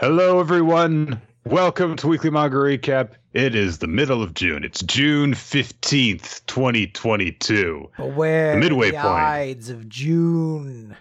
[0.00, 1.20] Hello, everyone.
[1.44, 3.10] Welcome to Weekly Manga Recap.
[3.34, 4.64] It is the middle of June.
[4.64, 7.90] It's June 15th, 2022.
[7.96, 9.06] Beware The midway the point.
[9.06, 10.96] Ides of June.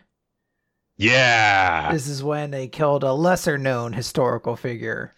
[0.97, 5.13] Yeah, This is when they killed a lesser known historical figure.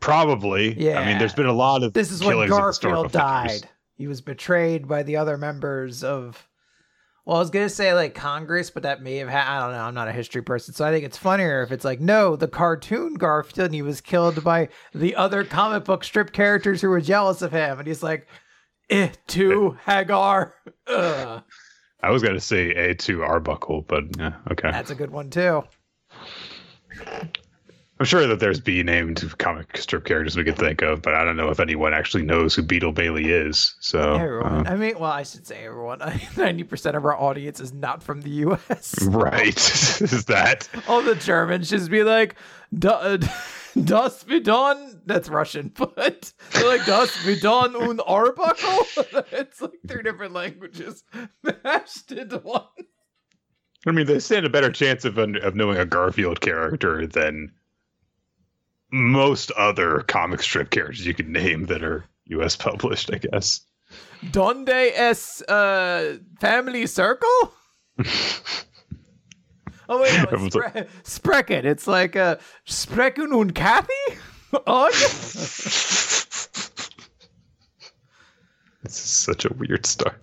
[0.00, 0.78] probably.
[0.78, 1.00] Yeah.
[1.00, 3.60] I mean, there's been a lot of This is when killings of historical Garfield figures.
[3.62, 3.70] died.
[3.96, 6.46] He was betrayed by the other members of.
[7.24, 9.46] Well, I was gonna say like Congress, but that may have had.
[9.46, 9.82] I don't know.
[9.82, 12.48] I'm not a history person, so I think it's funnier if it's like no, the
[12.48, 17.00] cartoon Garfield, and he was killed by the other comic book strip characters who were
[17.00, 18.26] jealous of him, and he's like,
[18.90, 20.54] eh, to Hagar.
[20.86, 21.42] Ugh.
[22.02, 24.70] I was going to say A2 Arbuckle, but yeah, okay.
[24.70, 25.64] That's a good one too.
[28.00, 31.24] I'm sure that there's B named comic strip characters we could think of, but I
[31.24, 33.76] don't know if anyone actually knows who Beetle Bailey is.
[33.78, 34.66] So, Everyone.
[34.66, 36.00] uh, I mean, well, I should say everyone.
[36.36, 38.96] Ninety percent of our audience is not from the U.S.
[39.02, 39.56] right.
[39.56, 40.68] is that?
[40.88, 42.34] All the Germans just be like,
[42.76, 43.18] "Da-
[43.84, 48.86] "Das Vidon." That's Russian, but they're like "Das Vidon und Arbuckle."
[49.30, 51.04] it's like three different languages
[51.62, 52.64] mashed into one.
[53.86, 57.52] I mean, they stand a better chance of of knowing a Garfield character than
[58.94, 62.56] most other comic strip characters you could name that are U.S.
[62.56, 63.10] published.
[63.12, 63.60] I guess.
[64.30, 67.28] Donde es uh, Family Circus?
[69.86, 71.64] Oh wait, no, it's Everyone's like- spre- Sprechen.
[71.66, 73.92] It's like uh, Sprechen und Kathy.
[74.66, 74.88] Oh,
[78.82, 80.16] This is such a weird start.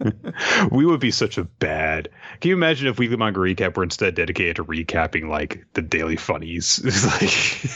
[0.70, 2.08] we would be such a bad.
[2.40, 6.16] Can you imagine if Weekly Manga Recap were instead dedicated to recapping like the daily
[6.16, 6.80] funnies?
[7.06, 7.70] Like,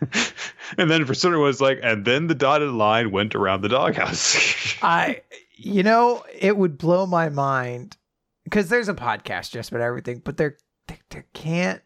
[0.78, 4.36] and then for certain was like, and then the dotted line went around the doghouse.
[4.82, 5.22] I,
[5.56, 7.96] you know, it would blow my mind
[8.44, 10.56] because there's a podcast just about everything, but there,
[10.88, 11.82] there, there can't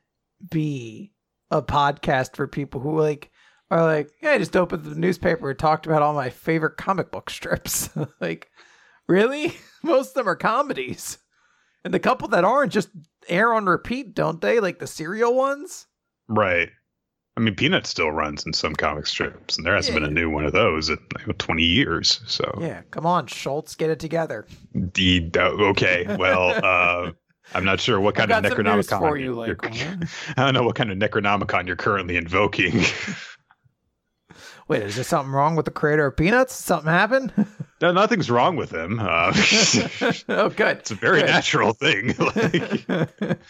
[0.51, 1.13] be
[1.51, 3.31] a podcast for people who like
[3.71, 7.11] are like, yeah, I just opened the newspaper and talked about all my favorite comic
[7.11, 7.91] book strips.
[8.21, 8.50] like,
[9.09, 9.55] really?
[9.83, 11.19] Most of them are comedies,
[11.85, 12.91] and the couple that aren't just
[13.29, 14.61] air on repeat, don't they?
[14.61, 15.87] Like the serial ones.
[16.29, 16.69] right.
[17.37, 20.29] I mean, Peanut still runs in some comic strips, and there hasn't been a new
[20.29, 22.21] one of those in like, 20 years.
[22.27, 24.47] So, Yeah, come on, Schulz, get it together.
[24.75, 25.37] Indeed.
[25.39, 26.05] uh, okay.
[26.19, 27.13] Well, uh,
[27.55, 29.63] I'm not sure what kind I've of got some news Necronomicon for you, you're- like,
[29.63, 30.09] what?
[30.37, 32.83] I don't know what kind of Necronomicon you're currently invoking.
[34.71, 36.55] Wait, is there something wrong with the creator of Peanuts?
[36.55, 37.33] Something happened?
[37.83, 39.01] no, nothing's wrong with him.
[39.01, 39.33] Uh,
[40.29, 40.77] oh, good.
[40.79, 41.27] It's a very Good.
[41.27, 42.15] natural thing.
[42.21, 43.41] Like,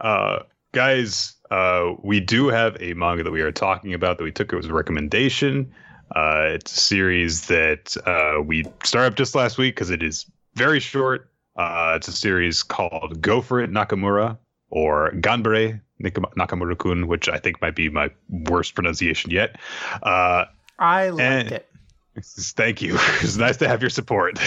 [0.00, 0.38] uh,
[0.72, 4.54] guys, uh, we do have a manga that we are talking about that we took
[4.54, 5.70] as a recommendation.
[6.16, 10.24] Uh, it's a series that uh, we started up just last week because it is
[10.54, 11.30] very short.
[11.56, 14.38] Uh, it's a series called Go For It Nakamura
[14.70, 19.56] or Ganbare Nik- Nakamura-kun, which I think might be my worst pronunciation yet.
[20.02, 20.44] Uh,
[20.78, 21.68] I liked And- it.
[22.24, 22.94] thank you.
[23.20, 24.38] It's nice to have your support.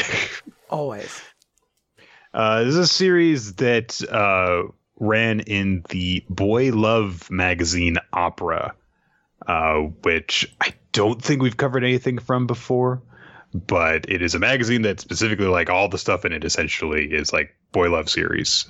[0.70, 1.22] Always.
[2.34, 4.64] Uh, this is a series that uh,
[4.98, 8.74] ran in the Boy Love magazine opera,
[9.46, 13.02] uh, which I don't think we've covered anything from before.
[13.54, 17.34] But it is a magazine that specifically, like all the stuff in it, essentially is
[17.34, 18.66] like Boy Love series.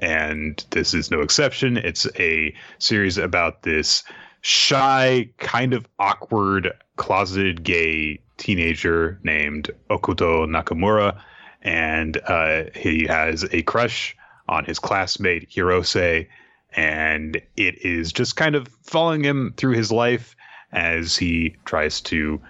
[0.00, 1.76] And this is no exception.
[1.76, 4.02] It's a series about this
[4.40, 11.20] shy, kind of awkward, closeted gay teenager named Okuto Nakamura
[11.62, 14.16] and uh, he has a crush
[14.48, 16.26] on his classmate Hirose,
[16.72, 20.34] and it is just kind of following him through his life
[20.72, 22.40] as he tries to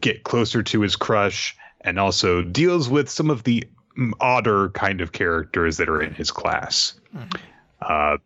[0.00, 3.64] get closer to his crush, and also deals with some of the
[4.20, 6.94] odder kind of characters that are in his class.
[7.14, 7.40] Mhm.
[7.80, 8.18] Uh,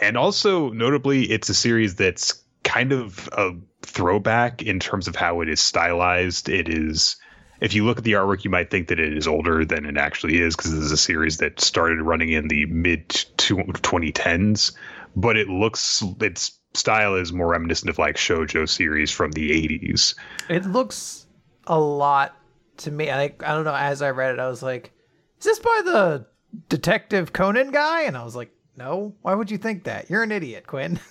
[0.00, 3.52] and also, notably, it's a series that's kind of a
[3.82, 6.48] throwback in terms of how it is stylized.
[6.48, 7.16] It is
[7.60, 9.96] if you look at the artwork, you might think that it is older than it
[9.96, 14.72] actually is because this is a series that started running in the mid to 2010s.
[15.14, 20.14] But it looks its style is more reminiscent of like shojo series from the 80s.
[20.50, 21.26] It looks
[21.66, 22.36] a lot
[22.78, 23.08] to me.
[23.08, 23.74] Like I don't know.
[23.74, 24.92] As I read it, I was like,
[25.38, 26.26] "Is this by the
[26.68, 29.14] Detective Conan guy?" And I was like, "No.
[29.22, 30.10] Why would you think that?
[30.10, 31.00] You're an idiot, Quinn."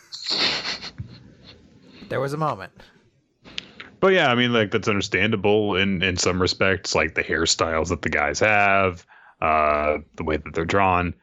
[2.09, 2.71] there was a moment.
[3.99, 8.01] But yeah, I mean, like that's understandable in in some respects, like the hairstyles that
[8.01, 9.05] the guys have,
[9.41, 11.13] uh, the way that they're drawn.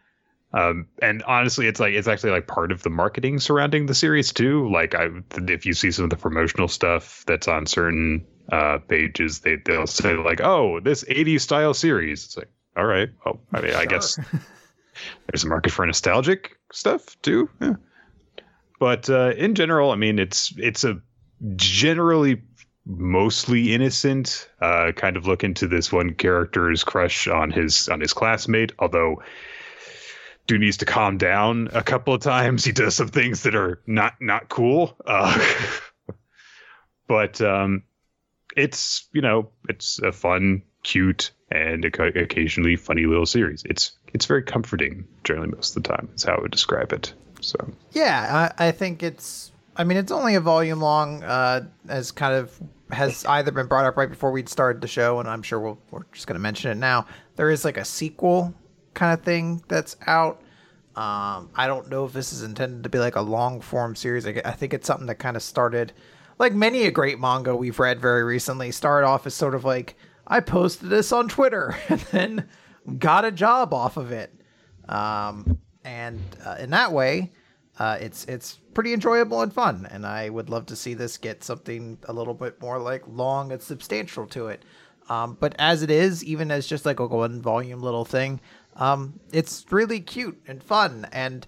[0.54, 4.32] Um, and honestly, it's like it's actually like part of the marketing surrounding the series
[4.32, 4.70] too.
[4.70, 5.08] Like, I
[5.48, 9.86] if you see some of the promotional stuff that's on certain uh, pages, they they'll
[9.86, 13.86] say like, "Oh, this '80s style series." It's like, all right, well, I mean, I
[13.86, 14.18] guess
[15.26, 17.48] there's a market for nostalgic stuff too.
[17.60, 17.76] Yeah.
[18.78, 21.00] But uh, in general, I mean, it's it's a
[21.56, 22.42] generally
[22.84, 28.12] mostly innocent uh, kind of look into this one character's crush on his on his
[28.12, 29.22] classmate although
[30.48, 33.80] dude needs to calm down a couple of times he does some things that are
[33.86, 35.38] not not cool uh,
[37.06, 37.84] but um,
[38.56, 44.42] it's you know it's a fun cute and occasionally funny little series it's it's very
[44.42, 47.56] comforting generally most of the time is how i would describe it so
[47.92, 52.34] yeah i, I think it's I mean, it's only a volume long, uh, as kind
[52.34, 52.60] of
[52.90, 55.78] has either been brought up right before we'd started the show, and I'm sure we'll,
[55.90, 57.06] we're just going to mention it now.
[57.36, 58.54] There is like a sequel
[58.92, 60.42] kind of thing that's out.
[60.94, 64.26] Um, I don't know if this is intended to be like a long form series.
[64.26, 65.94] I, I think it's something that kind of started,
[66.38, 69.96] like many a great manga we've read very recently, started off as sort of like,
[70.26, 72.48] I posted this on Twitter and then
[72.98, 74.34] got a job off of it.
[74.88, 77.32] Um, and uh, in that way,
[77.78, 81.42] uh, it's it's pretty enjoyable and fun, and I would love to see this get
[81.42, 84.64] something a little bit more like long and substantial to it.
[85.08, 88.40] Um, but as it is, even as just like a one volume little thing,
[88.76, 91.46] um, it's really cute and fun, and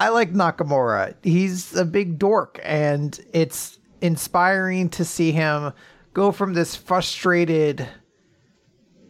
[0.00, 1.14] I like Nakamura.
[1.22, 5.72] He's a big dork, and it's inspiring to see him
[6.12, 7.86] go from this frustrated,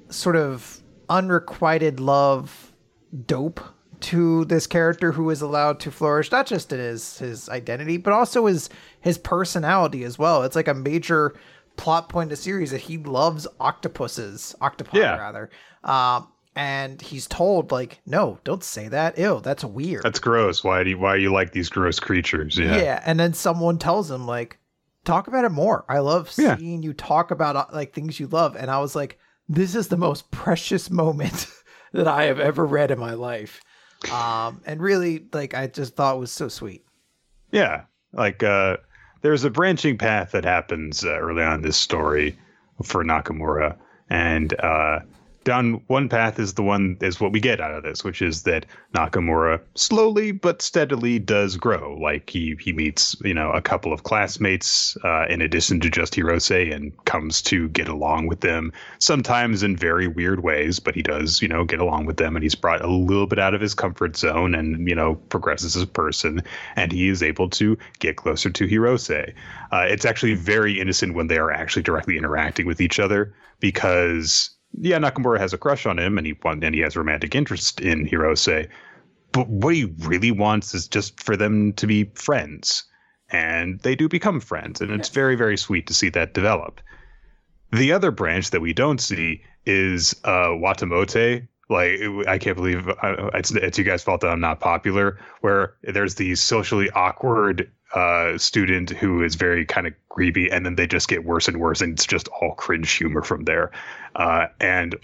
[0.09, 2.73] sort of unrequited love
[3.27, 3.61] dope
[4.01, 8.13] to this character who is allowed to flourish not just in his his identity but
[8.13, 8.69] also his
[9.01, 10.43] his personality as well.
[10.43, 11.35] It's like a major
[11.77, 15.17] plot point of the series that he loves octopuses octopi yeah.
[15.17, 15.51] rather.
[15.85, 19.17] Um and he's told like no don't say that.
[19.17, 20.03] Ew that's weird.
[20.03, 20.63] That's gross.
[20.63, 22.59] Why do you why you like these gross creatures?
[22.59, 22.77] Yeah.
[22.77, 24.59] Yeah and then someone tells him like
[25.05, 26.57] talk about it more i love yeah.
[26.57, 29.19] seeing you talk about uh, like things you love and i was like
[29.49, 31.47] this is the most precious moment
[31.93, 33.61] that i have ever read in my life
[34.13, 36.85] um, and really, like, I just thought was so sweet.
[37.51, 38.79] Yeah, like uh,
[39.23, 42.37] there's a branching path that happens uh, early on in this story
[42.83, 43.77] for Nakamura,
[44.11, 45.01] and uh,
[45.45, 48.43] down one path is the one is what we get out of this, which is
[48.43, 51.97] that Nakamura slowly but steadily does grow.
[52.01, 56.15] Like he he meets you know a couple of classmates uh, in addition to just
[56.15, 58.73] Hirose and comes to get along with them.
[58.99, 62.43] Sometimes in very weird ways, but he does you know get along with them, and
[62.43, 65.83] he's brought a little bit out of his comfort zone and you know progresses as
[65.83, 66.43] a person,
[66.77, 69.33] and he is able to get closer to Hirose.
[69.73, 74.51] Uh, it's actually very innocent when they are actually directly interacting with each other because
[74.81, 78.07] yeah, Nakamura has a crush on him and he and he has romantic interest in
[78.07, 78.69] Hirose.
[79.33, 82.85] But what he really wants is just for them to be friends.
[83.31, 84.81] And they do become friends.
[84.81, 86.81] And it's very, very sweet to see that develop.
[87.73, 91.49] The other branch that we don't see is uh, Watamote.
[91.69, 95.75] Like, I can't believe uh, it's, it's you guys' fault that I'm not popular, where
[95.83, 100.87] there's these socially awkward uh, student who is very kind of creepy, and then they
[100.87, 103.71] just get worse and worse, and it's just all cringe humor from there.
[104.17, 104.97] Uh, and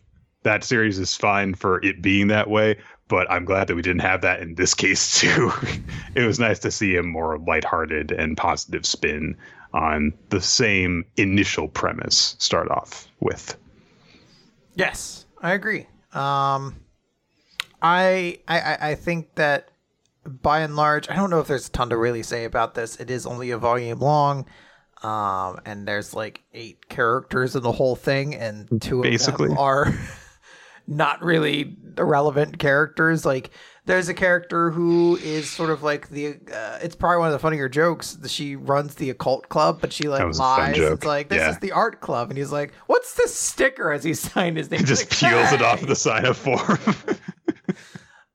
[0.42, 2.78] that series is fine for it being that way,
[3.08, 5.52] but I'm glad that we didn't have that in this case too.
[6.14, 9.36] it was nice to see a more lighthearted and positive spin
[9.72, 13.56] on the same initial premise start off with.
[14.74, 15.86] Yes, I agree.
[16.12, 16.74] Um,
[17.82, 19.70] I I I think that
[20.24, 22.96] by and large, I don't know if there's a ton to really say about this.
[22.96, 24.46] It is only a volume long,
[25.02, 29.46] um, and there's like eight characters in the whole thing, and two Basically.
[29.46, 29.94] of them are
[30.86, 33.24] not really relevant characters.
[33.24, 33.50] Like,
[33.86, 36.38] there's a character who is sort of like the.
[36.52, 38.18] Uh, it's probably one of the funnier jokes.
[38.26, 40.78] She runs the occult club, but she like lies.
[40.78, 41.50] It's like this yeah.
[41.50, 44.80] is the art club, and he's like, "What's this sticker?" As he signed his name,
[44.80, 45.56] he just like, peels hey!
[45.56, 46.78] it off the sign of form.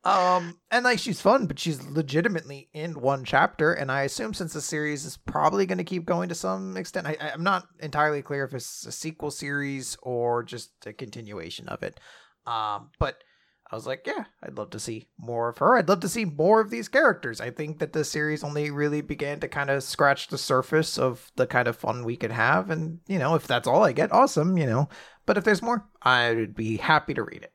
[0.05, 4.53] Um, and like she's fun, but she's legitimately in one chapter, and I assume since
[4.53, 8.21] the series is probably going to keep going to some extent, I, I'm not entirely
[8.21, 11.99] clear if it's a sequel series or just a continuation of it.
[12.45, 13.23] Um, but
[13.71, 15.75] I was like, yeah, I'd love to see more of her.
[15.75, 17.41] I'd love to see more of these characters.
[17.41, 21.31] I think that the series only really began to kind of scratch the surface of
[21.35, 24.11] the kind of fun we could have, and you know, if that's all I get,
[24.11, 24.87] awesome, you know.
[25.25, 27.54] But if there's more, I would be happy to read it.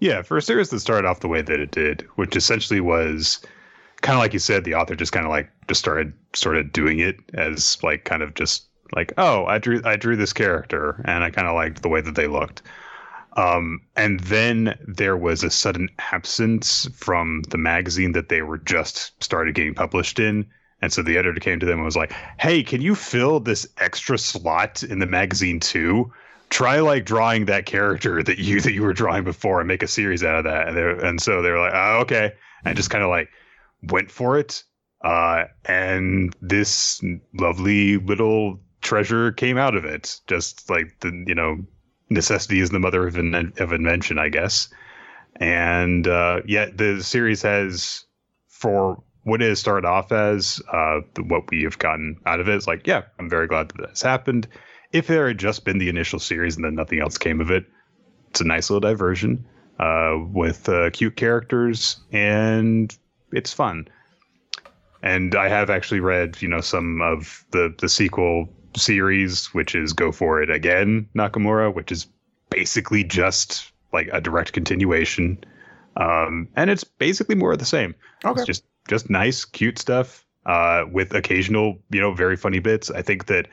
[0.00, 3.40] Yeah, for a series that started off the way that it did, which essentially was
[4.02, 6.72] kind of like you said, the author just kind of like just started sort of
[6.72, 8.64] doing it as like kind of just
[8.94, 12.00] like, oh, I drew I drew this character and I kind of liked the way
[12.00, 12.62] that they looked.
[13.36, 19.22] Um, and then there was a sudden absence from the magazine that they were just
[19.22, 20.46] started getting published in.
[20.80, 23.66] And so the editor came to them and was like, "Hey, can you fill this
[23.78, 26.12] extra slot in the magazine too?"
[26.50, 29.88] Try like drawing that character that you that you were drawing before and make a
[29.88, 30.68] series out of that.
[30.68, 32.32] And, they and so they were like, oh, okay,
[32.64, 33.28] and just kind of like
[33.82, 34.62] went for it.
[35.04, 37.02] Uh, and this
[37.34, 40.20] lovely little treasure came out of it.
[40.26, 41.58] Just like the you know
[42.10, 44.68] necessity is the mother of, in- of invention, I guess.
[45.36, 48.04] And uh, yet the series has
[48.48, 52.66] for what it started off as, uh, what we have gotten out of it is
[52.66, 54.46] like, yeah, I'm very glad that this happened.
[54.92, 57.66] If there had just been the initial series and then nothing else came of it,
[58.30, 59.44] it's a nice little diversion
[59.78, 62.96] uh, with uh, cute characters and
[63.32, 63.88] it's fun.
[65.02, 69.92] And I have actually read, you know, some of the the sequel series, which is
[69.92, 72.06] Go For It Again, Nakamura, which is
[72.50, 75.42] basically just like a direct continuation.
[75.96, 77.94] Um, and it's basically more of the same.
[78.24, 78.40] Okay.
[78.40, 82.90] It's just just nice, cute stuff uh, with occasional, you know, very funny bits.
[82.90, 83.48] I think that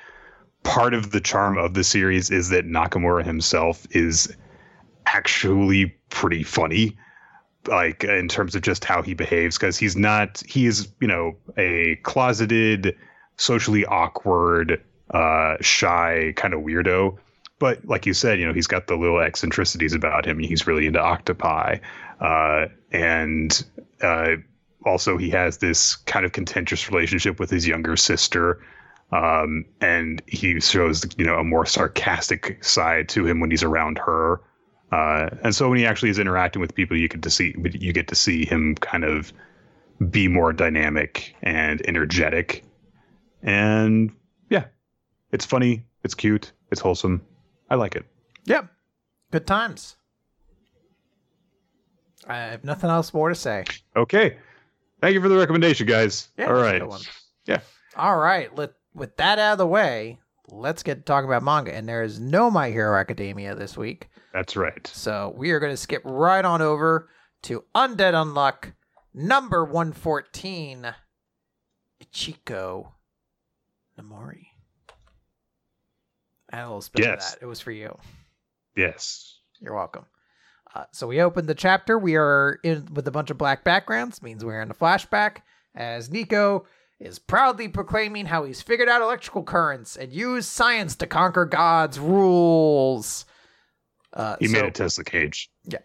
[0.64, 4.36] part of the charm of the series is that Nakamura himself is
[5.06, 6.98] actually pretty funny
[7.68, 11.36] like in terms of just how he behaves because he's not he is you know
[11.58, 12.96] a closeted
[13.38, 17.18] socially awkward uh shy kind of weirdo.
[17.60, 20.40] But like you said you know he's got the little eccentricities about him.
[20.40, 21.78] He's really into octopi
[22.20, 23.64] uh and
[24.02, 24.36] uh
[24.86, 28.60] also he has this kind of contentious relationship with his younger sister
[29.16, 33.98] um and he shows you know a more sarcastic side to him when he's around
[33.98, 34.42] her
[34.94, 37.92] uh, and so when he actually is interacting with people, you get to see you
[37.92, 39.34] get to see him kind of
[40.12, 42.64] be more dynamic and energetic.
[43.42, 44.12] And
[44.52, 44.66] yeah,
[45.32, 47.26] it's funny, it's cute, it's wholesome.
[47.72, 48.06] I like it.
[48.46, 48.68] Yep.
[49.32, 49.96] Good times.
[52.28, 53.64] I have nothing else more to say.
[53.96, 54.38] Okay.
[55.02, 56.30] Thank you for the recommendation, guys.
[56.38, 56.84] Yeah, All right.
[57.48, 57.62] Yeah.
[57.96, 58.56] All right.
[58.56, 60.20] Let with that out of the way,
[60.50, 61.74] let's get to talk about manga.
[61.74, 64.10] And there is no My Hero Academia this week.
[64.34, 64.86] That's right.
[64.88, 67.10] So we are going to skip right on over
[67.44, 68.74] to Undead Unluck
[69.14, 70.94] number 114
[72.04, 72.92] Ichiko
[74.00, 74.48] Namori.
[76.52, 77.34] I had a little spit Yes.
[77.34, 77.46] of that.
[77.46, 77.98] It was for you.
[78.76, 79.40] Yes.
[79.60, 80.06] You're welcome.
[80.76, 81.98] Uh, so we opened the chapter.
[81.98, 85.38] We are in with a bunch of black backgrounds, means we're in a flashback
[85.76, 86.66] as Nico
[87.04, 92.00] is proudly proclaiming how he's figured out electrical currents and used science to conquer God's
[92.00, 93.26] rules.
[94.14, 95.50] Uh, He so- made a Tesla cage.
[95.66, 95.80] Yeah.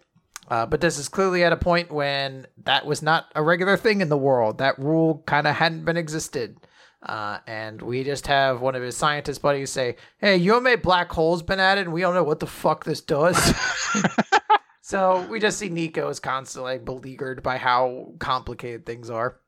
[0.49, 4.01] Uh, but this is clearly at a point when that was not a regular thing
[4.01, 4.59] in the world.
[4.59, 6.57] That rule kind of hadn't been existed.
[7.03, 10.77] Uh, and we just have one of his scientist buddies say, Hey, you know many
[10.77, 13.37] black holes been added and we don't know what the fuck this does?
[14.83, 19.39] so we just see Nico is constantly like, beleaguered by how complicated things are.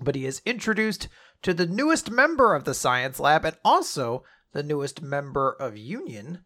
[0.00, 1.08] But he is introduced
[1.42, 6.44] to the newest member of the science lab and also the newest member of Union,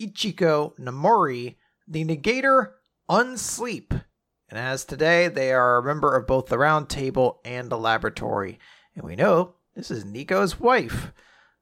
[0.00, 2.72] Ichiko Namori, the negator
[3.08, 4.04] Unsleep.
[4.48, 8.58] And as today, they are a member of both the round table and the laboratory.
[8.94, 11.12] And we know this is Nico's wife.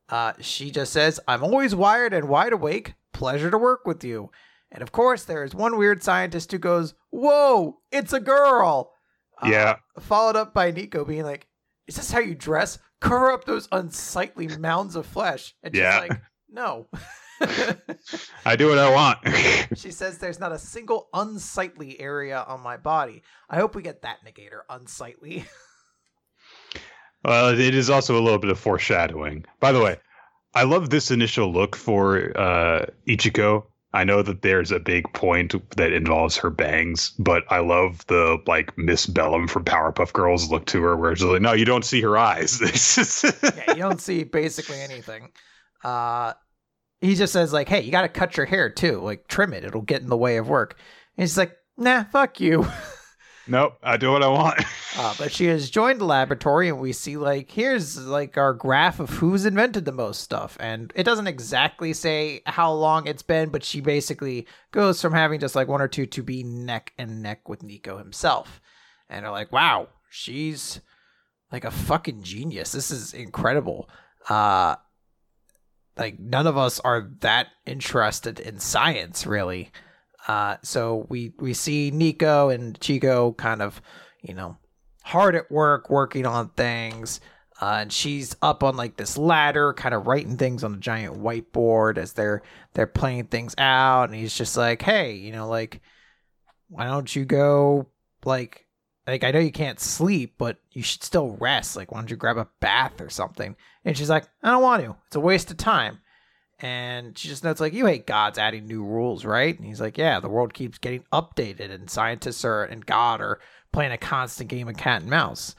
[0.09, 2.95] Uh, she just says, I'm always wired and wide awake.
[3.13, 4.31] Pleasure to work with you.
[4.73, 8.93] And of course, there is one weird scientist who goes, Whoa, it's a girl.
[9.43, 9.77] Uh, Yeah.
[10.01, 11.47] Followed up by Nico being like,
[11.87, 12.79] Is this how you dress?
[13.01, 15.55] Cover up those unsightly mounds of flesh.
[15.63, 15.99] And she's Yeah.
[16.01, 16.89] like, No.
[18.45, 19.19] I do what I want.
[19.79, 23.23] She says there's not a single unsightly area on my body.
[23.49, 25.45] I hope we get that negator unsightly.
[27.23, 29.45] Well, it is also a little bit of foreshadowing.
[29.61, 29.99] By the way,
[30.55, 33.65] I love this initial look for uh, Ichiko.
[33.93, 38.39] I know that there's a big point that involves her bangs, but I love the
[38.47, 41.85] like Miss Bellum from Powerpuff Girls look to her, where it's like, no, you don't
[41.85, 42.61] see her eyes.
[43.43, 45.31] yeah, you don't see basically anything.
[45.83, 46.35] Uh
[47.01, 49.01] he just says like, "Hey, you got to cut your hair too.
[49.01, 49.65] Like trim it.
[49.65, 50.79] It'll get in the way of work."
[51.17, 52.67] And she's like, "Nah, fuck you."
[53.47, 54.63] nope, I do what I want.
[54.97, 58.99] Uh, but she has joined the laboratory, and we see like here's like our graph
[58.99, 63.51] of who's invented the most stuff, and it doesn't exactly say how long it's been,
[63.51, 67.23] but she basically goes from having just like one or two to be neck and
[67.23, 68.61] neck with Nico himself,
[69.09, 70.81] and they're like, wow, she's
[71.53, 72.73] like a fucking genius.
[72.73, 73.89] This is incredible.
[74.29, 74.77] Uh,
[75.97, 79.71] like none of us are that interested in science, really.
[80.31, 83.83] Uh, so we we see Nico and Chico kind of,
[84.23, 84.57] you know,
[85.03, 87.21] hard at work working on things.
[87.61, 91.21] Uh, and she's up on like this ladder, kind of writing things on a giant
[91.21, 92.43] whiteboard as they're
[92.75, 94.05] they're playing things out.
[94.05, 95.81] And he's just like, "Hey, you know, like,
[96.69, 97.89] why don't you go
[98.25, 98.69] like
[99.09, 101.75] like I know you can't sleep, but you should still rest.
[101.75, 104.85] Like, why don't you grab a bath or something?" And she's like, "I don't want
[104.85, 104.95] to.
[105.09, 105.99] It's a waste of time."
[106.63, 109.97] And she just notes like, "You hate God's adding new rules, right?" And he's like,
[109.97, 113.41] "Yeah, the world keeps getting updated, and scientists are and God are
[113.73, 115.57] playing a constant game of cat and mouse."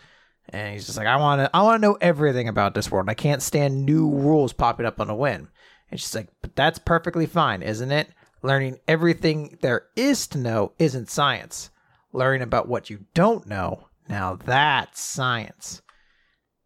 [0.50, 3.10] And he's just like, "I want to, I want to know everything about this world.
[3.10, 5.50] I can't stand new rules popping up on a whim."
[5.90, 8.10] And she's like, "But that's perfectly fine, isn't it?
[8.44, 11.72] Learning everything there is to know isn't science.
[12.14, 15.82] Learning about what you don't know, now that's science."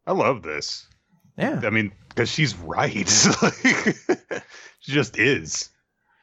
[0.05, 0.87] I love this.
[1.37, 1.61] Yeah.
[1.63, 2.95] I mean, because she's right.
[3.41, 4.43] Like,
[4.79, 5.69] she just is.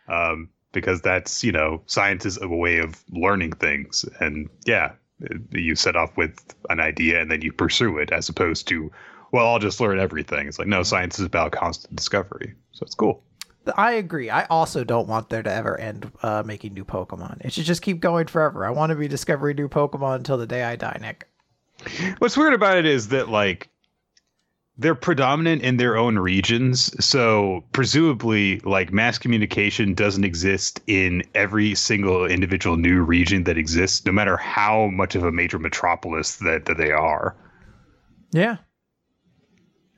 [0.09, 4.05] Um, because that's, you know, science is a way of learning things.
[4.21, 4.93] And yeah,
[5.51, 8.91] you set off with an idea and then you pursue it as opposed to,
[9.33, 10.49] well, I'll just learn everything.
[10.49, 12.55] It's like, no, science is about constant discovery.
[12.73, 13.23] So it's cool.
[13.77, 14.29] I agree.
[14.29, 17.45] I also don't want there to ever end uh, making new Pokemon.
[17.45, 18.67] It should just keep going forever.
[18.67, 21.29] I want to be discovering new Pokemon until the day I die, Nick.
[22.19, 23.69] What's weird about it is that, like,
[24.79, 31.75] they're predominant in their own regions so presumably like mass communication doesn't exist in every
[31.75, 36.65] single individual new region that exists no matter how much of a major metropolis that,
[36.65, 37.37] that they are
[38.33, 38.57] Yeah.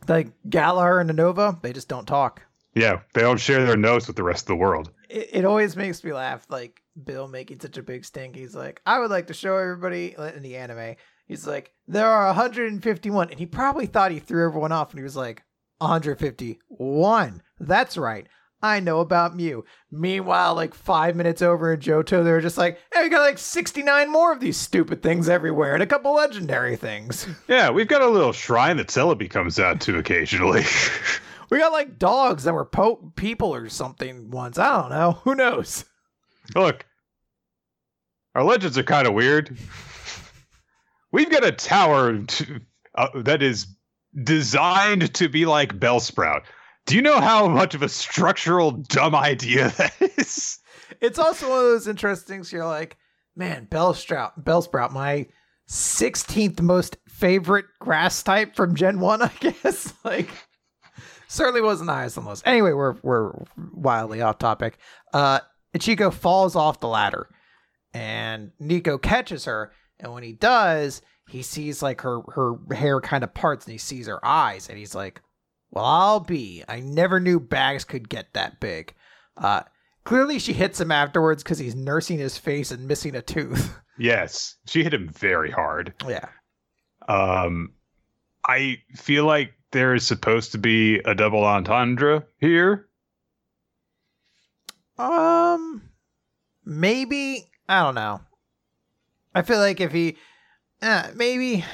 [0.09, 2.43] Like Galar and Unova, they just don't talk.
[2.75, 5.77] yeah they don't share their notes with the rest of the world It, it always
[5.77, 8.37] makes me laugh, like Bill making such a big stink.
[8.37, 10.95] He's like, I would like to show everybody in the anime.
[11.27, 13.31] He's like, there are 151.
[13.31, 15.43] And he probably thought he threw everyone off and he was like,
[15.79, 17.43] 151.
[17.61, 18.27] That's right.
[18.63, 19.65] I know about Mew.
[19.91, 24.11] Meanwhile, like five minutes over in Johto, they're just like, hey, we got like 69
[24.11, 27.27] more of these stupid things everywhere and a couple legendary things.
[27.49, 30.63] yeah we've got a little shrine that celebi comes out to occasionally
[31.51, 34.59] we got like dogs that were po- people or something once.
[34.59, 35.13] I don't know.
[35.25, 35.85] Who knows?
[36.55, 36.85] look
[38.35, 39.57] our legends are kind of weird
[41.15, 42.61] we've got a tower to,
[42.97, 43.69] uh, that is
[44.25, 46.43] designed to be like Bellsprout.
[46.87, 50.59] Do you know how much of a structural dumb idea that is?
[51.01, 52.53] It's also one of those interesting things.
[52.53, 52.97] You're like,
[53.37, 55.27] man, Bellsprout, Bellsprout, my
[55.71, 59.95] 16th most favorite grass type from Gen 1, I guess.
[60.03, 60.29] like,
[61.29, 62.43] certainly wasn't the highest on the list.
[62.45, 63.33] Anyway, we're, we're
[63.73, 64.79] wildly off topic.
[65.13, 65.39] Uh,
[65.75, 67.29] Ichiko falls off the ladder
[67.93, 69.71] and Nico catches her.
[70.05, 73.79] And when he does, he sees like her, her hair kind of parts and he
[73.79, 75.23] sees her eyes and he's like,
[75.71, 76.63] well, I'll be.
[76.69, 78.95] I never knew bags could get that big.
[79.37, 79.63] Uh,
[80.05, 83.77] clearly, she hits him afterwards because he's nursing his face and missing a tooth.
[83.97, 85.95] Yes, she hit him very hard.
[86.05, 86.27] yeah.
[87.07, 87.75] Um,
[88.45, 92.89] I feel like there is supposed to be a double entendre here.
[94.99, 95.81] Um,
[96.65, 98.21] maybe I don't know.
[99.35, 100.17] I feel like if he,
[100.83, 101.65] uh, maybe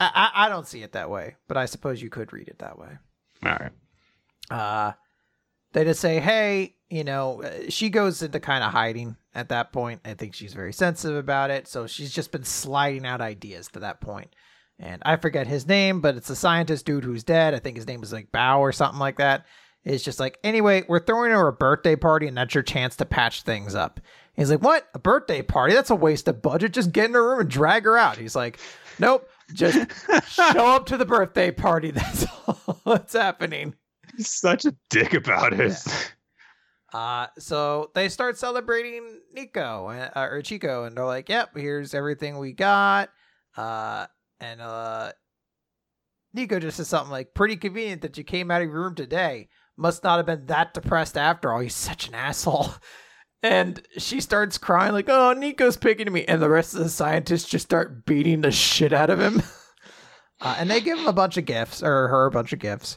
[0.00, 2.58] I, I I don't see it that way, but I suppose you could read it
[2.60, 2.98] that way.
[3.44, 3.72] All right.
[4.50, 4.92] uh
[5.72, 9.72] they just say hey you know uh, she goes into kind of hiding at that
[9.72, 13.68] point i think she's very sensitive about it so she's just been sliding out ideas
[13.68, 14.30] to that point.
[14.30, 14.34] point
[14.78, 17.86] and i forget his name but it's a scientist dude who's dead i think his
[17.86, 19.44] name is like bow or something like that
[19.82, 23.04] it's just like anyway we're throwing her a birthday party and that's your chance to
[23.04, 24.00] patch things up
[24.34, 27.30] he's like what a birthday party that's a waste of budget just get in her
[27.30, 28.58] room and drag her out he's like
[28.98, 29.78] nope just
[30.28, 33.74] show up to the birthday party that's all that's happening
[34.16, 35.76] He's such a dick about it.
[36.92, 42.38] Uh, so they start celebrating Nico uh, or Chico, and they're like, "Yep, here's everything
[42.38, 43.10] we got."
[43.56, 44.06] Uh,
[44.40, 45.12] and uh,
[46.32, 49.48] Nico just says something like, "Pretty convenient that you came out of your room today.
[49.76, 51.60] Must not have been that depressed after all.
[51.60, 52.70] He's such an asshole."
[53.44, 57.46] And she starts crying like, "Oh, Nico's picking me," and the rest of the scientists
[57.46, 59.42] just start beating the shit out of him.
[60.40, 62.96] uh, and they give him a bunch of gifts, or her a bunch of gifts.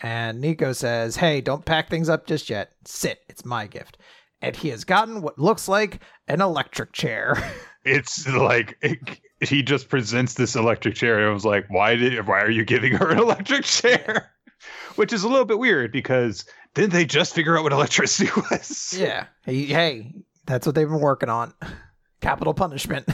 [0.00, 2.70] And Nico says, Hey, don't pack things up just yet.
[2.86, 3.98] Sit, it's my gift.
[4.40, 5.98] And he has gotten what looks like
[6.28, 7.36] an electric chair.
[7.82, 8.98] It's like it,
[9.40, 12.26] he just presents this electric chair, and I was like, "Why did?
[12.28, 14.30] Why are you giving her an electric chair?"
[14.96, 16.44] Which is a little bit weird because
[16.74, 18.94] didn't they just figure out what electricity was?
[18.96, 19.26] yeah.
[19.44, 20.14] Hey, hey,
[20.46, 21.54] that's what they've been working on.
[22.20, 23.08] Capital punishment.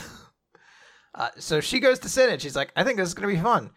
[1.14, 3.35] uh, so she goes to sit and she's like, I think this is going to
[3.37, 3.71] be fun.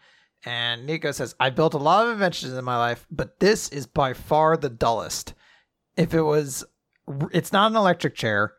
[0.44, 3.86] And Nico says, I built a lot of inventions in my life, but this is
[3.86, 5.34] by far the dullest.
[5.96, 6.64] If it was,
[7.30, 8.54] it's not an electric chair.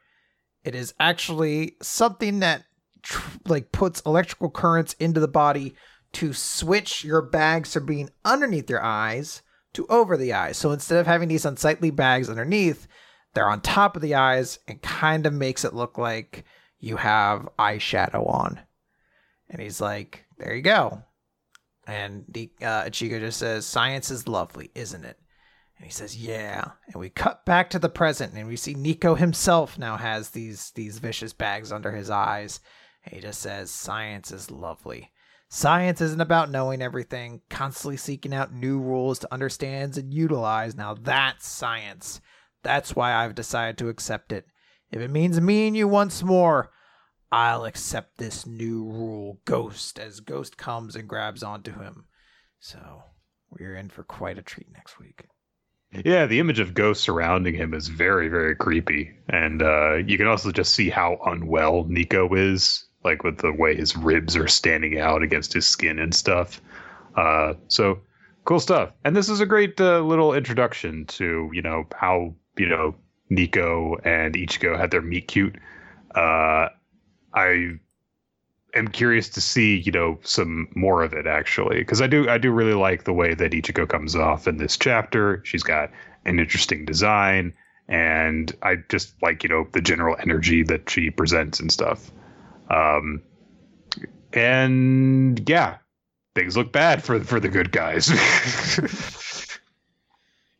[0.63, 2.65] It is actually something that
[3.01, 5.73] tr- like puts electrical currents into the body
[6.13, 9.41] to switch your bags from being underneath your eyes
[9.73, 10.57] to over the eyes.
[10.57, 12.87] So instead of having these unsightly bags underneath,
[13.33, 16.43] they're on top of the eyes and kind of makes it look like
[16.79, 18.59] you have eyeshadow on.
[19.49, 21.03] And he's like, there you go.
[21.87, 25.17] And the, uh, Ichiko just says, science is lovely, isn't it?
[25.81, 29.15] And he says, "Yeah." And we cut back to the present, and we see Nico
[29.15, 32.59] himself now has these these vicious bags under his eyes.
[33.03, 35.10] And he just says, "Science is lovely."
[35.53, 40.77] Science isn't about knowing everything, constantly seeking out new rules to understand and utilize.
[40.77, 42.21] Now that's science.
[42.63, 44.45] That's why I've decided to accept it.
[44.93, 46.71] If it means me and you once more,
[47.33, 52.05] I'll accept this new rule, Ghost, as Ghost comes and grabs onto him.
[52.61, 53.03] So
[53.49, 55.25] we're in for quite a treat next week.
[55.91, 59.11] Yeah, the image of Ghost surrounding him is very, very creepy.
[59.27, 63.75] And uh, you can also just see how unwell Nico is, like with the way
[63.75, 66.61] his ribs are standing out against his skin and stuff.
[67.15, 67.99] Uh, so
[68.45, 68.91] cool stuff.
[69.03, 72.95] And this is a great uh, little introduction to, you know, how, you know,
[73.29, 75.55] Nico and Ichiko had their meet cute.
[76.15, 76.67] Uh,
[77.33, 77.79] I
[78.75, 82.37] am curious to see, you know, some more of it actually, because I do I
[82.37, 85.41] do really like the way that Ichiko comes off in this chapter.
[85.45, 85.91] She's got
[86.25, 87.53] an interesting design,
[87.87, 92.11] and I just like you know the general energy that she presents and stuff.
[92.71, 93.21] Um,
[94.33, 95.77] and yeah,
[96.35, 98.09] things look bad for for the good guys.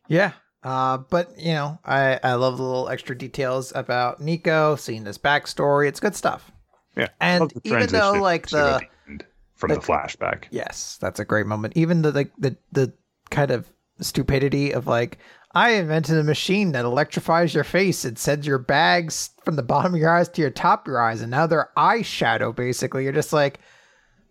[0.08, 5.04] yeah, uh, but you know, I I love the little extra details about Nico, seeing
[5.04, 5.88] this backstory.
[5.88, 6.52] It's good stuff.
[6.95, 9.24] Yeah, and even though like the, the
[9.56, 11.74] from the, the, flashback, yes, that's a great moment.
[11.78, 12.93] Even the, like the the
[13.30, 13.71] kind of
[14.02, 15.19] stupidity of like
[15.53, 19.93] I invented a machine that electrifies your face and sends your bags from the bottom
[19.93, 22.55] of your eyes to your top of your eyes, and now they're eyeshadow.
[22.55, 23.59] Basically, you're just like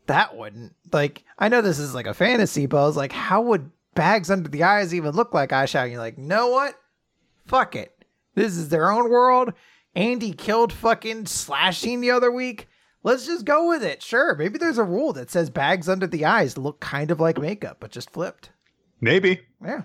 [0.06, 1.24] that wouldn't like.
[1.38, 4.48] I know this is like a fantasy, but I was like, how would bags under
[4.48, 5.84] the eyes even look like eyeshadow?
[5.84, 6.74] And you're like, know what?
[7.46, 8.04] Fuck it.
[8.34, 9.52] This is their own world.
[9.94, 12.68] Andy killed fucking slashing the other week.
[13.02, 14.02] Let's just go with it.
[14.02, 17.38] Sure, maybe there's a rule that says bags under the eyes look kind of like
[17.38, 18.50] makeup, but just flipped.
[19.00, 19.40] Maybe.
[19.64, 19.82] Yeah.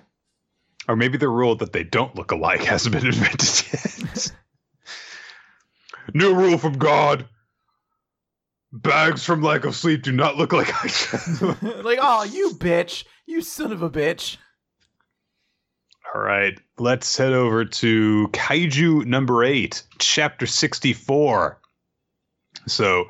[0.87, 4.31] Or maybe the rule that they don't look alike hasn't been invented yet.
[6.13, 7.25] New rule from God.
[8.71, 11.83] Bags from lack of sleep do not look like eyeshadow.
[11.83, 13.05] like, oh, you bitch.
[13.25, 14.37] You son of a bitch.
[16.13, 21.59] All right, let's head over to Kaiju number eight, chapter 64.
[22.67, 23.05] So,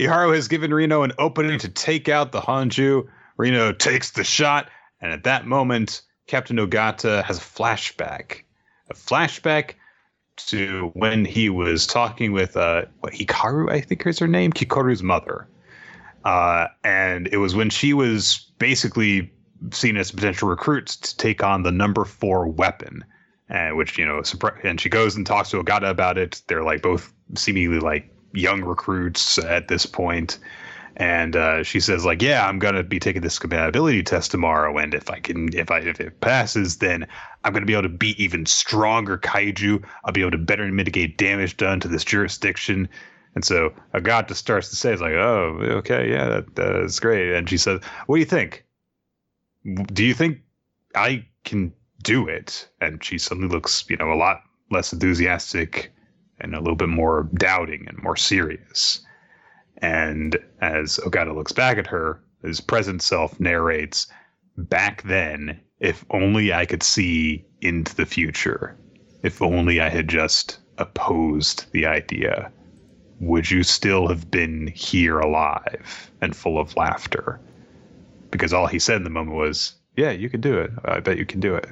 [0.00, 3.06] Iharu has given Reno an opening to take out the Honju.
[3.36, 4.70] Reno takes the shot,
[5.00, 8.42] and at that moment, Captain Ogata has a flashback.
[8.90, 9.74] A flashback
[10.36, 15.02] to when he was talking with uh, what Hikari, I think is her name, Kikoru's
[15.02, 15.46] mother.
[16.24, 19.30] Uh, and it was when she was basically
[19.72, 23.04] seen as potential recruits to take on the number four weapon,
[23.48, 24.22] and which you know,
[24.64, 26.42] and she goes and talks to Ogata about it.
[26.46, 30.38] They're like both seemingly like young recruits at this point,
[30.96, 34.94] and uh, she says like, "Yeah, I'm gonna be taking this compatibility test tomorrow, and
[34.94, 37.06] if I can, if I if it passes, then
[37.44, 39.82] I'm gonna be able to beat even stronger kaiju.
[40.04, 42.88] I'll be able to better mitigate damage done to this jurisdiction."
[43.34, 47.48] And so Ogata starts to say, "It's like, oh, okay, yeah, that, that's great." And
[47.48, 48.64] she says, "What do you think?"
[49.92, 50.38] do you think
[50.94, 52.68] I can do it?
[52.80, 55.92] And she suddenly looks, you know, a lot less enthusiastic
[56.40, 59.04] and a little bit more doubting and more serious.
[59.82, 64.06] And as Ogata looks back at her, his present self narrates,
[64.56, 68.76] Back then, if only I could see into the future,
[69.22, 72.52] if only I had just opposed the idea,
[73.20, 77.40] would you still have been here alive and full of laughter?
[78.32, 80.72] because all he said in the moment was, "Yeah, you can do it.
[80.84, 81.68] I bet you can do it."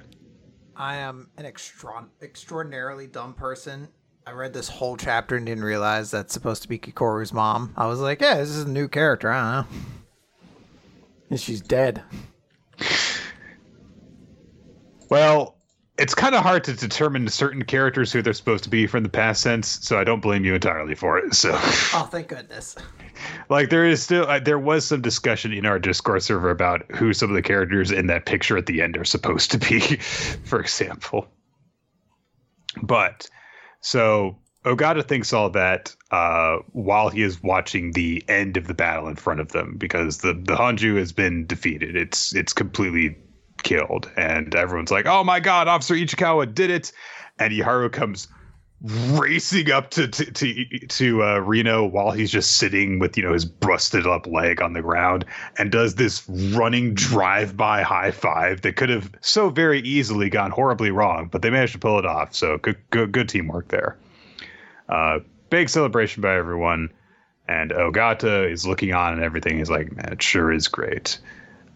[0.76, 3.88] I am an extra- extraordinarily dumb person.
[4.26, 7.72] I read this whole chapter and didn't realize that's supposed to be Kikoru's mom.
[7.76, 9.30] I was like, "Yeah, this is a new character.
[9.30, 9.78] I don't know."
[11.30, 12.02] And she's dead.
[15.08, 15.56] Well,
[15.98, 19.08] it's kind of hard to determine certain characters who they're supposed to be from the
[19.08, 21.34] past sense, so I don't blame you entirely for it.
[21.34, 21.50] So.
[21.92, 22.76] Oh, thank goodness
[23.48, 27.12] like there is still uh, there was some discussion in our discord server about who
[27.12, 29.80] some of the characters in that picture at the end are supposed to be
[30.44, 31.26] for example
[32.82, 33.28] but
[33.80, 39.08] so ogata thinks all that uh, while he is watching the end of the battle
[39.08, 41.96] in front of them because the the honju has been defeated.
[41.96, 43.16] It's it's completely
[43.62, 44.10] killed.
[44.16, 46.92] And everyone's like oh my god officer ichikawa did it!
[47.38, 48.28] And Iharu comes
[48.82, 53.32] racing up to to to, to uh, Reno while he's just sitting with you know
[53.32, 55.26] his busted up leg on the ground
[55.58, 60.50] and does this running drive by high five that could have so very easily gone
[60.50, 62.34] horribly wrong, but they managed to pull it off.
[62.34, 63.98] So good good good teamwork there.
[64.88, 66.90] Uh, big celebration by everyone,
[67.48, 69.58] and Ogata is looking on and everything.
[69.58, 71.18] He's like, man, it sure is great.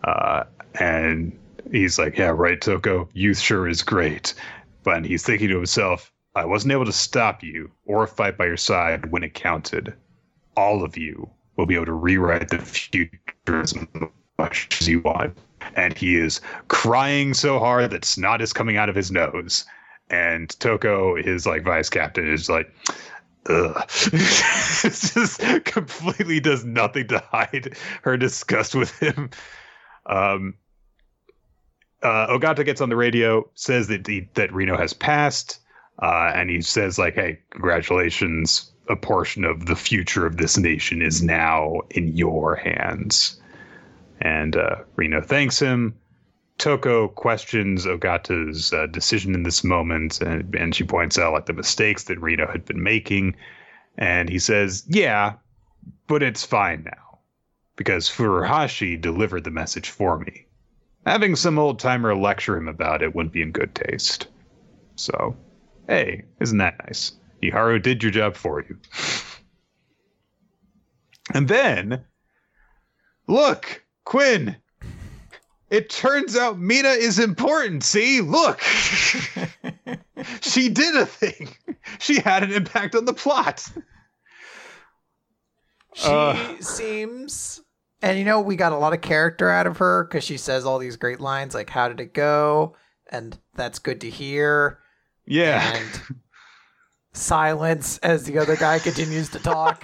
[0.02, 0.44] Uh,
[0.80, 1.38] and
[1.70, 3.08] he's like, "Yeah, right, Toko.
[3.12, 4.34] Youth sure is great."
[4.82, 8.56] But he's thinking to himself, "I wasn't able to stop you or fight by your
[8.56, 9.94] side when it counted.
[10.56, 13.08] All of you will be able to rewrite the future
[13.46, 13.74] as
[14.38, 15.36] much as you want."
[15.76, 19.64] And he is crying so hard that snot is coming out of his nose.
[20.10, 22.70] And Toko, his like vice captain, is like,
[23.46, 23.88] Ugh.
[23.88, 29.30] just completely does nothing to hide her disgust with him.
[30.06, 30.54] Um,
[32.02, 35.60] uh, Ogata gets on the radio, says that he, that Reno has passed,
[36.00, 38.70] uh, and he says like, "Hey, congratulations!
[38.88, 43.40] A portion of the future of this nation is now in your hands."
[44.20, 45.94] And uh, Reno thanks him.
[46.58, 51.52] Toko questions Ogata's uh, decision in this moment, and, and she points out like the
[51.52, 53.36] mistakes that Reno had been making.
[53.98, 55.34] And he says, "Yeah,
[56.06, 57.18] but it's fine now,
[57.76, 60.46] because Furuhashi delivered the message for me.
[61.06, 64.28] Having some old timer lecture him about it wouldn't be in good taste.
[64.96, 65.36] So,
[65.88, 67.12] hey, isn't that nice?
[67.42, 68.78] Iharu did your job for you."
[71.34, 72.04] and then,
[73.26, 74.56] look, Quinn
[75.74, 77.82] it turns out Mina is important.
[77.82, 78.60] See, look.
[80.40, 81.48] she did a thing.
[81.98, 83.68] She had an impact on the plot.
[85.94, 87.60] She uh, seems
[88.02, 90.64] and you know we got a lot of character out of her cuz she says
[90.64, 92.76] all these great lines like how did it go?
[93.10, 94.78] And that's good to hear.
[95.26, 95.76] Yeah.
[95.76, 96.18] And
[97.12, 99.82] silence as the other guy continues to talk.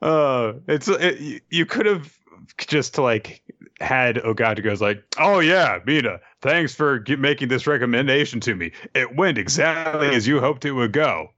[0.00, 2.16] Uh, it's it, you could have
[2.58, 3.42] just like
[3.80, 8.72] had Ogata goes like, "Oh yeah, Mina, thanks for get, making this recommendation to me.
[8.94, 11.30] It went exactly as you hoped it would go."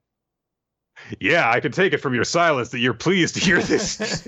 [1.19, 4.27] Yeah, I can take it from your silence that you're pleased to hear this.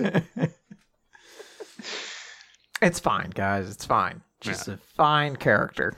[2.82, 3.70] it's fine, guys.
[3.70, 4.22] It's fine.
[4.40, 4.74] Just yeah.
[4.74, 5.94] a fine character.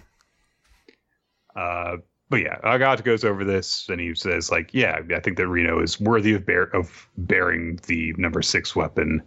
[1.55, 1.97] Uh,
[2.31, 5.81] but yeah, Ogata goes over this and he says like, "Yeah, I think that Reno
[5.81, 9.23] is worthy of bear of bearing the number six weapon."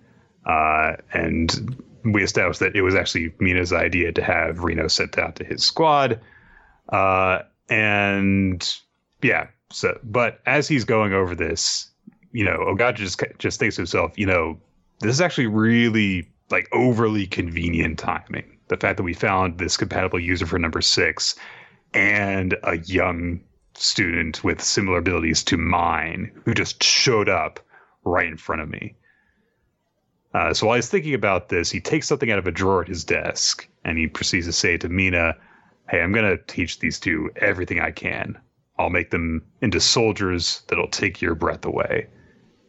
[0.45, 5.35] Uh, and we established that it was actually Mina's idea to have Reno sent out
[5.37, 6.19] to his squad.
[6.89, 8.77] Uh, and
[9.21, 11.89] yeah, so but as he's going over this,
[12.31, 14.59] you know, Ogata just just thinks to himself, you know,
[14.99, 18.57] this is actually really like overly convenient timing.
[18.69, 21.35] The fact that we found this compatible user for number six
[21.97, 23.41] and a young
[23.73, 27.59] student with similar abilities to mine who just showed up
[28.03, 28.95] right in front of me.
[30.33, 32.87] Uh, so while he's thinking about this, he takes something out of a drawer at
[32.87, 35.35] his desk and he proceeds to say to Mina,
[35.89, 38.37] Hey, I'm going to teach these two everything I can.
[38.77, 42.07] I'll make them into soldiers that'll take your breath away.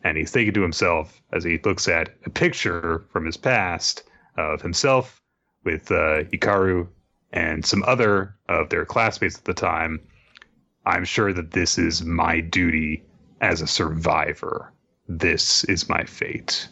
[0.04, 4.04] And he's thinking to himself as he looks at a picture from his past
[4.38, 5.20] of himself
[5.64, 6.86] with uh, Hikari
[7.32, 10.00] and some other of their classmates at the time.
[10.86, 13.04] I'm sure that this is my duty
[13.40, 14.72] as a survivor.
[15.08, 16.68] This is my fate.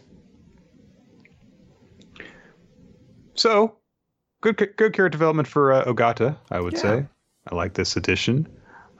[3.35, 3.77] So,
[4.40, 6.81] good good character development for uh, Ogata, I would yeah.
[6.81, 7.07] say.
[7.51, 8.49] I like this addition.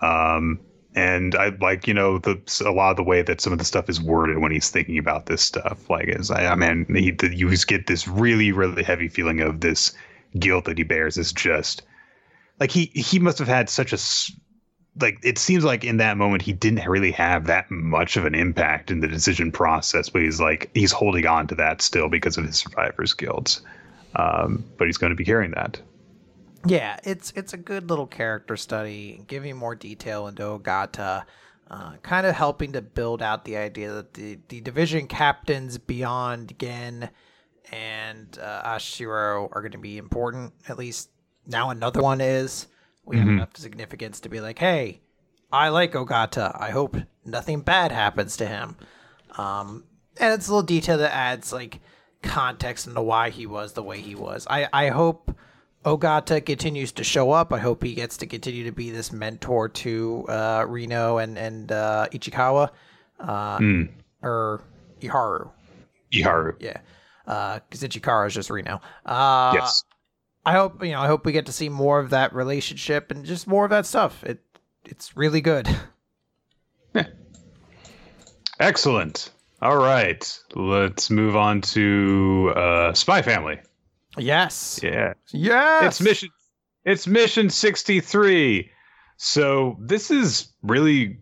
[0.01, 0.61] Um,
[0.95, 3.64] and I like you know the a lot of the way that some of the
[3.64, 5.88] stuff is worded when he's thinking about this stuff.
[5.90, 9.40] Like, as I, I mean, he, the, you just get this really really heavy feeling
[9.40, 9.92] of this
[10.38, 11.83] guilt that he bears is just
[12.61, 13.99] like he he must have had such a
[15.01, 18.35] like it seems like in that moment he didn't really have that much of an
[18.35, 22.38] impact in the decision process, but he's like he's holding on to that still because
[22.38, 23.61] of his survivor's guilt
[24.16, 25.81] um, but he's going to be carrying that.
[26.64, 31.25] Yeah, it's it's a good little character study, giving more detail into Ogata,
[31.70, 36.59] uh, kind of helping to build out the idea that the, the division captains beyond
[36.59, 37.11] Gen
[37.72, 40.52] and uh, Ashiro are going to be important.
[40.68, 41.11] At least
[41.46, 42.66] now another one is.
[43.05, 43.26] We mm-hmm.
[43.26, 45.00] have enough significance to be like, hey,
[45.52, 46.61] I like Ogata.
[46.61, 48.76] I hope nothing bad happens to him.
[49.38, 49.85] Um,
[50.18, 51.81] and it's a little detail that adds like
[52.22, 54.46] context into why he was the way he was.
[54.50, 55.37] I, I hope
[55.85, 57.52] Ogata continues to show up.
[57.52, 61.70] I hope he gets to continue to be this mentor to uh, Reno and and
[61.70, 62.70] uh, Ichikawa,
[63.20, 63.88] uh, mm.
[64.20, 64.62] or
[65.00, 65.50] Iharu.
[66.12, 66.79] Iharu, yeah,
[67.27, 68.81] uh, Ichikawa is just Reno.
[69.05, 69.85] Uh, yes.
[70.45, 71.01] I hope you know.
[71.01, 73.85] I hope we get to see more of that relationship and just more of that
[73.85, 74.23] stuff.
[74.23, 74.41] It
[74.85, 75.69] it's really good.
[76.95, 77.07] Yeah.
[78.61, 79.31] Excellent.
[79.61, 83.59] All right, let's move on to uh, Spy Family.
[84.17, 84.79] Yes.
[84.83, 85.15] Yeah.
[85.33, 85.85] Yes.
[85.85, 86.29] It's mission.
[86.85, 88.71] It's mission sixty three.
[89.17, 91.19] So this is really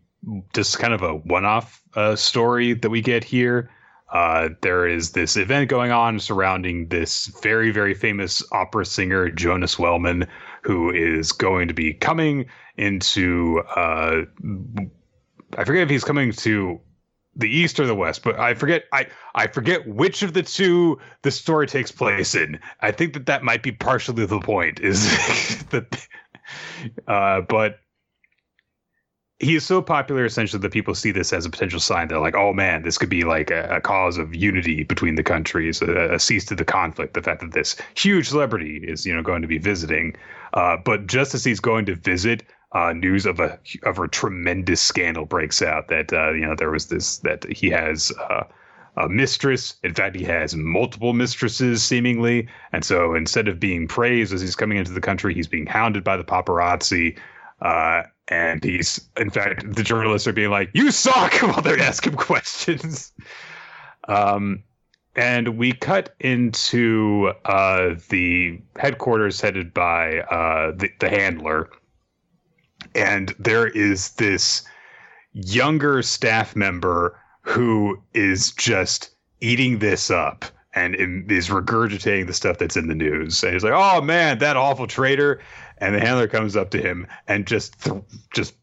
[0.53, 3.71] just kind of a one off uh, story that we get here.
[4.13, 9.79] Uh, there is this event going on surrounding this very, very famous opera singer, Jonas
[9.79, 10.27] Wellman,
[10.63, 13.63] who is going to be coming into.
[13.75, 14.23] Uh,
[15.57, 16.81] I forget if he's coming to
[17.37, 18.85] the east or the west, but I forget.
[18.93, 22.61] I I forget which of the two the story takes place in.
[22.81, 24.81] I think that that might be partially the point.
[24.81, 26.07] Is that,
[27.09, 27.81] uh, but
[29.45, 32.09] he is so popular essentially that people see this as a potential sign.
[32.09, 35.23] They're like, oh man, this could be like a, a cause of unity between the
[35.23, 37.15] countries, a, a, cease to the conflict.
[37.15, 40.17] The fact that this huge celebrity is, you know, going to be visiting.
[40.55, 44.81] Uh, but just as he's going to visit, uh, news of a of a tremendous
[44.81, 48.43] scandal breaks out that uh, you know there was this that he has uh,
[48.97, 49.77] a mistress.
[49.85, 54.57] In fact, he has multiple mistresses seemingly, and so instead of being praised as he's
[54.57, 57.17] coming into the country, he's being hounded by the paparazzi.
[57.63, 62.15] Uh, and he's, in fact, the journalists are being like, "You suck!" while they're asking
[62.15, 63.13] questions.
[64.09, 64.63] Um,
[65.17, 71.71] and we cut into uh, the headquarters headed by uh, the, the handler,
[72.95, 74.63] and there is this
[75.33, 79.11] younger staff member who is just
[79.41, 80.97] eating this up and
[81.31, 83.43] is regurgitating the stuff that's in the news.
[83.45, 85.41] And he's like, "Oh man, that awful traitor!"
[85.79, 88.55] And the handler comes up to him and just th- just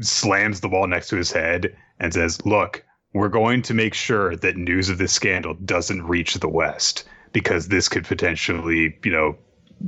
[0.00, 4.36] slams the wall next to his head and says, "Look, we're going to make sure
[4.36, 9.36] that news of this scandal doesn't reach the West because this could potentially, you know,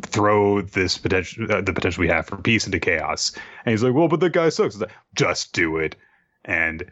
[0.03, 3.33] throw this potential uh, the potential we have for peace into chaos."
[3.65, 5.97] And he's like, "Well, but the guy sucks." Like, Just do it.
[6.45, 6.91] And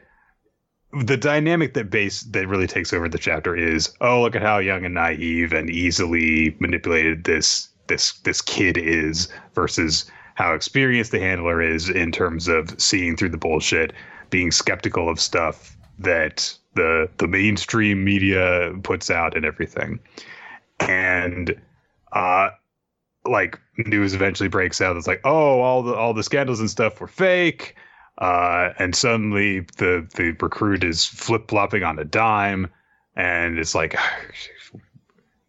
[0.92, 4.58] the dynamic that base that really takes over the chapter is oh look at how
[4.58, 11.20] young and naive and easily manipulated this this this kid is versus how experienced the
[11.20, 13.92] handler is in terms of seeing through the bullshit
[14.30, 19.98] being skeptical of stuff that the the mainstream media puts out and everything.
[20.80, 21.58] And
[22.12, 22.50] uh
[23.24, 27.00] like news eventually breaks out it's like oh all the all the scandals and stuff
[27.00, 27.74] were fake
[28.18, 32.70] uh, and suddenly the the recruit is flip flopping on a dime,
[33.14, 33.94] and it's like,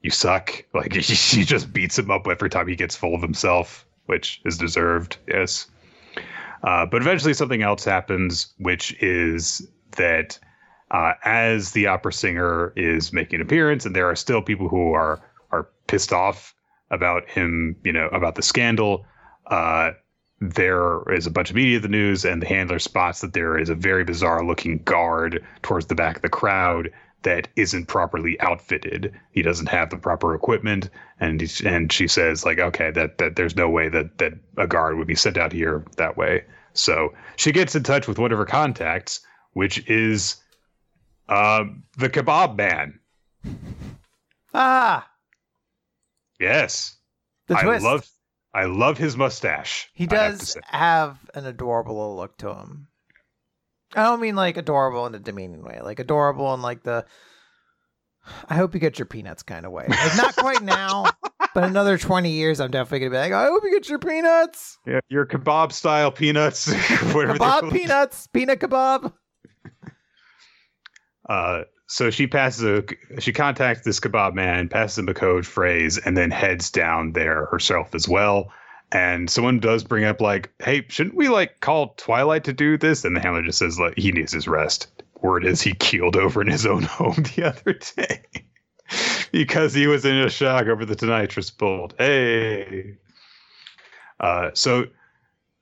[0.01, 0.63] you suck.
[0.73, 4.57] Like she just beats him up every time he gets full of himself, which is
[4.57, 5.17] deserved.
[5.27, 5.67] Yes.
[6.63, 10.39] Uh, but eventually something else happens, which is that
[10.91, 14.93] uh, as the opera singer is making an appearance, and there are still people who
[14.93, 16.53] are are pissed off
[16.91, 19.05] about him, you know, about the scandal.
[19.47, 19.91] Uh,
[20.39, 23.57] there is a bunch of media of the news, and the handler spots that there
[23.57, 26.89] is a very bizarre looking guard towards the back of the crowd
[27.23, 29.13] that isn't properly outfitted.
[29.32, 33.56] He doesn't have the proper equipment, and and she says like, okay, that that there's
[33.56, 36.43] no way that that a guard would be sent out here that way.
[36.73, 39.21] So she gets in touch with one of her contacts,
[39.53, 40.38] which is
[41.27, 41.65] uh,
[41.97, 42.99] the kebab man.
[44.53, 45.10] Ah,
[46.39, 46.97] yes,
[47.47, 47.86] the twist.
[47.86, 48.10] I love
[48.53, 49.89] I love his mustache.
[49.93, 52.88] He does have, have, an adorable look to him.
[53.95, 57.06] I don't mean like adorable in a demeaning way, like adorable in like the
[58.50, 59.86] I hope you get your peanuts kind of way.
[59.88, 61.06] Like not quite now,
[61.54, 64.78] but another 20 years I'm definitely gonna be like, I hope you get your peanuts.
[64.86, 66.67] Yeah, your kebab style peanuts.
[66.73, 69.13] kebab peanuts, peanut kebab.
[71.30, 72.84] Uh so she passes a
[73.19, 77.47] she contacts this kebab man, passes him a code phrase, and then heads down there
[77.47, 78.50] herself as well.
[78.91, 83.04] And someone does bring up like, "Hey, shouldn't we like call Twilight to do this?"
[83.04, 84.88] And the handler just says like he needs his rest.
[85.21, 88.23] Word is he keeled over in his own home the other day
[89.32, 91.93] because he was in a shock over the Tonitrus bolt.
[91.97, 92.97] Hey,
[94.19, 94.86] uh, so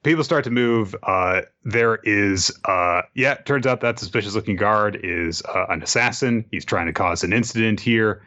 [0.04, 0.96] people start to move.
[1.04, 6.46] Uh, there is, uh, yeah, turns out that suspicious looking guard is uh, an assassin.
[6.52, 8.22] He's trying to cause an incident here.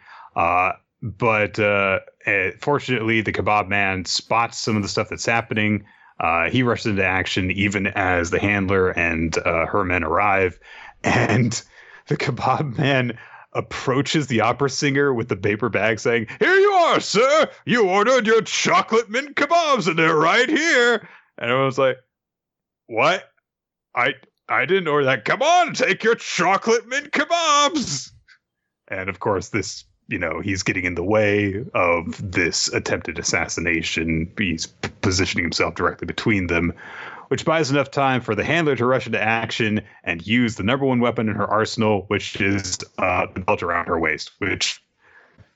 [1.03, 5.85] Uh, but uh, eh, fortunately, the kebab man spots some of the stuff that's happening.
[6.21, 10.59] Uh, he rushes into action even as the handler and her men arrive.
[11.05, 11.63] And
[12.09, 13.17] the kebab man
[13.53, 17.49] approaches the opera singer with the paper bag saying, Here you are, sir.
[17.65, 21.09] You ordered your chocolate mint kebabs, and they're right here.
[21.39, 21.99] And I was like,
[22.87, 23.31] "What?
[23.95, 24.15] I
[24.49, 25.25] I didn't order that.
[25.25, 28.11] Come on, take your chocolate mint kebabs."
[28.89, 34.33] And of course, this you know he's getting in the way of this attempted assassination.
[34.37, 36.73] He's positioning himself directly between them,
[37.29, 40.87] which buys enough time for the handler to rush into action and use the number
[40.87, 44.83] one weapon in her arsenal, which is uh, the belt around her waist, which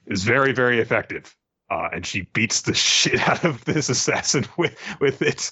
[0.07, 1.35] is very very effective.
[1.71, 5.51] Uh, and she beats the shit out of this assassin with with it.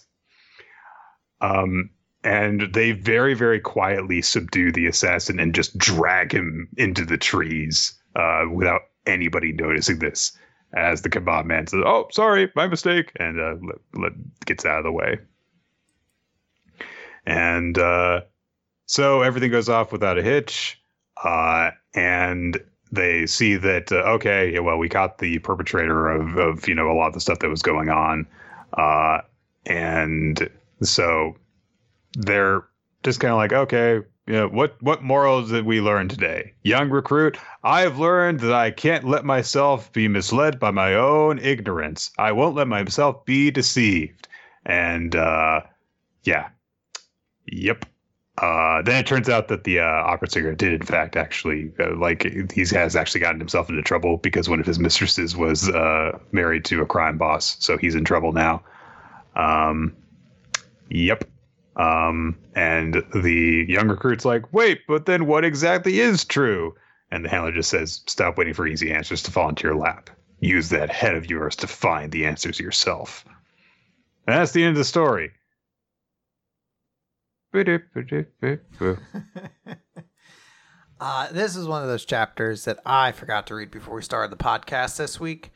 [1.40, 1.90] Um,
[2.22, 7.98] and they very, very quietly subdue the assassin and just drag him into the trees
[8.14, 10.36] uh, without anybody noticing this.
[10.72, 14.12] As the kebab man says, "Oh, sorry, my mistake," and uh, let, let,
[14.46, 15.18] gets out of the way.
[17.26, 18.20] And uh,
[18.86, 20.80] so everything goes off without a hitch.
[21.24, 26.74] Uh, and they see that uh, okay, well, we caught the perpetrator of, of you
[26.74, 28.26] know a lot of the stuff that was going on,
[28.74, 29.20] uh,
[29.66, 30.48] and
[30.82, 31.36] so
[32.14, 32.64] they're
[33.02, 34.00] just kind of like, okay,
[34.32, 36.52] know, what what morals did we learn today?
[36.62, 41.38] Young recruit, I have learned that I can't let myself be misled by my own
[41.38, 42.10] ignorance.
[42.18, 44.28] I won't let myself be deceived.
[44.66, 45.62] And uh,
[46.24, 46.48] yeah,
[47.46, 47.86] yep.
[48.38, 51.94] Uh, then it turns out that the uh, opera singer did, in fact, actually uh,
[51.96, 52.22] like
[52.52, 56.64] he has actually gotten himself into trouble because one of his mistresses was uh, married
[56.64, 58.62] to a crime boss, so he's in trouble now.
[59.36, 59.94] Um,
[60.88, 61.24] yep.
[61.80, 66.74] Um, and the young recruit's like, "Wait, but then what exactly is true?"
[67.10, 70.10] And the handler just says, "Stop waiting for easy answers to fall into your lap.
[70.40, 73.24] Use that head of yours to find the answers yourself."
[74.26, 75.32] And that's the end of the story.
[81.00, 84.30] uh, this is one of those chapters that I forgot to read before we started
[84.30, 85.50] the podcast this week.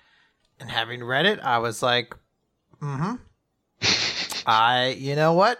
[0.59, 2.17] And having read it, I was like,
[2.81, 3.19] mm
[3.83, 4.43] hmm.
[4.47, 5.59] I, you know what?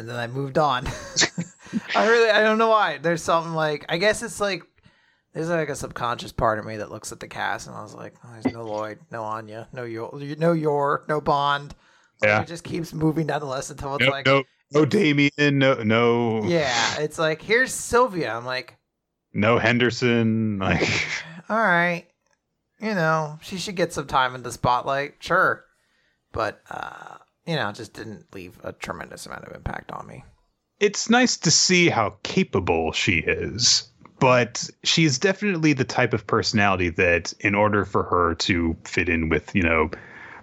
[0.00, 0.86] And then I moved on.
[1.94, 2.96] I really, I don't know why.
[2.96, 4.62] There's something like, I guess it's like,
[5.34, 7.94] there's like a subconscious part of me that looks at the cast and I was
[7.94, 11.74] like, oh, there's no Lloyd, no Anya, no Yor, no Yor, no Bond.
[12.22, 12.40] Yeah.
[12.40, 14.42] It just keeps moving down the list until it's no, like, no,
[14.72, 18.34] no Damien, no, no, yeah, it's like here's Sylvia.
[18.34, 18.76] I'm like,
[19.32, 20.58] no Henderson.
[20.58, 20.82] Like,
[21.48, 22.06] all right,
[22.78, 25.64] you know, she should get some time in the spotlight, sure,
[26.32, 27.16] but uh,
[27.50, 30.22] you know, just didn't leave a tremendous amount of impact on me.
[30.78, 33.90] it's nice to see how capable she is,
[34.20, 39.28] but she's definitely the type of personality that, in order for her to fit in
[39.28, 39.90] with, you know,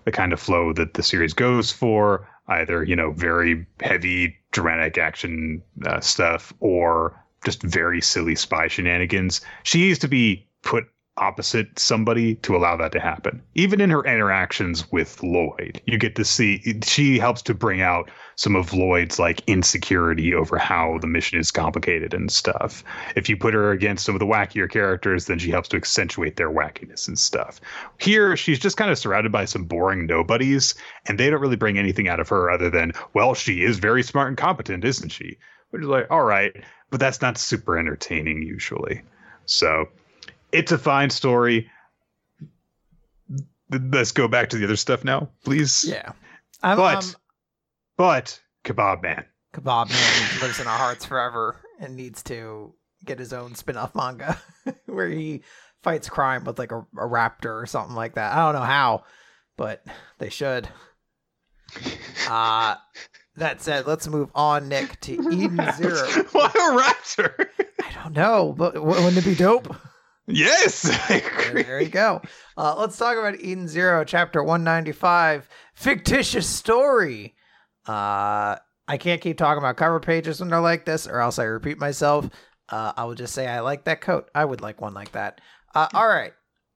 [0.03, 4.97] the kind of flow that the series goes for, either, you know, very heavy dramatic
[4.97, 10.85] action uh, stuff or just very silly spy shenanigans, she needs to be put
[11.17, 13.41] opposite somebody to allow that to happen.
[13.55, 18.09] Even in her interactions with Lloyd, you get to see she helps to bring out
[18.35, 22.83] some of Lloyd's like insecurity over how the mission is complicated and stuff.
[23.15, 26.35] If you put her against some of the wackier characters, then she helps to accentuate
[26.35, 27.59] their wackiness and stuff.
[27.99, 30.75] Here, she's just kind of surrounded by some boring nobodies,
[31.07, 34.03] and they don't really bring anything out of her other than, well, she is very
[34.03, 35.37] smart and competent, isn't she?
[35.71, 36.53] Which is like, all right,
[36.91, 39.01] but that's not super entertaining usually.
[39.45, 39.87] So
[40.51, 41.69] it's a fine story.
[43.69, 45.83] Let's go back to the other stuff now, please.
[45.87, 46.11] Yeah,
[46.63, 47.13] I'm, But- I'm-
[47.97, 49.25] But Kebab Man.
[49.53, 52.73] Kebab Man lives in our hearts forever and needs to
[53.05, 54.39] get his own spin-off manga
[54.85, 55.41] where he
[55.83, 58.33] fights crime with like a, a raptor or something like that.
[58.33, 59.03] I don't know how,
[59.57, 59.83] but
[60.19, 60.67] they should.
[62.29, 62.75] Uh
[63.37, 66.05] that said, let's move on, Nick, to Eden Zero.
[66.33, 67.47] Why a raptor?
[67.81, 69.73] I don't know, but wouldn't it be dope?
[70.27, 72.21] Yes, There, there you go.
[72.57, 77.35] Uh, let's talk about Eden Zero, chapter 195, fictitious story.
[77.87, 78.57] Uh,
[78.87, 81.77] I can't keep talking about cover pages when they're like this, or else I repeat
[81.77, 82.29] myself.
[82.69, 84.29] Uh, I will just say I like that coat.
[84.35, 85.39] I would like one like that.
[85.73, 86.33] Uh, all right.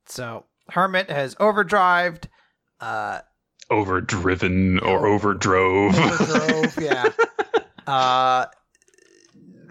[0.07, 2.25] So Hermit has overdrived.
[2.79, 3.19] Uh,
[3.69, 5.91] Overdriven or overdrove.
[5.91, 6.81] overdrove.
[6.81, 7.09] yeah.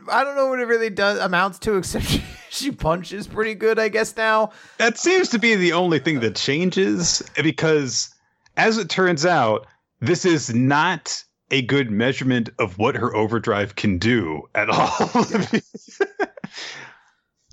[0.09, 3.79] I don't know what it really does amounts to, except she, she punches pretty good,
[3.79, 4.51] I guess now.
[4.79, 8.15] that seems to be the only thing that changes because,
[8.57, 9.67] as it turns out,
[10.01, 15.25] this is not a good measurement of what her overdrive can do at all.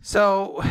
[0.07, 0.63] So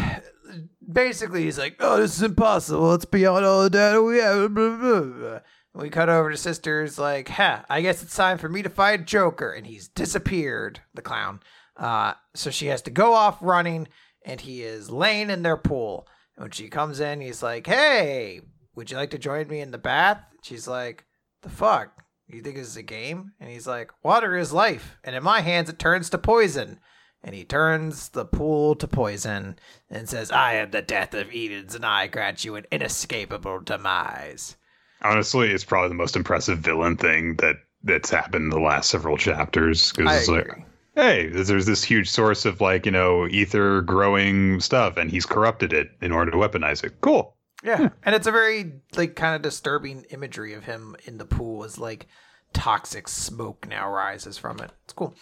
[0.90, 2.94] basically, he's like, "Oh, this is impossible.
[2.94, 5.38] It's beyond all the data we have." Blah, blah, blah.
[5.74, 7.66] We cut over to sisters like, "Ha!
[7.68, 10.80] I guess it's time for me to fight Joker," and he's disappeared.
[10.94, 11.40] The clown.
[11.76, 13.88] Uh, so she has to go off running,
[14.24, 16.06] and he is laying in their pool.
[16.36, 18.40] And when she comes in, he's like, "Hey,
[18.74, 21.04] would you like to join me in the bath?" She's like,
[21.42, 23.32] "The fuck." You think this is a game?
[23.38, 26.80] And he's like, Water is life, and in my hands it turns to poison
[27.26, 29.58] and he turns the pool to poison
[29.90, 34.56] and says, I am the death of Edens, and I grant you an inescapable demise.
[35.02, 39.16] Honestly, it's probably the most impressive villain thing that that's happened in the last several
[39.16, 40.42] chapters because it's agree.
[40.42, 40.66] like,
[40.96, 45.72] hey, there's this huge source of like you know ether growing stuff, and he's corrupted
[45.72, 47.00] it in order to weaponize it.
[47.00, 47.36] Cool.
[47.62, 51.62] Yeah, and it's a very like kind of disturbing imagery of him in the pool
[51.62, 52.06] as like
[52.52, 54.72] toxic smoke now rises from it.
[54.84, 55.14] It's cool.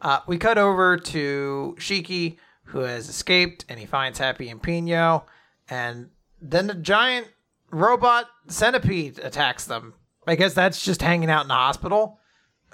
[0.00, 5.26] Uh, we cut over to Shiki, who has escaped, and he finds Happy and Pino,
[5.68, 6.10] and
[6.40, 7.28] then the giant
[7.70, 9.94] robot centipede attacks them.
[10.26, 12.17] I guess that's just hanging out in the hospital.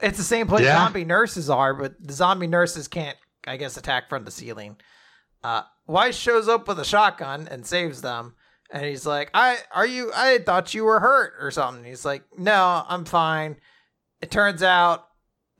[0.03, 0.77] It's the same place Yeah.
[0.77, 3.17] zombie nurses are, but the zombie nurses can't,
[3.47, 4.77] I guess, attack from the ceiling.
[5.43, 8.35] Uh, Weiss shows up with a shotgun and saves them.
[8.71, 11.85] And he's like, I are you I thought you were hurt or something.
[11.85, 13.57] He's like, No, I'm fine.
[14.21, 15.07] It turns out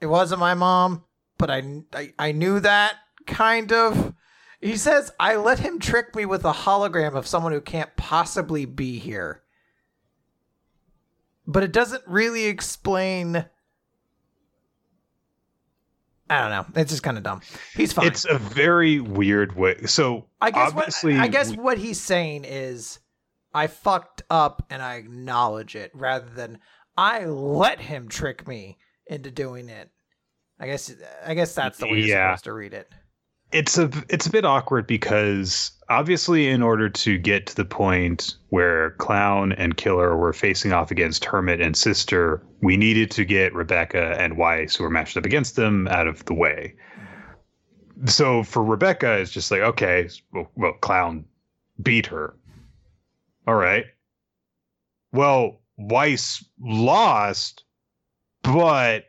[0.01, 1.05] it wasn't my mom,
[1.37, 2.95] but I, I, I knew that
[3.27, 4.13] kind of.
[4.59, 8.65] He says, I let him trick me with a hologram of someone who can't possibly
[8.65, 9.43] be here.
[11.47, 13.45] But it doesn't really explain.
[16.29, 16.81] I don't know.
[16.81, 17.41] It's just kind of dumb.
[17.75, 18.07] He's fine.
[18.07, 19.77] It's a very weird way.
[19.85, 22.99] So I guess obviously, what I guess we- what he's saying is
[23.53, 26.59] I fucked up and I acknowledge it rather than
[26.97, 29.91] I let him trick me into doing it.
[30.59, 30.91] I guess
[31.25, 32.91] I guess that's the way you're supposed to read it.
[33.51, 38.35] It's a it's a bit awkward because obviously in order to get to the point
[38.49, 43.53] where clown and killer were facing off against hermit and sister we needed to get
[43.53, 46.73] rebecca and weiss who were matched up against them out of the way.
[48.05, 51.25] So for rebecca it's just like okay well, well clown
[51.81, 52.35] beat her.
[53.47, 53.85] All right.
[55.11, 57.63] Well weiss lost
[58.41, 59.05] but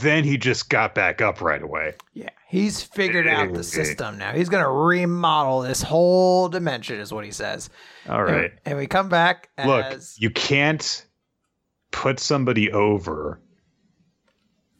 [0.00, 4.32] then he just got back up right away Yeah, he's figured out the system now.
[4.32, 7.68] He's gonna remodel this whole dimension, is what he says.
[8.08, 11.04] all right And, and we come back Look, as you can't
[11.92, 13.40] put somebody over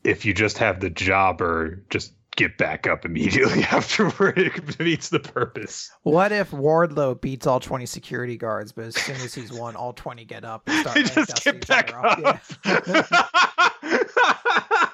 [0.02, 4.36] if you just have the jobber just get back up immediately afterward.
[4.36, 5.92] It defeats the purpose.
[6.02, 9.92] what if Wardlow beats all twenty security guards, but as soon as he's won, all
[9.92, 12.58] twenty get up and start They just get each back other off.
[12.64, 13.30] up.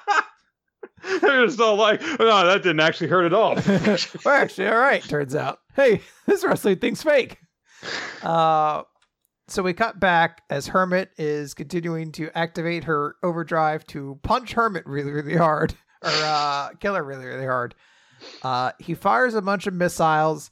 [1.21, 3.55] They're just all like, no, that didn't actually hurt at all.
[4.25, 5.03] We're actually all right.
[5.03, 7.37] Turns out, hey, this wrestling thing's fake.
[8.21, 8.83] Uh,
[9.47, 14.85] so we cut back as Hermit is continuing to activate her overdrive to punch Hermit
[14.85, 15.73] really, really hard,
[16.03, 17.75] or uh, kill her really, really hard.
[18.43, 20.51] Uh, he fires a bunch of missiles.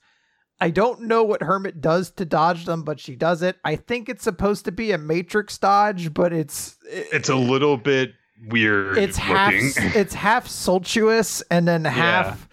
[0.60, 3.58] I don't know what Hermit does to dodge them, but she does it.
[3.64, 8.14] I think it's supposed to be a Matrix dodge, but it's it's a little bit
[8.48, 9.92] weird it's half looking.
[9.96, 12.48] it's half sultuous and then half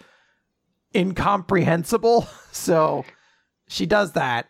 [0.95, 2.27] incomprehensible.
[2.51, 3.05] So
[3.67, 4.47] she does that,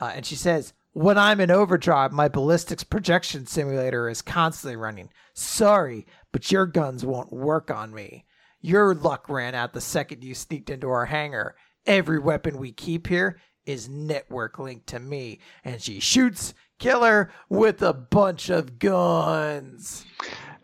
[0.00, 5.10] uh, and she says, "When I'm in overdrive, my ballistics projection simulator is constantly running.
[5.34, 8.24] Sorry, but your guns won't work on me.
[8.60, 11.56] Your luck ran out the second you sneaked into our hangar.
[11.86, 17.82] Every weapon we keep here." Is network linked to me, and she shoots Killer with
[17.82, 20.04] a bunch of guns.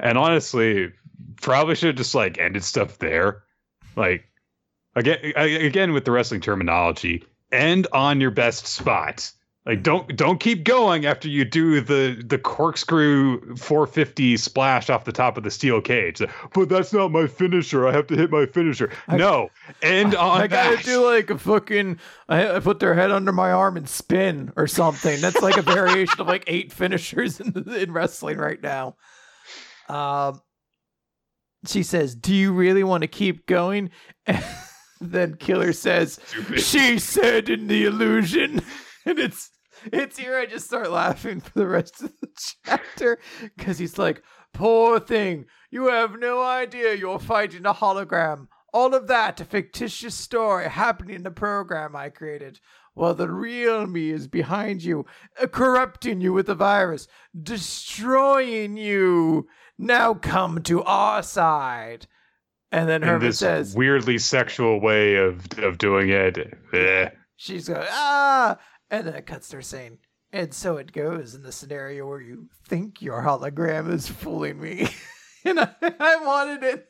[0.00, 0.92] And honestly,
[1.40, 3.42] probably should have just like ended stuff there.
[3.96, 4.24] Like
[4.94, 9.30] again, again with the wrestling terminology, end on your best spot.
[9.64, 15.10] Like don't don't keep going after you do the the corkscrew 450 splash off the
[15.10, 16.22] top of the steel cage.
[16.54, 17.88] But that's not my finisher.
[17.88, 18.92] I have to hit my finisher.
[19.08, 19.50] I- no,
[19.82, 20.84] end on I gotta that.
[20.84, 21.98] do like a fucking.
[22.28, 25.20] I, I put their head under my arm and spin or something.
[25.20, 28.94] That's like a variation of like eight finishers in, in wrestling right now.
[29.88, 30.40] Um,
[31.66, 33.90] she says, "Do you really want to keep going?"
[35.00, 36.60] And then Killer says, Stupid.
[36.60, 38.62] "She said in the illusion,"
[39.04, 39.50] and it's
[39.84, 40.36] it's here.
[40.38, 42.28] I just start laughing for the rest of the
[42.64, 43.18] chapter
[43.56, 44.22] because he's like,
[44.52, 50.14] "Poor thing, you have no idea you're fighting a hologram." All of that, a fictitious
[50.14, 52.60] story happening in the program I created.
[52.92, 55.04] While the real me is behind you,
[55.40, 57.06] uh, corrupting you with the virus,
[57.40, 59.46] destroying you.
[59.78, 62.06] Now come to our side.
[62.72, 66.36] And then Hermit this says, weirdly sexual way of of doing it.
[66.72, 67.08] Eh.
[67.36, 68.58] she's going, ah,
[68.90, 69.98] and then it cuts to her saying,
[70.32, 74.88] and so it goes in the scenario where you think your hologram is fooling me.
[75.44, 76.88] and I, I wanted it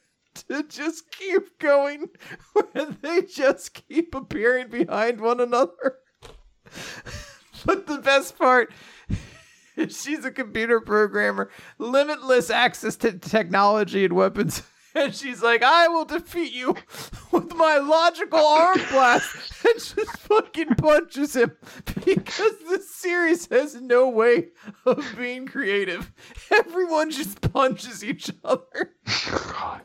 [0.49, 2.09] to just keep going,
[2.53, 5.99] where they just keep appearing behind one another.
[7.67, 8.73] but the best part
[9.89, 14.63] she's a computer programmer, limitless access to technology and weapons.
[14.99, 16.75] And she's like, I will defeat you
[17.31, 19.27] with my logical arm blast.
[19.63, 21.53] And just fucking punches him
[22.03, 24.47] because this series has no way
[24.87, 26.11] of being creative.
[26.51, 28.95] Everyone just punches each other.
[29.53, 29.83] God.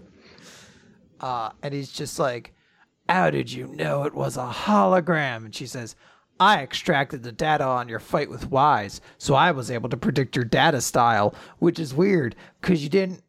[1.20, 2.54] Uh, and he's just like,
[3.10, 5.44] How did you know it was a hologram?
[5.44, 5.98] And she says,
[6.42, 10.36] I extracted the data on your fight with Weiss, so I was able to predict
[10.36, 13.22] your data style, which is weird because you didn't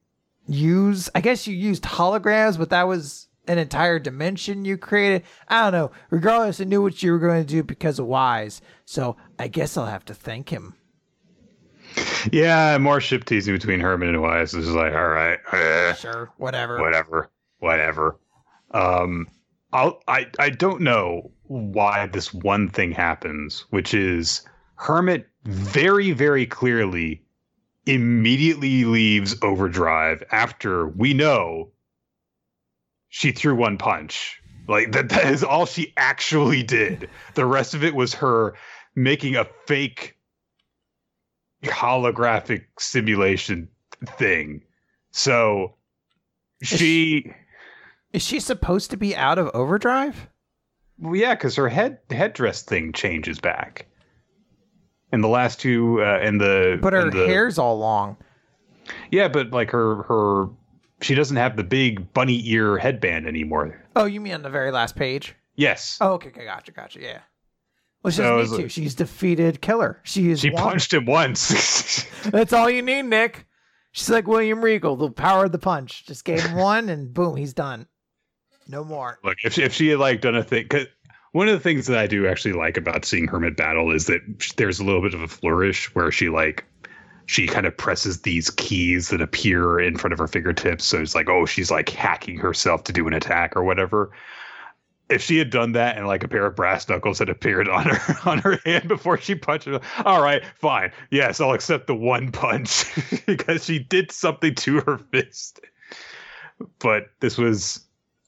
[0.47, 5.25] use, I guess you used holograms, but that was an entire dimension you created.
[5.49, 5.91] I don't know.
[6.09, 9.77] Regardless, I knew what you were going to do because of Weiss, so I guess
[9.77, 10.75] I'll have to thank him.
[12.33, 14.55] Yeah, more ship teasing between Hermit and Weiss.
[14.55, 16.81] Is like, all right, eh, Sure, whatever.
[16.81, 18.19] whatever, whatever.
[18.71, 19.29] Um,
[19.75, 24.43] I'll, I, I don't know why this one thing happens, which is
[24.77, 27.23] Hermit very, very clearly
[27.87, 31.71] immediately leaves Overdrive after we know
[33.09, 34.41] she threw one punch.
[34.69, 37.11] Like that, that is all she actually did.
[37.35, 38.55] The rest of it was her
[38.95, 40.17] making a fake
[41.65, 43.69] holographic simulation
[44.07, 44.63] thing.
[45.11, 45.75] So
[46.63, 47.33] she,
[48.13, 50.29] Is she supposed to be out of overdrive?
[51.03, 53.87] Well, yeah, because her head headdress thing changes back.
[55.13, 58.17] In the last two, uh, in the But her the- hair's all long.
[59.11, 60.47] yeah, but like her her,
[61.03, 63.79] she doesn't have the big bunny ear headband anymore.
[63.95, 65.35] Oh, you mean on the very last page?
[65.55, 67.19] Yes, Oh, okay, okay, gotcha, gotcha, yeah.
[68.03, 68.69] Well, she doesn't need it- to.
[68.71, 70.01] She's defeated Killer.
[70.03, 70.41] She is.
[70.41, 70.63] she one.
[70.63, 72.05] punched him once.
[72.25, 73.47] That's all you need, Nick.
[73.93, 76.07] She's like William Regal, the power of the punch.
[76.07, 77.87] Just gave him one, and boom, he's done.
[78.69, 79.19] No more.
[79.25, 80.87] Look, if she, if she had like done a thing, cause
[81.33, 84.21] one of the things that I do actually like about seeing Hermit battle is that
[84.57, 86.65] there's a little bit of a flourish where she like
[87.27, 90.85] she kind of presses these keys that appear in front of her fingertips.
[90.85, 94.11] So it's like, oh, she's like hacking herself to do an attack or whatever.
[95.09, 97.85] If she had done that and like a pair of brass knuckles had appeared on
[97.85, 101.95] her on her hand before she punched her, all right, fine, yes, I'll accept the
[101.95, 102.85] one punch
[103.27, 105.61] because she did something to her fist.
[106.79, 107.81] But this was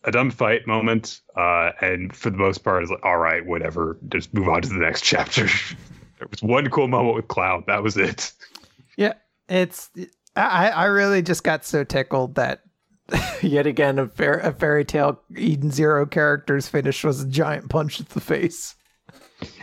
[0.05, 3.99] a dumb fight moment, uh, and for the most part, it's like, all right, whatever,
[4.09, 5.47] just move on to the next chapter.
[6.19, 7.65] there was one cool moment with Cloud.
[7.67, 8.33] That was it.
[8.97, 9.15] Yeah,
[9.49, 9.91] it's.
[10.37, 12.63] I I really just got so tickled that
[13.43, 17.99] yet again a fair a fairy tale Eden Zero character's finish was a giant punch
[17.99, 18.75] to the face.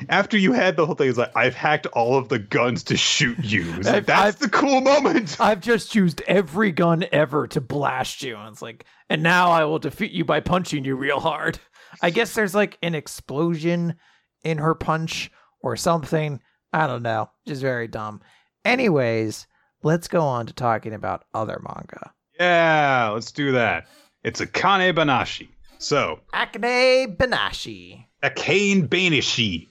[0.10, 2.98] After you had the whole thing, it's like I've hacked all of the guns to
[2.98, 3.64] shoot you.
[3.78, 5.38] Like, I've- That's I've- the cool moment.
[5.40, 8.36] I've just used every gun ever to blast you.
[8.38, 11.60] And it's like, and now I will defeat you by punching you real hard.
[12.02, 13.96] I guess there's like an explosion
[14.44, 16.40] in her punch or something.
[16.74, 17.30] I don't know.
[17.48, 18.22] Just very dumb.
[18.64, 19.48] Anyways,
[19.84, 22.12] let's go on to talking about other manga.
[22.40, 23.88] Yeah, let's do that.
[24.24, 25.50] It's Akane Banashi.
[25.80, 28.06] So Akane Banashi.
[28.24, 29.70] A Kane Banashi.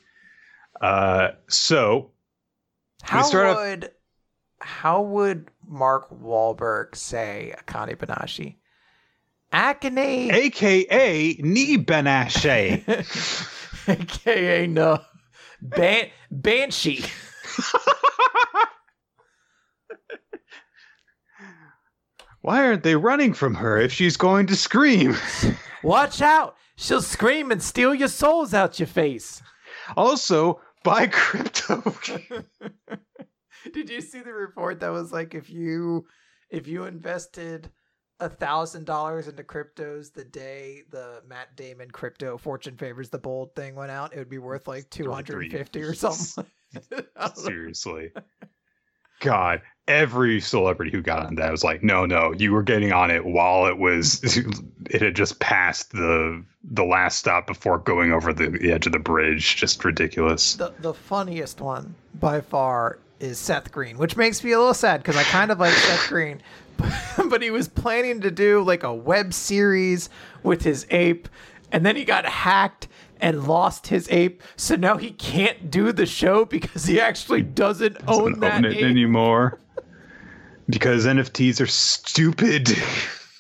[0.81, 2.11] Uh, so
[3.03, 3.91] How start off- would
[4.63, 8.57] how would Mark Wahlberg say Akane Banashi?
[9.53, 12.85] Akane AKA Knee Banashi.
[13.89, 14.99] aka no
[15.63, 17.05] Ban- Banshee.
[22.43, 25.15] Why aren't they running from her if she's going to scream?
[25.83, 26.57] Watch out!
[26.81, 29.43] She'll scream and steal your souls out your face.
[29.99, 31.83] Also, buy crypto.
[33.74, 36.07] Did you see the report that was like if you
[36.49, 37.70] if you invested
[38.18, 43.55] a thousand dollars into cryptos the day the Matt Damon crypto fortune favors the bold
[43.55, 46.47] thing went out, it would be worth like two hundred and fifty or something.
[46.74, 47.43] I don't know.
[47.43, 48.11] Seriously.
[49.21, 53.11] God, every celebrity who got on that was like, no, no, you were getting on
[53.11, 54.21] it while it was
[54.91, 58.93] it had just passed the the last stop before going over the, the edge of
[58.93, 59.57] the bridge.
[59.57, 60.55] Just ridiculous.
[60.55, 65.03] the the funniest one by far is Seth Green, which makes me a little sad
[65.03, 66.41] because I kind of like Seth Green,
[67.29, 70.09] but he was planning to do like a web series
[70.43, 71.29] with his ape,
[71.73, 72.89] and then he got hacked
[73.21, 77.97] and lost his ape, so now he can't do the show because he actually doesn't
[78.09, 78.85] own Doesn't that own it ape.
[78.85, 79.59] anymore.
[80.68, 82.68] Because NFTs are stupid.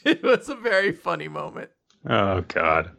[0.04, 1.70] it was a very funny moment.
[2.08, 2.90] Oh God.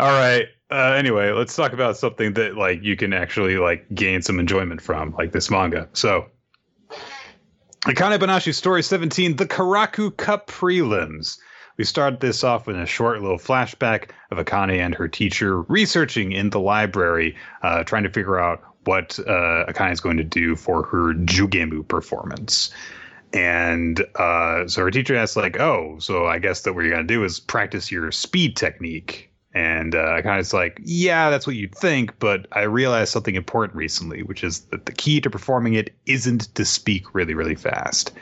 [0.00, 0.46] All right.
[0.70, 4.80] Uh, anyway, let's talk about something that like you can actually like gain some enjoyment
[4.80, 5.86] from, like this manga.
[5.92, 6.24] So,
[7.82, 11.36] Akane Banashi Story 17, The Karaku Cup Prelims.
[11.78, 16.32] We start this off with a short little flashback of Akane and her teacher researching
[16.32, 20.56] in the library, uh, trying to figure out what uh, Akane is going to do
[20.56, 22.70] for her Jugemu performance.
[23.32, 27.06] And uh, so her teacher asks, like, oh, so I guess that what you're going
[27.06, 29.30] to do is practice your speed technique.
[29.54, 33.34] And uh, I kind of like, yeah, that's what you'd think, but I realized something
[33.34, 37.54] important recently, which is that the key to performing it isn't to speak really, really
[37.54, 38.12] fast.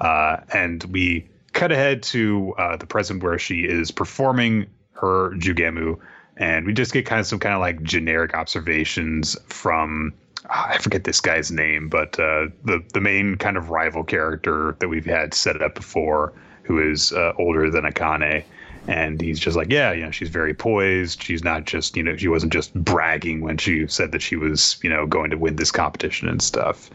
[0.00, 5.98] Uh, and we cut ahead to uh, the present where she is performing her Jugemu,
[6.36, 10.12] and we just get kind of some kind of like generic observations from
[10.50, 14.76] ah, I forget this guy's name, but uh, the the main kind of rival character
[14.80, 16.32] that we've had set up before,
[16.64, 18.44] who is uh, older than Akane,
[18.86, 21.22] and he's just like, yeah, you know, she's very poised.
[21.22, 24.78] She's not just, you know, she wasn't just bragging when she said that she was,
[24.82, 26.90] you know, going to win this competition and stuff.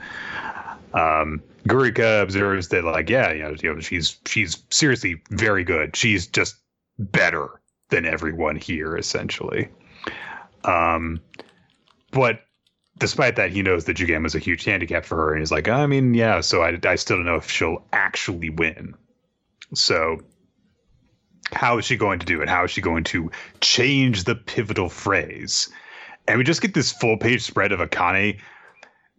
[0.94, 5.96] Um, Gurika observes that, like, yeah, you know, you know, she's she's seriously very good.
[5.96, 6.56] She's just
[6.98, 9.70] better than everyone here, essentially.
[10.64, 11.22] Um,
[12.12, 12.42] but
[12.98, 15.68] despite that, he knows that Jugemu is a huge handicap for her, and he's like,
[15.68, 16.42] I mean, yeah.
[16.42, 18.96] So I, I still don't know if she'll actually win.
[19.74, 20.22] So
[21.52, 22.50] how is she going to do it?
[22.50, 23.32] How is she going to
[23.62, 25.70] change the pivotal phrase?
[26.28, 28.40] And we just get this full page spread of Akane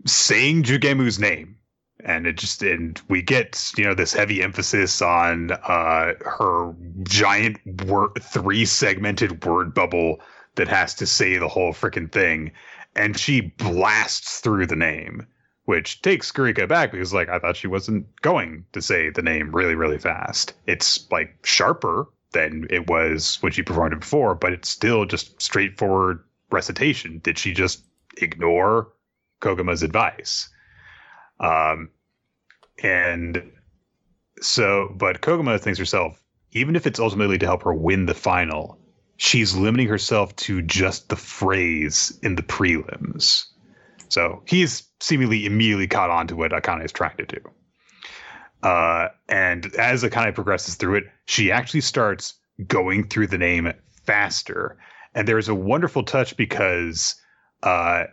[0.07, 1.57] saying Jugemu's name.
[2.05, 7.59] And it just and we get you know this heavy emphasis on uh, her giant
[7.87, 10.21] word three segmented word bubble
[10.55, 12.53] that has to say the whole freaking thing,
[12.97, 15.27] and she blasts through the name,
[15.65, 19.55] which takes Gurika back because like I thought she wasn't going to say the name
[19.55, 20.55] really really fast.
[20.67, 25.41] It's like sharper than it was when she performed it before, but it's still just
[25.41, 27.21] straightforward recitation.
[27.23, 27.83] Did she just
[28.19, 28.93] ignore
[29.41, 30.49] Kogama's advice?
[31.41, 31.91] Um,
[32.83, 33.51] and
[34.41, 36.23] so, but Kogama thinks herself,
[36.53, 38.79] even if it's ultimately to help her win the final,
[39.17, 43.47] she's limiting herself to just the phrase in the prelims.
[44.09, 47.41] So he's seemingly immediately caught on to what Akane is trying to do.
[48.63, 52.35] Uh, and as Akane progresses through it, she actually starts
[52.67, 53.73] going through the name
[54.05, 54.77] faster.
[55.15, 57.15] And there's a wonderful touch because
[57.63, 58.05] uh,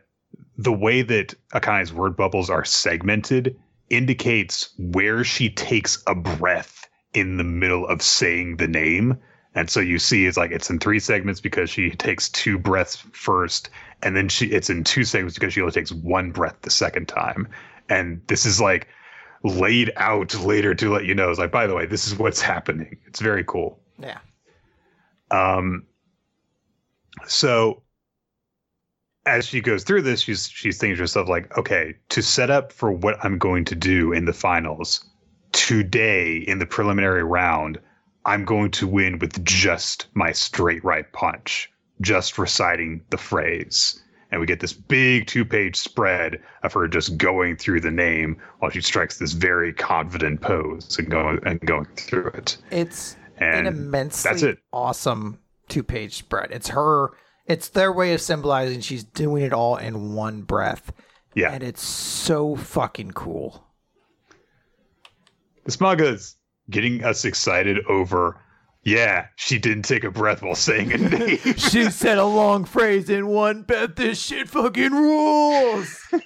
[0.58, 3.58] the way that Akane's word bubbles are segmented
[3.90, 9.18] indicates where she takes a breath in the middle of saying the name.
[9.56, 12.96] And so you see it's like it's in three segments because she takes two breaths
[13.12, 13.70] first,
[14.04, 17.08] and then she it's in two segments because she only takes one breath the second
[17.08, 17.48] time.
[17.90, 18.88] And this is like
[19.44, 21.30] laid out later to let you know.
[21.30, 22.98] It's like, by the way, this is what's happening.
[23.08, 23.80] It's very cool.
[23.98, 24.20] Yeah.
[25.32, 25.86] Um.
[27.26, 27.82] So
[29.28, 32.72] as she goes through this, she's she's thinking to herself like, okay, to set up
[32.72, 35.06] for what I'm going to do in the finals
[35.52, 37.80] today in the preliminary round,
[38.26, 41.70] I'm going to win with just my straight right punch,
[42.02, 44.02] just reciting the phrase.
[44.32, 48.38] And we get this big two page spread of her just going through the name
[48.60, 52.58] while she strikes this very confident pose and going and going through it.
[52.72, 54.60] It's And an immensely that's it.
[54.74, 56.52] awesome two page spread.
[56.52, 57.12] It's her
[57.48, 60.92] it's their way of symbolizing she's doing it all in one breath.
[61.34, 61.52] Yeah.
[61.52, 63.66] And it's so fucking cool.
[65.66, 66.36] This manga is
[66.70, 68.40] getting us excited over,
[68.84, 71.38] yeah, she didn't take a breath while saying a name.
[71.58, 73.96] she said a long phrase in one breath.
[73.96, 76.00] This shit fucking rules.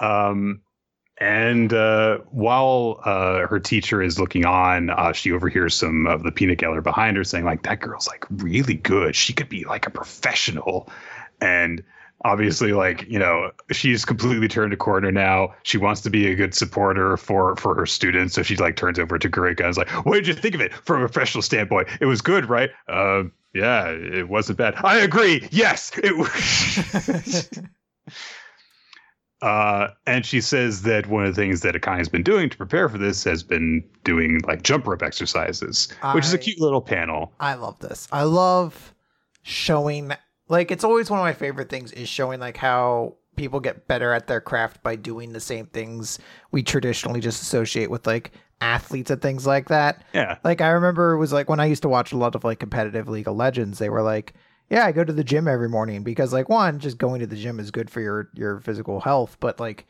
[0.00, 0.62] Um,
[1.20, 6.32] and uh, while uh, her teacher is looking on, uh, she overhears some of the
[6.32, 9.14] peanut gallery behind her saying, like, that girl's like really good.
[9.14, 10.90] She could be like a professional.
[11.42, 11.84] And
[12.24, 15.54] obviously, like, you know, she's completely turned a corner now.
[15.62, 18.32] She wants to be a good supporter for for her students.
[18.32, 20.62] So she like turns over to Gurika and is like, what did you think of
[20.62, 21.88] it from a professional standpoint?
[22.00, 22.70] It was good, right?
[22.88, 24.74] Uh, yeah, it wasn't bad.
[24.76, 25.46] I agree.
[25.50, 27.50] Yes, it was.
[29.42, 32.56] Uh, and she says that one of the things that Akane has been doing to
[32.56, 36.82] prepare for this has been doing like jump rope exercises, which is a cute little
[36.82, 37.32] panel.
[37.40, 38.06] I love this.
[38.12, 38.94] I love
[39.42, 40.12] showing
[40.48, 44.12] like it's always one of my favorite things is showing like how people get better
[44.12, 46.18] at their craft by doing the same things
[46.50, 50.04] we traditionally just associate with like athletes and things like that.
[50.12, 52.44] Yeah, Like I remember it was like when I used to watch a lot of
[52.44, 54.34] like competitive League of Legends, they were like,
[54.70, 57.36] "Yeah, I go to the gym every morning because like one, just going to the
[57.36, 59.86] gym is good for your your physical health, but like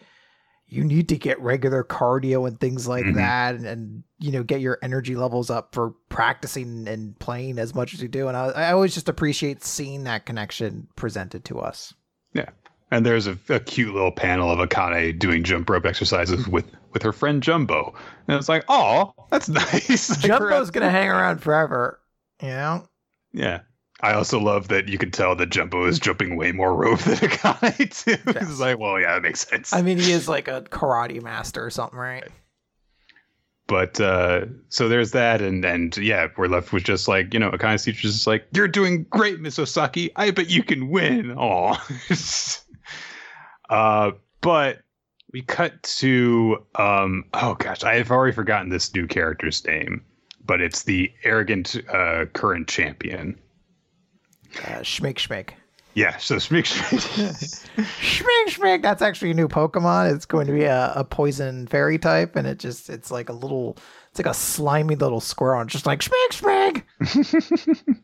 [0.73, 3.17] you need to get regular cardio and things like Mhm.
[3.17, 7.75] that and, and you know get your energy levels up for practicing and playing as
[7.75, 11.59] much as you do and I, I always just appreciate seeing that connection presented to
[11.59, 11.93] us
[12.35, 12.51] yeah
[12.93, 17.03] and there's a, a cute little panel of Akane doing jump rope exercises with with
[17.03, 17.93] her friend Jumbo,
[18.29, 20.11] and it's like, oh, that's nice.
[20.11, 21.99] Like, jumbo's gonna hang around forever
[22.41, 22.87] you know
[23.33, 23.61] yeah.
[24.03, 27.17] I also love that you can tell that Jumbo is jumping way more rope than
[27.17, 28.17] Akane too.
[28.27, 29.73] It's like, well, yeah, that makes sense.
[29.73, 32.29] i mean he is like a karate master or something right
[33.67, 37.51] but uh so there's that and and yeah we're left with just like you know
[37.51, 41.77] Akane's teacher's just like you're doing great miss osaki i bet you can win oh
[43.69, 44.81] uh but
[45.33, 50.05] we cut to um oh gosh i have already forgotten this new character's name
[50.45, 53.39] but it's the arrogant uh, current champion.
[54.59, 55.51] Uh, Schmig Schmig.
[55.95, 57.67] Yeah, so Schmig Schmig
[58.49, 58.83] Schmig.
[58.83, 60.15] That's actually a new Pokemon.
[60.15, 63.33] It's going to be a, a poison fairy type, and it just it's like a
[63.33, 63.77] little
[64.11, 67.97] it's like a slimy little squirrel, and just like Schmig Schmig.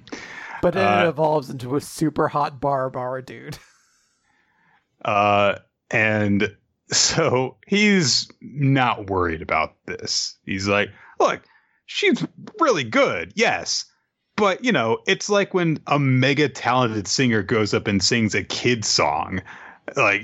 [0.62, 3.58] but then Uh, it evolves into a super hot Barbara dude.
[5.04, 5.58] Uh,
[5.90, 6.56] and
[6.92, 10.38] so he's not worried about this.
[10.46, 11.42] He's like, look,
[11.86, 12.24] she's
[12.60, 13.84] really good, yes.
[14.36, 18.42] But, you know, it's like when a mega talented singer goes up and sings a
[18.42, 19.42] kid song.
[19.96, 20.22] Like,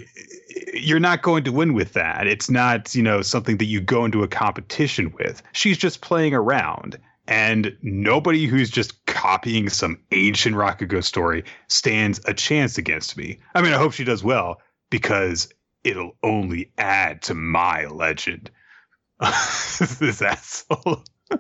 [0.72, 2.26] you're not going to win with that.
[2.26, 5.42] It's not, you know, something that you go into a competition with.
[5.52, 6.98] She's just playing around.
[7.26, 13.38] And nobody who's just copying some ancient Rakugo story stands a chance against me.
[13.54, 15.52] I mean, I hope she does well because
[15.84, 18.50] it'll only add to my legend.
[19.20, 21.04] this asshole.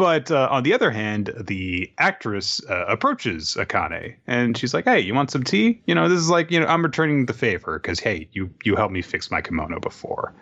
[0.00, 4.98] but uh, on the other hand, the actress uh, approaches Akane and she's like, "Hey,
[4.98, 5.82] you want some tea?
[5.84, 8.76] You know, this is like, you know, I'm returning the favor because hey, you you
[8.76, 10.34] helped me fix my kimono before."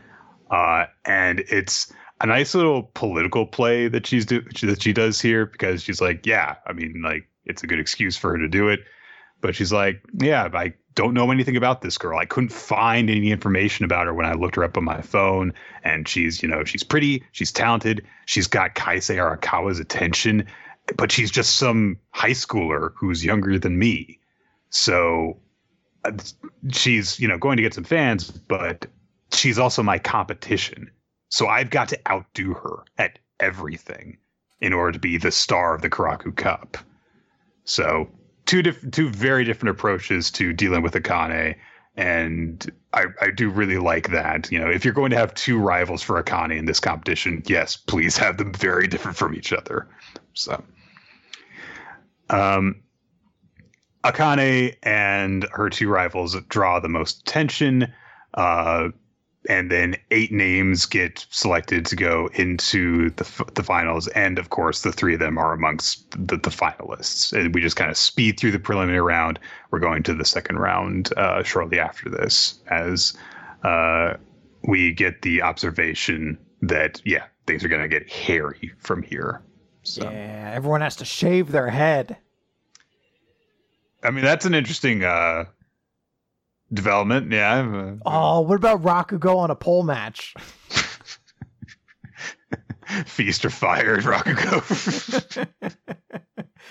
[0.53, 5.47] Uh, and it's a nice little political play that she's do that she does here
[5.47, 8.69] because she's like, "Yeah, I mean, like it's a good excuse for her to do
[8.69, 8.79] it."
[9.41, 12.19] But she's like, "Yeah, I don't know anything about this girl.
[12.19, 15.55] I couldn't find any information about her when I looked her up on my phone.
[15.85, 20.45] And she's, you know, she's pretty, she's talented, she's got Kaisei Arakawa's attention,
[20.97, 24.19] but she's just some high schooler who's younger than me.
[24.71, 25.39] So
[26.05, 26.11] uh,
[26.73, 28.85] she's, you know, going to get some fans, but
[29.33, 30.91] she's also my competition.
[31.29, 34.19] So I've got to outdo her at everything
[34.61, 36.77] in order to be the star of the Karaku Cup.
[37.63, 38.11] So
[38.49, 41.55] two different, two very different approaches to dealing with Akane,
[41.97, 44.51] and I, I do really like that.
[44.51, 47.77] You know, if you're going to have two rivals for Akane in this competition, yes,
[47.77, 49.87] please have them very different from each other.
[50.33, 50.65] So,
[52.31, 52.83] um,
[54.03, 57.93] Akane and her two rivals draw the most attention.
[58.33, 58.89] Uh,
[59.49, 64.83] and then eight names get selected to go into the the finals, and of course,
[64.83, 67.33] the three of them are amongst the, the finalists.
[67.33, 69.39] And we just kind of speed through the preliminary round.
[69.71, 73.17] We're going to the second round uh, shortly after this, as
[73.65, 74.15] uh,
[74.65, 79.43] we get the observation that yeah, things are going to get hairy from here.
[79.83, 82.19] So, Yeah, everyone has to shave their head.
[84.03, 85.45] I mean, that's an interesting uh,
[86.73, 87.31] development.
[87.33, 87.61] Yeah.
[87.61, 90.35] uh, Oh, what about Rakugo on a pole match?
[93.07, 95.47] Feast or fire, Rakugo.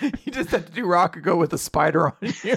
[0.00, 2.56] you just have to do Rakugo with a spider on you.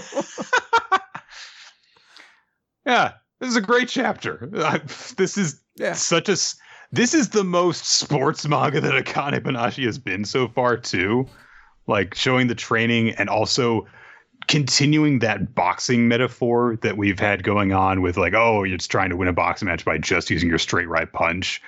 [2.86, 4.50] yeah, this is a great chapter.
[4.56, 4.78] I,
[5.16, 5.92] this is Yeah.
[5.94, 6.36] such a.
[6.94, 11.26] This is the most sports manga that Akane Banashi has been so far, too.
[11.86, 13.86] Like showing the training and also
[14.48, 19.16] continuing that boxing metaphor that we've had going on with like, oh, you're trying to
[19.16, 21.62] win a boxing match by just using your straight right punch.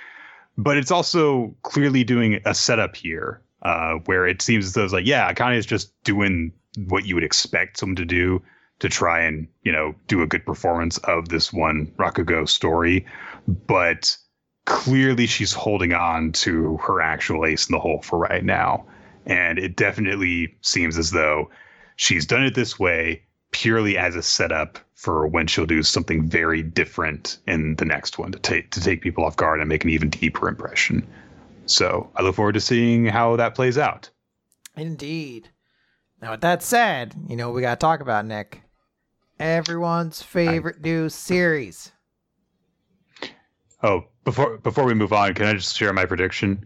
[0.57, 4.93] But it's also clearly doing a setup here uh, where it seems as though it's
[4.93, 6.51] like, yeah, Akane is just doing
[6.87, 8.41] what you would expect someone to do
[8.79, 13.05] to try and, you know, do a good performance of this one Rakugo story.
[13.47, 14.15] But
[14.65, 18.85] clearly she's holding on to her actual ace in the hole for right now.
[19.25, 21.49] And it definitely seems as though
[21.95, 26.61] she's done it this way purely as a setup for when she'll do something very
[26.61, 29.89] different in the next one to take to take people off guard and make an
[29.89, 31.07] even deeper impression.
[31.65, 34.09] So I look forward to seeing how that plays out.
[34.75, 35.49] Indeed.
[36.21, 38.61] Now, with that said, you know what we got to talk about, Nick?
[39.39, 41.91] Everyone's favorite new series.
[43.83, 46.65] Oh, before before we move on, can I just share my prediction?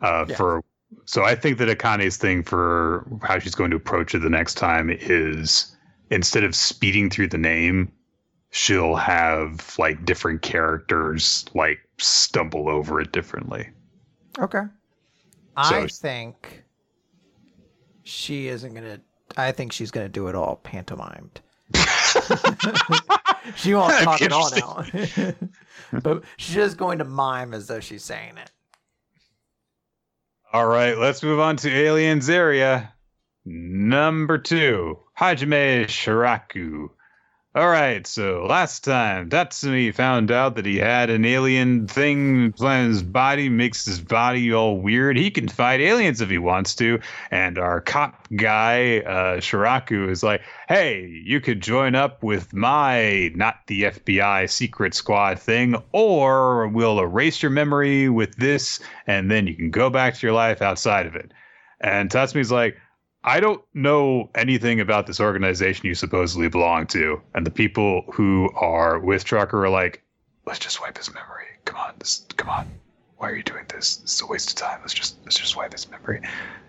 [0.00, 0.36] Uh, Yeah.
[0.36, 0.64] For
[1.04, 4.54] so I think that Akane's thing for how she's going to approach it the next
[4.54, 5.76] time is
[6.10, 7.92] instead of speeding through the name,
[8.50, 13.68] she'll have like different characters like stumble over it differently.
[14.38, 14.62] Okay.
[15.56, 16.64] I think
[18.02, 19.00] she isn't going to.
[19.36, 21.40] I think she's going to do it all pantomimed.
[23.56, 24.84] she won't talk at all now.
[26.02, 28.50] but she's just going to mime as though she's saying it.
[30.54, 32.94] All right, let's move on to Aliens Area.
[33.44, 36.90] Number two, Hajime Shiraku.
[37.56, 42.88] All right, so last time Tatsumi found out that he had an alien thing in
[42.88, 45.16] his body, makes his body all weird.
[45.16, 46.98] He can fight aliens if he wants to.
[47.30, 53.30] And our cop guy, uh, Shiraku, is like, hey, you could join up with my
[53.36, 59.46] not the FBI secret squad thing, or we'll erase your memory with this, and then
[59.46, 61.30] you can go back to your life outside of it.
[61.80, 62.76] And Tatsumi's like,
[63.26, 67.22] I don't know anything about this organization you supposedly belong to.
[67.34, 70.02] And the people who are with Trucker are like,
[70.46, 71.46] let's just wipe his memory.
[71.64, 72.70] Come on, this come on.
[73.16, 73.96] Why are you doing this?
[73.96, 74.80] This is a waste of time.
[74.82, 76.20] Let's just let's just wipe his memory.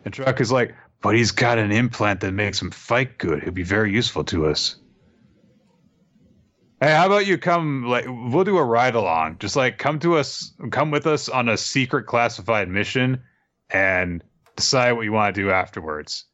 [0.06, 3.43] And Truck is like, but he's got an implant that makes him fight good.
[3.43, 4.78] He'll be very useful to us.
[6.80, 9.39] Hey, how about you come like we'll do a ride along.
[9.39, 13.22] Just like come to us come with us on a secret classified mission
[13.72, 14.24] and
[14.56, 16.26] decide what you want to do afterwards.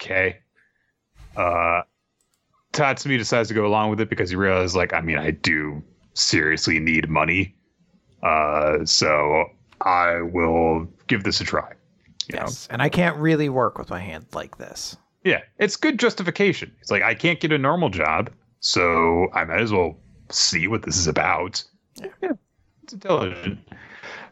[0.00, 0.38] Okay.
[1.36, 1.82] Uh,
[2.72, 5.82] Tatsumi decides to go along with it because he realizes, like, I mean, I do
[6.14, 7.54] seriously need money.
[8.22, 9.46] Uh, so
[9.80, 11.72] I will give this a try.
[12.28, 12.68] You yes.
[12.68, 12.74] Know?
[12.74, 14.96] And I can't really work with my hands like this.
[15.24, 15.40] Yeah.
[15.58, 16.74] It's good justification.
[16.80, 18.30] It's like, I can't get a normal job.
[18.60, 19.98] So I might as well
[20.30, 21.62] see what this is about.
[22.00, 22.08] Yeah.
[22.22, 22.32] yeah
[22.82, 23.58] it's intelligent.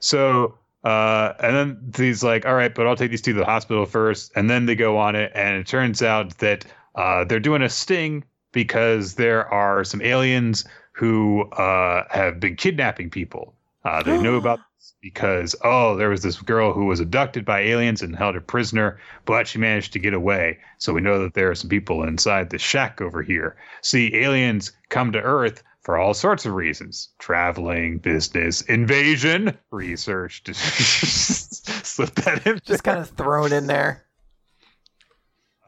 [0.01, 3.45] So uh, and then he's like, all right, but I'll take these two to the
[3.45, 4.33] hospital first.
[4.35, 5.33] And then they go on it.
[5.35, 6.65] And it turns out that
[6.95, 13.11] uh, they're doing a sting because there are some aliens who uh, have been kidnapping
[13.11, 13.55] people.
[13.85, 17.61] Uh, they know about this because, oh, there was this girl who was abducted by
[17.61, 20.59] aliens and held a prisoner, but she managed to get away.
[20.79, 23.57] So we know that there are some people inside the shack over here.
[23.83, 30.43] See, aliens come to Earth for all sorts of reasons traveling, business, invasion, research.
[30.55, 32.61] slip that in.
[32.65, 34.05] Just kind of thrown in there.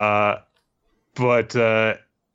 [0.00, 0.36] Uh,
[1.14, 1.94] but uh,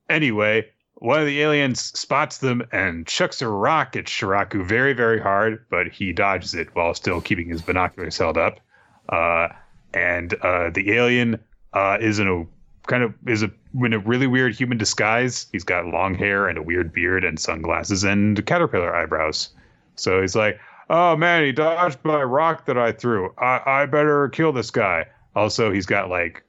[0.10, 0.66] anyway,
[0.96, 5.66] one of the aliens spots them and chucks a rock at Shiraku very, very hard,
[5.70, 8.60] but he dodges it while still keeping his binoculars held up.
[9.08, 9.50] Uh,
[9.94, 11.40] and uh, the alien
[11.74, 12.46] uh, is in a
[12.88, 15.48] kind of is a in a really weird human disguise.
[15.52, 19.50] He's got long hair and a weird beard and sunglasses and caterpillar eyebrows.
[19.96, 20.60] So he's like,
[20.90, 23.34] "Oh man, he dodged my rock that I threw.
[23.38, 25.06] I I better kill this guy."
[25.36, 26.44] Also, he's got like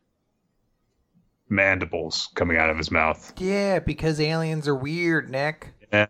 [1.49, 3.33] mandibles coming out of his mouth.
[3.39, 5.69] Yeah, because aliens are weird, Nick.
[5.93, 6.07] Yeah.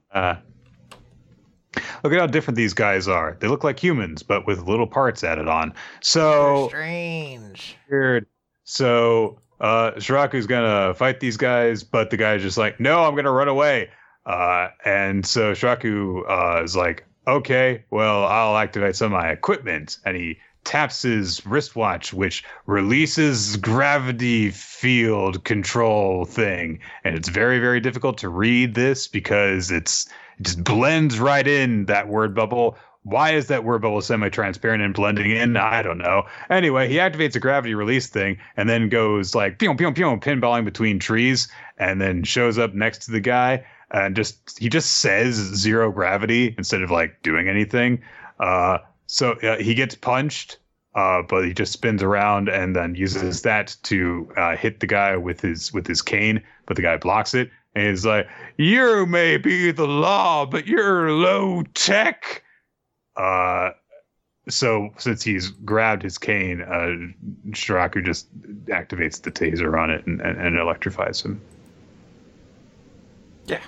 [2.03, 3.37] Look at how different these guys are.
[3.41, 5.73] They look like humans, but with little parts added on.
[6.01, 7.77] So They're strange.
[7.89, 8.27] Weird.
[8.65, 13.31] So uh, Shiraku's gonna fight these guys, but the guy's just like, no, I'm gonna
[13.33, 13.91] run away.
[14.25, 19.99] Uh, and so Shiraku uh, is like, okay, well, I'll activate some of my equipment.
[20.05, 26.81] And he taps his wristwatch, which releases gravity field control thing.
[27.05, 30.09] And it's very, very difficult to read this because it's
[30.39, 34.95] it just blends right in that word bubble why is that word bubble semi-transparent and
[34.95, 35.57] blending in?
[35.57, 36.25] I don't know.
[36.51, 40.65] Anyway, he activates a gravity release thing and then goes like pew pew pew pinballing
[40.65, 41.49] between trees
[41.79, 46.55] and then shows up next to the guy and just he just says zero gravity
[46.59, 48.03] instead of like doing anything.
[48.39, 50.59] Uh, so uh, he gets punched,
[50.95, 55.17] uh, but he just spins around and then uses that to uh, hit the guy
[55.17, 57.51] with his with his cane, but the guy blocks it.
[57.75, 62.43] And he's like, "You may be the law, but you're low tech."
[63.17, 63.71] Uh,
[64.49, 68.29] so since he's grabbed his cane, uh, Shiraku just
[68.67, 71.41] activates the taser on it and, and, and electrifies him.
[73.47, 73.63] Yeah.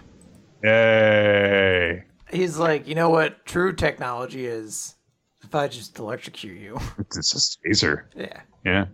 [0.63, 2.05] Yay.
[2.31, 4.95] He's like, you know what true technology is?
[5.43, 6.79] If I just electrocute you.
[6.99, 8.05] It's just a taser.
[8.17, 8.41] Yeah.
[8.65, 8.87] Yeah.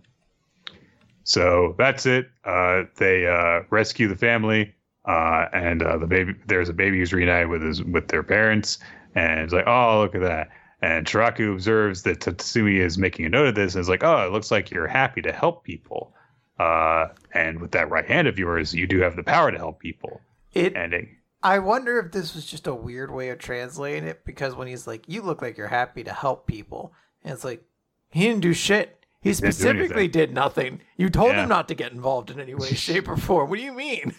[1.23, 2.29] So that's it.
[2.43, 4.73] Uh, they uh, rescue the family,
[5.05, 6.33] uh, and uh, the baby.
[6.47, 8.79] There's a baby who's reunited with his with their parents,
[9.19, 10.49] and it's like, oh, look at that.
[10.81, 14.25] And Shiraku observes that Tatsumi is making a note of this and is like, oh,
[14.25, 16.13] it looks like you're happy to help people.
[16.57, 19.79] Uh, and with that right hand of yours, you do have the power to help
[19.79, 20.21] people.
[20.53, 21.07] It, and it,
[21.43, 24.87] I wonder if this was just a weird way of translating it because when he's
[24.87, 26.93] like, you look like you're happy to help people.
[27.23, 27.63] And it's like,
[28.09, 29.05] he didn't do shit.
[29.21, 30.79] He specifically did nothing.
[30.95, 31.43] You told yeah.
[31.43, 33.49] him not to get involved in any way, shape, or form.
[33.49, 34.15] What do you mean?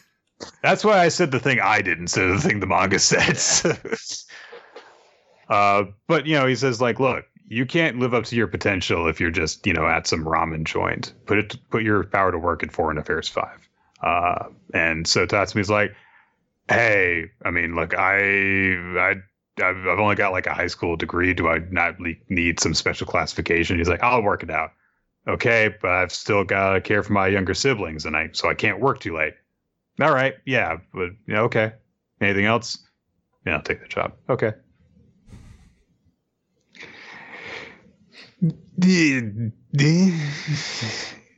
[0.63, 3.65] That's why I said the thing I did instead of the thing the manga says.
[5.51, 9.09] Uh, but you know, he says like, look, you can't live up to your potential
[9.09, 11.13] if you're just you know at some ramen joint.
[11.27, 13.69] Put it, put your power to work at Foreign Affairs Five.
[14.03, 15.95] Uh, and so Tatsumi's like,
[16.71, 18.17] hey, I mean, look, I,
[18.99, 19.15] I,
[19.63, 21.35] I've only got like a high school degree.
[21.35, 21.97] Do I not
[22.29, 23.77] need some special classification?
[23.77, 24.73] He's like, I'll work it out.
[25.29, 28.55] Okay, but I've still got to care for my younger siblings, and I so I
[28.55, 29.35] can't work too late.
[30.01, 31.73] all right, yeah, but yeah, okay.
[32.23, 32.79] Anything else?
[33.45, 34.15] Yeah, I'll take the job.
[34.31, 34.53] Okay.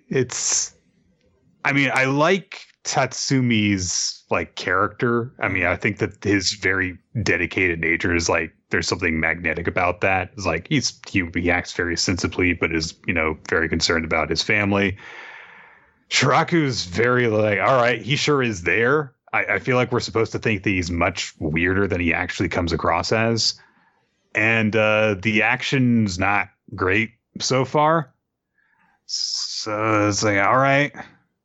[0.09, 0.74] It's,
[1.64, 5.32] I mean, I like Tatsumi's like character.
[5.40, 10.00] I mean, I think that his very dedicated nature is like there's something magnetic about
[10.00, 10.32] that.
[10.34, 14.30] It's like he's he, he acts very sensibly, but is you know very concerned about
[14.30, 14.96] his family.
[16.09, 19.14] Shiraku's very like, all right, he sure is there.
[19.32, 22.48] I, I feel like we're supposed to think that he's much weirder than he actually
[22.48, 23.55] comes across as.
[24.34, 27.11] And uh, the action's not great
[27.41, 28.14] so far.
[29.07, 30.93] So it's like, all right,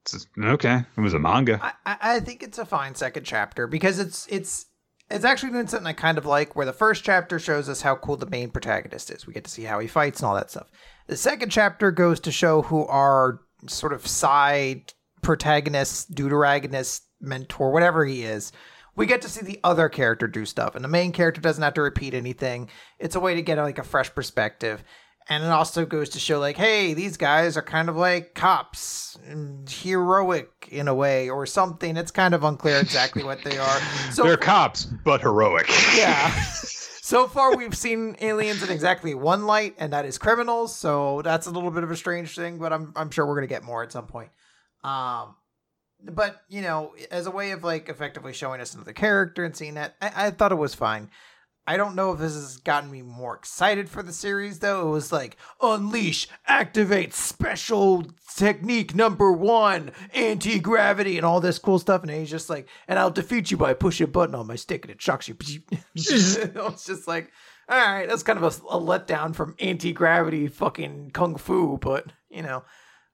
[0.03, 0.83] it's, okay.
[0.97, 1.59] It was a manga.
[1.85, 4.67] I, I think it's a fine second chapter because it's it's
[5.09, 7.95] it's actually doing something I kind of like, where the first chapter shows us how
[7.95, 9.25] cool the main protagonist is.
[9.25, 10.69] We get to see how he fights and all that stuff.
[11.07, 18.05] The second chapter goes to show who our sort of side protagonist, deuteragonist, mentor, whatever
[18.05, 18.51] he is.
[18.95, 21.75] We get to see the other character do stuff, and the main character doesn't have
[21.75, 22.69] to repeat anything.
[22.99, 24.83] It's a way to get like a fresh perspective
[25.29, 29.17] and it also goes to show like hey these guys are kind of like cops
[29.69, 31.97] heroic in a way or something.
[31.97, 33.79] It's kind of unclear exactly what they are.
[34.11, 35.69] So they're cops but heroic.
[35.95, 36.33] Yeah.
[37.07, 40.75] So far we've seen aliens in exactly one light and that is criminals.
[40.75, 43.47] So that's a little bit of a strange thing but i'm, I'm sure we're going
[43.47, 44.29] to get more at some point.
[44.83, 45.35] Um
[46.03, 49.75] but you know as a way of like effectively showing us another character and seeing
[49.75, 51.09] that I, I thought it was fine
[51.69, 54.87] I don't know if this has gotten me more excited for the series though.
[54.87, 61.77] It was like unleash, activate special technique number one, anti gravity, and all this cool
[61.77, 62.03] stuff.
[62.03, 64.85] And he's just like, and I'll defeat you by pushing a button on my stick
[64.85, 65.35] and it shocks you.
[65.93, 67.33] it's just like,
[67.67, 72.05] all right, that's kind of a, a letdown from anti gravity fucking kung fu, but
[72.29, 72.63] you know,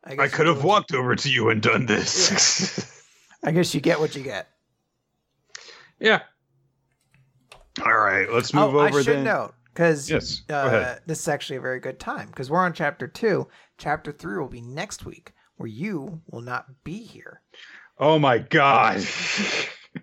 [0.06, 2.78] I, I could have walked over to you and done this.
[2.78, 3.50] Yeah.
[3.50, 4.48] I guess you get what you get.
[6.00, 6.22] Yeah,
[7.82, 9.00] all right, let's move oh, over.
[9.00, 9.24] I should then.
[9.24, 13.08] note because yes, uh, this is actually a very good time because we're on chapter
[13.08, 13.48] two.
[13.78, 17.42] Chapter three will be next week, where you will not be here.
[17.98, 19.04] Oh my god.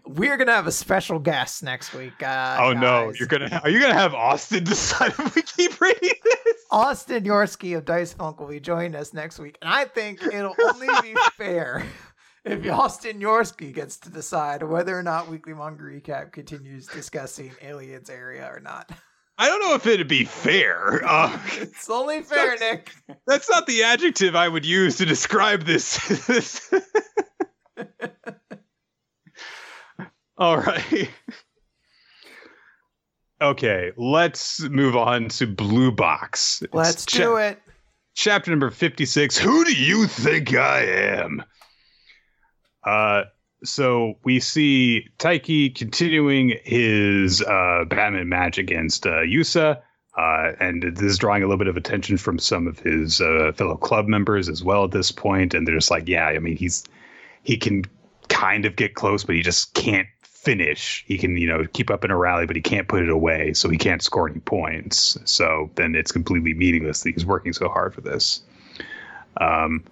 [0.06, 2.22] We're gonna have a special guest next week.
[2.22, 2.80] Uh, oh guys.
[2.80, 6.64] no, you're gonna are you gonna have Austin decide if we keep reading this?
[6.70, 10.54] Austin Yorsky of Dice Funk will be joining us next week, and I think it'll
[10.64, 11.84] only be fair
[12.44, 18.10] if Austin Yorsky gets to decide whether or not Weekly Manga Recap continues discussing Aliens
[18.10, 18.90] area or not.
[19.38, 21.00] I don't know if it'd be fair.
[21.02, 22.92] Uh, it's only fair, Nick.
[23.26, 26.70] That's not the adjective I would use to describe this.
[30.36, 31.08] All right.
[33.42, 36.62] Okay, let's move on to Blue Box.
[36.74, 37.58] Let's it's do it.
[38.14, 41.42] Chapter number 56 Who do you think I am?
[42.84, 43.24] Uh,
[43.62, 49.80] so we see Taiki continuing his uh, badminton match against uh, Yusa,
[50.16, 53.52] uh, and this is drawing a little bit of attention from some of his uh,
[53.54, 55.54] fellow club members as well at this point.
[55.54, 56.84] And they're just like, yeah, I mean, he's
[57.42, 57.84] he can
[58.28, 61.04] kind of get close, but he just can't finish.
[61.06, 63.52] He can, you know, keep up in a rally, but he can't put it away,
[63.52, 65.18] so he can't score any points.
[65.24, 68.42] So then it's completely meaningless that he's working so hard for this.
[69.38, 69.84] Um,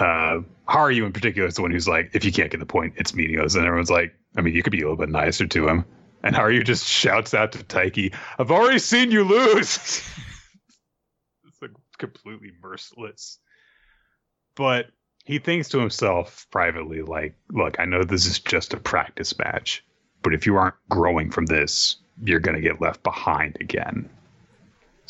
[0.00, 2.94] uh, Haru in particular is the one who's like, if you can't get the point,
[2.96, 3.54] it's meaningless.
[3.54, 5.84] And everyone's like, I mean, you could be a little bit nicer to him.
[6.22, 9.76] And Haru just shouts out to Taiki, I've already seen you lose.
[11.46, 13.38] it's like completely merciless.
[14.54, 14.86] But
[15.24, 19.84] he thinks to himself privately, like, look, I know this is just a practice match,
[20.22, 24.10] but if you aren't growing from this, you're going to get left behind again.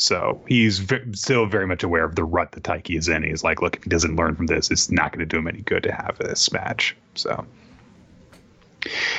[0.01, 3.23] So he's v- still very much aware of the rut that Taiki is in.
[3.23, 5.47] He's like, look, if he doesn't learn from this, it's not going to do him
[5.47, 6.97] any good to have this match.
[7.15, 7.45] So,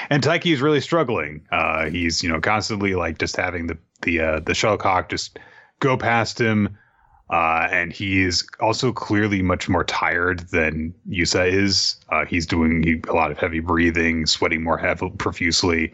[0.10, 1.46] and Taiki is really struggling.
[1.52, 5.38] Uh, he's you know constantly like just having the the uh, the shuttlecock just
[5.80, 6.76] go past him,
[7.30, 11.97] uh, and is also clearly much more tired than Yusa is.
[12.10, 15.93] Uh, he's doing a lot of heavy breathing, sweating more heavily profusely,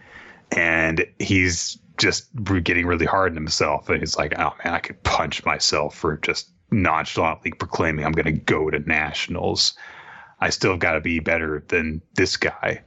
[0.51, 2.29] and he's just
[2.63, 3.89] getting really hard on himself.
[3.89, 8.25] And he's like, oh man, I could punch myself for just nonchalantly proclaiming I'm going
[8.25, 9.73] to go to nationals.
[10.39, 12.83] I still got to be better than this guy.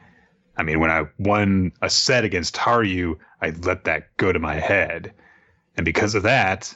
[0.56, 4.56] I mean, when I won a set against Haru, I let that go to my
[4.56, 5.12] head.
[5.76, 6.74] And because of that,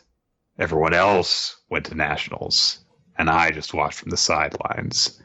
[0.58, 2.80] everyone else went to nationals.
[3.18, 5.20] And I just watched from the sidelines.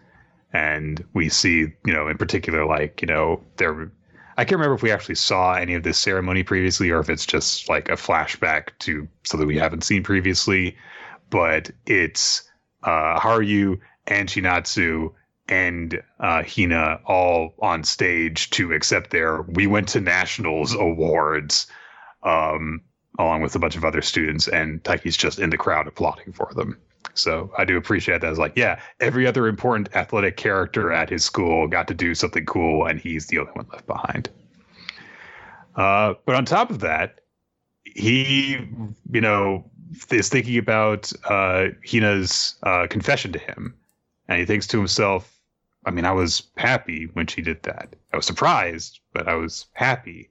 [0.53, 3.91] And we see, you know, in particular, like, you know, there
[4.39, 7.25] I can't remember if we actually saw any of this ceremony previously or if it's
[7.25, 10.77] just like a flashback to something we haven't seen previously.
[11.29, 12.49] But it's
[12.83, 13.75] uh, Haru
[14.07, 15.11] and Chinatsu
[15.49, 21.67] and uh, Hina all on stage to accept their We Went to Nationals awards,
[22.23, 22.79] um,
[23.19, 26.53] along with a bunch of other students, and Taiki's just in the crowd applauding for
[26.55, 26.77] them.
[27.13, 28.29] So I do appreciate that.
[28.29, 32.45] It's like, yeah, every other important athletic character at his school got to do something
[32.45, 34.29] cool, and he's the only one left behind.
[35.75, 37.21] Uh, but on top of that,
[37.83, 38.57] he,
[39.11, 39.69] you know,
[40.11, 43.73] is thinking about uh, Hina's uh, confession to him,
[44.27, 45.39] and he thinks to himself,
[45.85, 47.95] I mean, I was happy when she did that.
[48.13, 50.29] I was surprised, but I was happy.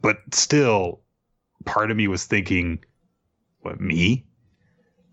[0.00, 1.00] But still,
[1.64, 2.84] part of me was thinking,
[3.60, 4.26] what, me?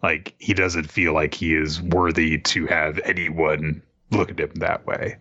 [0.03, 4.85] Like, he doesn't feel like he is worthy to have anyone look at him that
[4.85, 5.17] way.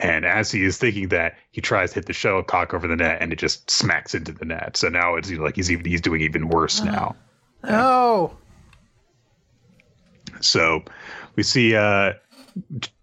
[0.00, 3.18] And as he is thinking that, he tries to hit the shuttlecock over the net,
[3.20, 4.76] and it just smacks into the net.
[4.76, 7.14] So now it's like he's even he's doing even worse now.
[7.64, 8.34] Oh.
[10.40, 10.82] So
[11.36, 12.14] we see uh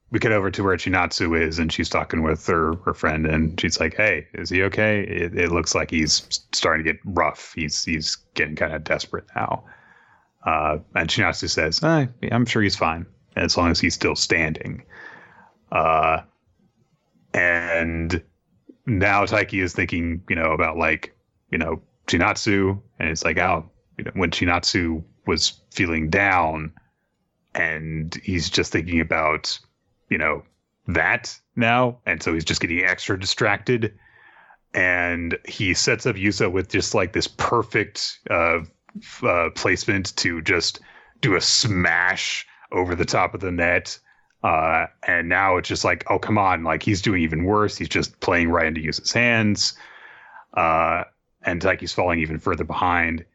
[0.09, 3.59] we get over to where Chinatsu is and she's talking with her, her friend and
[3.59, 5.01] she's like, Hey, is he okay?
[5.01, 7.53] It, it looks like he's starting to get rough.
[7.53, 9.63] He's he's getting kind of desperate now.
[10.47, 13.05] Uh, and Chinatsu says, eh, I'm sure he's fine
[13.35, 14.85] as long as he's still standing.
[15.69, 16.21] Uh,
[17.33, 18.23] and
[18.85, 21.13] now Taiki is thinking, you know, about like,
[21.51, 26.71] you know, Chinatsu, and it's like, oh, you know, when Chinatsu was feeling down,
[27.53, 29.59] and he's just thinking about,
[30.09, 30.43] you know,
[30.87, 33.93] that now, and so he's just getting extra distracted,
[34.73, 38.59] and he sets up Yusa with just like this perfect uh,
[39.23, 40.79] uh, placement to just
[41.21, 43.97] do a smash over the top of the net.
[44.43, 46.63] Uh, and now it's just like, oh, come on.
[46.63, 47.77] Like he's doing even worse.
[47.77, 49.73] He's just playing right into Yusa's hands.
[50.53, 51.03] Uh,
[51.43, 53.25] and Taiki's falling even further behind.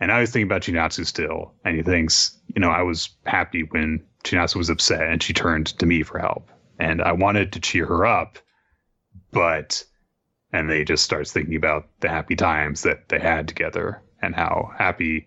[0.00, 1.52] And I was thinking about Chinatsu still.
[1.64, 5.66] And he thinks, you know, I was happy when Chinatsu was upset and she turned
[5.78, 6.50] to me for help.
[6.78, 8.38] And I wanted to cheer her up.
[9.30, 9.84] But,
[10.52, 14.72] and they just starts thinking about the happy times that they had together and how
[14.76, 15.26] happy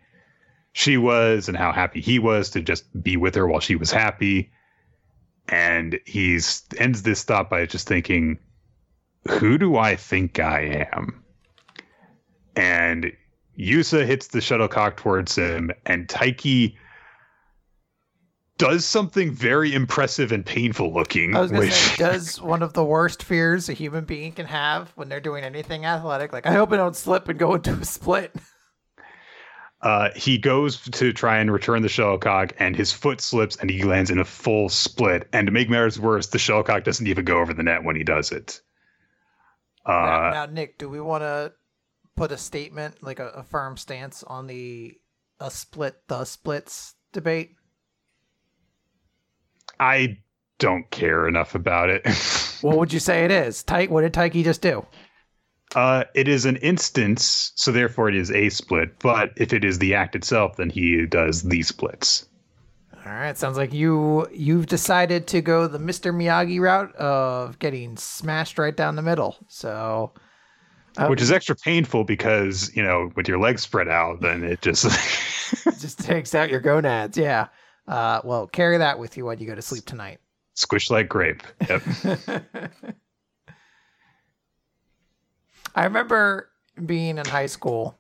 [0.74, 3.92] she was and how happy he was to just be with her while she was
[3.92, 4.52] happy.
[5.50, 8.40] And he's ends this thought by just thinking,
[9.30, 11.24] who do I think I am?
[12.56, 13.12] And
[13.58, 16.76] Yusa hits the shuttlecock towards him, and Taiki
[18.58, 21.34] does something very impressive and painful looking.
[21.34, 25.20] Which- say, does one of the worst fears a human being can have when they're
[25.20, 26.32] doing anything athletic.
[26.34, 28.34] Like, I hope I don't slip and go into a split.
[29.84, 33.84] uh, he goes to try and return the shuttlecock, and his foot slips, and he
[33.84, 35.28] lands in a full split.
[35.34, 38.04] And to make matters worse, the shuttlecock doesn't even go over the net when he
[38.04, 38.62] does it.
[39.86, 41.52] now, Uh, now, Nick, do we want to
[42.16, 44.98] put a statement, like a, a firm stance on the
[45.40, 47.56] a split the splits debate?
[49.82, 50.20] I
[50.60, 52.06] don't care enough about it.
[52.64, 53.62] What would you say it is?
[53.62, 54.86] Tyke, what did Taiki just do?
[55.76, 59.00] Uh, it is an instance, so therefore it is a split.
[59.00, 62.28] But if it is the act itself, then he does the splits.
[63.06, 66.14] All right, sounds like you you've decided to go the Mr.
[66.14, 69.36] Miyagi route of getting smashed right down the middle.
[69.50, 70.14] So,
[70.98, 74.62] uh, Which is extra painful because, you know, with your legs spread out, then it
[74.62, 74.86] just.
[75.66, 77.18] it just takes out your gonads.
[77.18, 77.48] Yeah.
[77.88, 80.20] Uh, well, carry that with you when you go to sleep tonight.
[80.54, 81.44] squish like grape.
[81.68, 81.84] Yep.
[85.76, 86.50] I remember
[86.86, 87.98] being in high school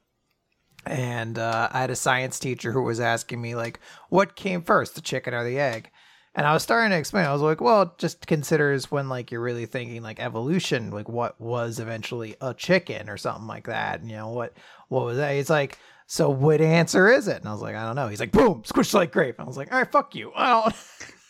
[0.85, 3.79] and uh, I had a science teacher who was asking me, like,
[4.09, 5.89] what came first, the chicken or the egg?
[6.35, 7.25] And I was starting to explain.
[7.25, 11.39] I was like, well, just considers when like you're really thinking like evolution, like what
[11.39, 14.01] was eventually a chicken or something like that.
[14.01, 14.53] And, you know, what
[14.87, 15.35] what was that?
[15.35, 15.77] He's like,
[16.07, 17.37] so what answer is it?
[17.37, 18.07] And I was like, I don't know.
[18.07, 19.39] He's like, boom, squish like grape.
[19.39, 20.31] I was like, all right, fuck you.
[20.35, 20.75] I don't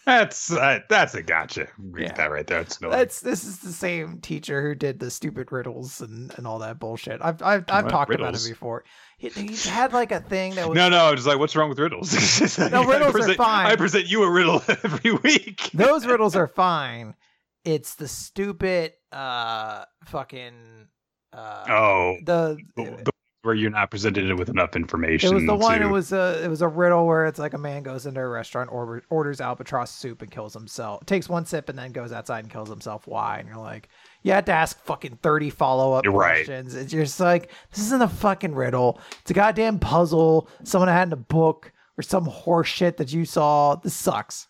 [0.06, 1.68] That's uh, that's a gotcha.
[1.78, 2.14] Read Yeah.
[2.14, 2.60] that right there.
[2.60, 2.90] It's no.
[2.90, 6.78] That's this is the same teacher who did the stupid riddles and, and all that
[6.80, 7.22] bullshit.
[7.22, 7.90] I've I've, I've What?
[7.92, 8.84] talked about it before.
[9.18, 11.06] He, he had like a thing that was no, no.
[11.06, 12.12] I'm just like, what's wrong with riddles?
[12.60, 13.66] No, riddles I are present, fine.
[13.68, 15.70] I present you a riddle every week.
[15.74, 17.16] those riddles are fine.
[17.64, 20.88] It's the stupid uh fucking
[21.32, 23.13] uh Oh, the, the
[23.44, 25.32] where you're not presented with enough information.
[25.32, 27.54] it was the one to- it was a it was a riddle where it's like
[27.54, 31.46] a man goes into a restaurant order, orders albatross soup and kills himself takes one
[31.46, 33.90] sip and then goes outside and kills himself why and you're like
[34.24, 36.46] you had to ask fucking 30 follow-up You're right.
[36.46, 41.10] questions it's just like this isn't a fucking riddle it's a goddamn puzzle someone had
[41.10, 44.48] in a book or some horse shit that you saw this sucks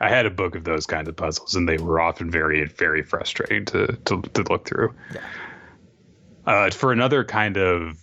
[0.00, 3.02] I had a book of those kinds of puzzles, and they were often very, very
[3.02, 4.92] frustrating to to, to look through.
[5.14, 5.20] Yeah.
[6.46, 7.96] Uh, for another kind of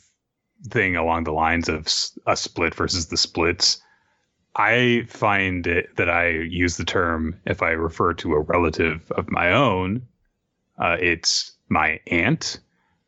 [0.70, 1.88] thing along the lines of
[2.28, 3.82] a split versus the splits,
[4.56, 9.30] I find it that I use the term if I refer to a relative of
[9.30, 10.04] my own,
[10.78, 12.60] uh, it's my aunt.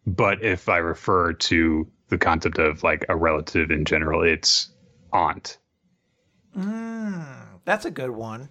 [0.06, 4.70] But if I refer to the concept of like a relative in general, it's
[5.12, 5.58] aunt.
[6.58, 7.26] Mm,
[7.66, 8.50] that's a good one.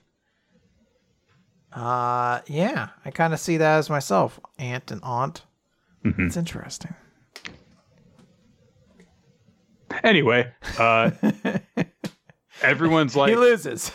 [1.72, 5.42] Uh, yeah, I kind of see that as myself, aunt and aunt.
[6.04, 6.94] It's interesting.
[10.04, 11.10] Anyway, uh,
[12.62, 13.90] everyone's like, he loses.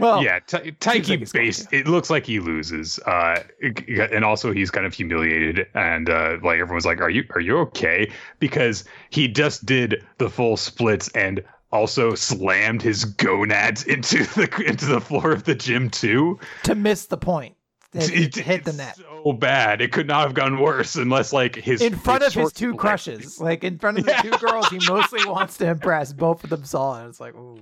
[0.00, 1.68] Well, yeah, Ta- Taiki like base.
[1.70, 3.42] It looks like he loses, uh,
[3.86, 7.58] and also he's kind of humiliated, and uh, like everyone's like, "Are you are you
[7.58, 8.10] okay?"
[8.40, 14.86] Because he just did the full splits and also slammed his gonads into the into
[14.86, 16.40] the floor of the gym too.
[16.64, 17.54] to miss the point.
[17.94, 18.96] It, it hit the net.
[18.96, 19.80] So bad.
[19.80, 22.80] It could not have gone worse unless like his In front of his two legs-
[22.80, 23.40] crushes.
[23.40, 26.12] Like in front of the two girls he mostly wants to impress.
[26.12, 27.08] Both of them saw it.
[27.08, 27.60] It's like, ooh.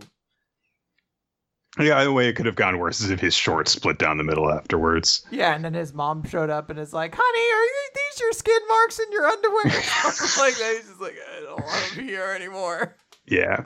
[1.78, 4.24] Yeah, the way it could have gone worse is if his shorts split down the
[4.24, 5.24] middle afterwards.
[5.30, 8.32] Yeah, and then his mom showed up and is like, honey, are you, these your
[8.32, 9.64] skin marks in your underwear?
[10.38, 10.74] Like that.
[10.76, 12.96] He's just like, I don't want to be here anymore.
[13.26, 13.64] Yeah.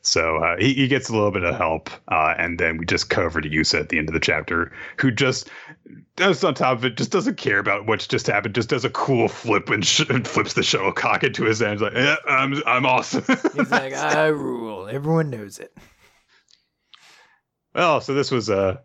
[0.00, 3.08] So uh, he, he gets a little bit of help, uh, and then we just
[3.08, 5.48] cover to Yusa at the end of the chapter, who just
[6.16, 8.90] does on top of it, just doesn't care about what's just happened, just does a
[8.90, 12.86] cool flip and, sh- and flips the shuttlecock into his hands, like, yeah, I'm I'm
[12.86, 13.24] awesome.
[13.54, 14.88] He's like, I rule.
[14.88, 15.76] Everyone knows it.
[17.74, 18.80] well, so this was a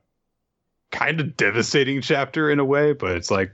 [0.91, 3.51] kind of devastating chapter in a way, but it's like,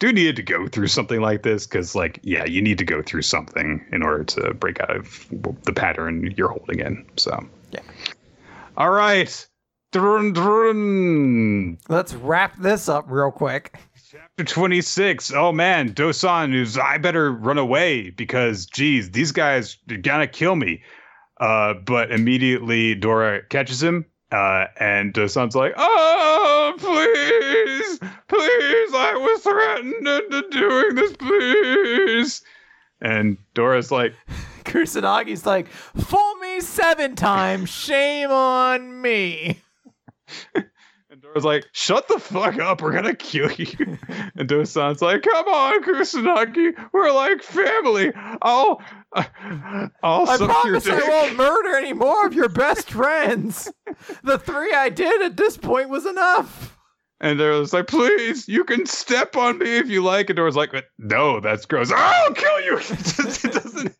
[0.00, 3.02] do needed to go through something like this because, like, yeah, you need to go
[3.02, 5.26] through something in order to break out of
[5.62, 7.06] the pattern you're holding in.
[7.16, 7.80] So, Yeah.
[8.76, 9.46] All right.
[9.92, 11.76] Drun, drun.
[11.90, 13.78] Let's wrap this up real quick.
[14.10, 15.32] Chapter 26.
[15.34, 20.56] Oh man, Dosan is I better run away because geez, these guys are gonna kill
[20.56, 20.82] me.
[21.38, 27.98] Uh, but immediately Dora catches him, uh, and Dosan's like, Oh, please,
[28.28, 32.42] please, I was threatened into doing this, please.
[33.02, 34.14] And Dora's like,
[34.64, 39.60] Kusanagi's like, fool me seven times, shame on me.
[41.10, 43.66] And Dora's like, shut the fuck up, we're gonna kill you.
[44.34, 48.10] And Dosan's like, come on, Kusanagi, we're like family.
[48.40, 48.80] I'll,
[49.14, 49.24] uh,
[50.02, 53.70] I'll I promise I won't murder any more of your best friends.
[54.24, 56.78] the three I did at this point was enough.
[57.20, 60.30] And Dora's like, please, you can step on me if you like.
[60.30, 61.92] And Dora's like, no, that's gross.
[61.94, 62.78] I'll kill you.
[62.78, 63.96] It just- it doesn't,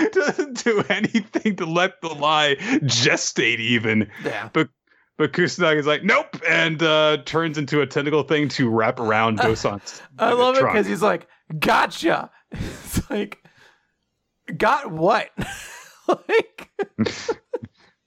[0.00, 4.10] it doesn't do anything to let the lie gestate even.
[4.24, 4.48] Yeah.
[4.52, 4.68] But
[5.26, 10.00] Kusanagi's like, nope, and uh, turns into a tentacle thing to wrap around Dosan's.
[10.18, 11.26] I love it because he's like,
[11.58, 12.30] gotcha.
[12.50, 13.44] It's like,
[14.56, 15.28] got what?
[16.08, 16.70] like,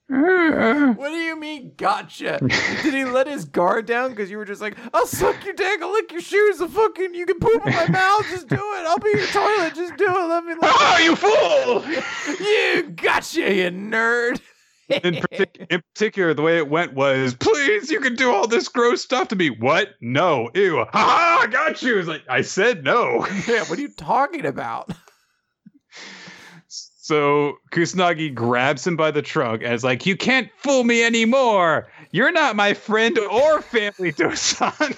[0.08, 2.40] what do you mean, gotcha?
[2.82, 5.82] Did he let his guard down because you were just like, I'll suck your dick,
[5.82, 8.86] I'll lick your shoes, I'll fucking, you can poop in my mouth, just do it.
[8.88, 10.28] I'll be your toilet, just do it.
[10.28, 11.86] Let me, Ah, you fool!
[12.46, 14.42] you gotcha, you nerd.
[14.92, 18.68] In, partic- in particular, the way it went was, please, you can do all this
[18.68, 19.50] gross stuff to me.
[19.50, 19.90] What?
[20.02, 20.50] No.
[20.54, 20.78] Ew.
[20.78, 21.98] Ha ha, I got you.
[21.98, 23.26] It's like, I said no.
[23.48, 24.92] yeah, what are you talking about?
[26.68, 31.90] So Kusanagi grabs him by the trunk and is like, you can't fool me anymore.
[32.12, 34.96] You're not my friend or family, Dosan.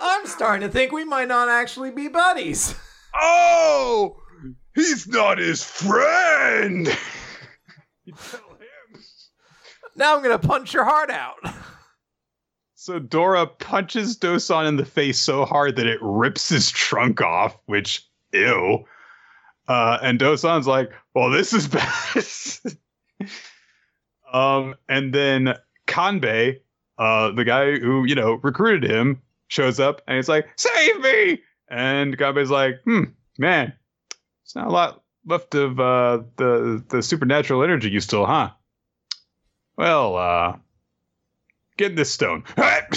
[0.00, 2.74] I'm starting to think we might not actually be buddies.
[3.14, 4.16] oh,
[4.74, 6.88] he's not his friend.
[9.96, 11.36] Now I'm gonna punch your heart out.
[12.78, 17.58] So Dora punches Dosan in the face so hard that it rips his trunk off,
[17.64, 18.84] which ew.
[19.66, 21.66] Uh, and Dosan's like, "Well, this is
[23.26, 23.28] bad."
[24.32, 25.54] um, and then
[25.88, 26.60] Kanbei,
[26.98, 31.40] uh, the guy who you know recruited him, shows up and he's like, "Save me!"
[31.68, 33.04] And Kanbei's like, "Hmm,
[33.38, 33.72] man,
[34.44, 38.50] it's not a lot left of uh, the the supernatural energy you still, huh?"
[39.76, 40.56] Well, uh,
[41.76, 42.44] get this stone.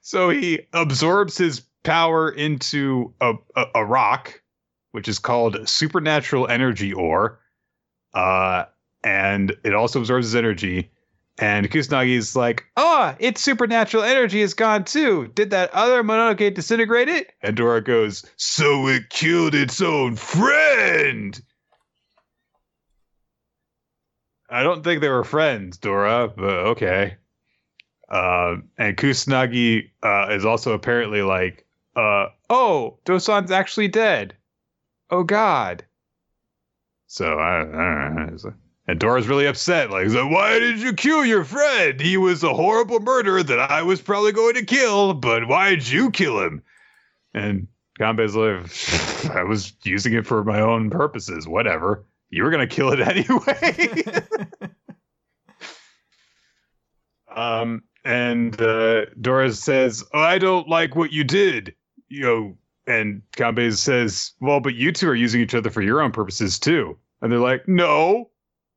[0.00, 4.40] so he absorbs his power into a, a, a rock,
[4.92, 7.40] which is called supernatural energy ore.
[8.14, 8.64] Uh,
[9.04, 10.90] and it also absorbs his energy.
[11.38, 15.28] And Kusanagi's like, oh, its supernatural energy is gone too.
[15.34, 17.32] Did that other Mononoke disintegrate it?
[17.42, 21.40] And Dora goes, so it killed its own friend.
[24.52, 27.16] I don't think they were friends, Dora, but okay.
[28.08, 31.64] Uh, and Kusanagi uh, is also apparently like,
[31.96, 34.36] uh, oh, Dosan's actually dead.
[35.10, 35.84] Oh God.
[37.06, 38.54] So I, I don't know.
[38.86, 39.90] And Dora's really upset.
[39.90, 41.98] Like, why did you kill your friend?
[42.00, 45.88] He was a horrible murderer that I was probably going to kill, but why did
[45.88, 46.62] you kill him?
[47.32, 47.68] And
[47.98, 51.48] Kanbei's like, I was using it for my own purposes.
[51.48, 52.04] Whatever.
[52.32, 54.24] You were going to kill it anyway.
[57.36, 61.74] um, and uh, Dora says, oh, I don't like what you did.
[62.08, 62.56] You know,
[62.86, 66.58] and Kanbei says, Well, but you two are using each other for your own purposes
[66.58, 66.98] too.
[67.20, 68.30] And they're like, No,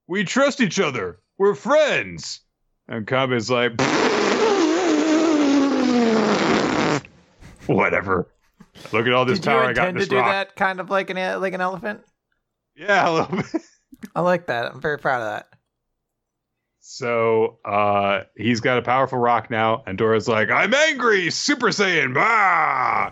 [0.07, 1.19] we trust each other.
[1.38, 2.41] We're friends.
[2.88, 3.72] And Kanbei's like,
[7.68, 8.27] Whatever.
[8.91, 10.27] Look at all this Did power you I got in intend this to do rock.
[10.27, 12.02] that kind of like an like an elephant?
[12.76, 13.61] Yeah, a little bit.
[14.15, 14.73] I like that.
[14.73, 15.47] I'm very proud of that.
[16.80, 22.14] So uh, he's got a powerful rock now, and Dora's like, I'm angry, Super Saiyan,
[22.14, 23.11] bah!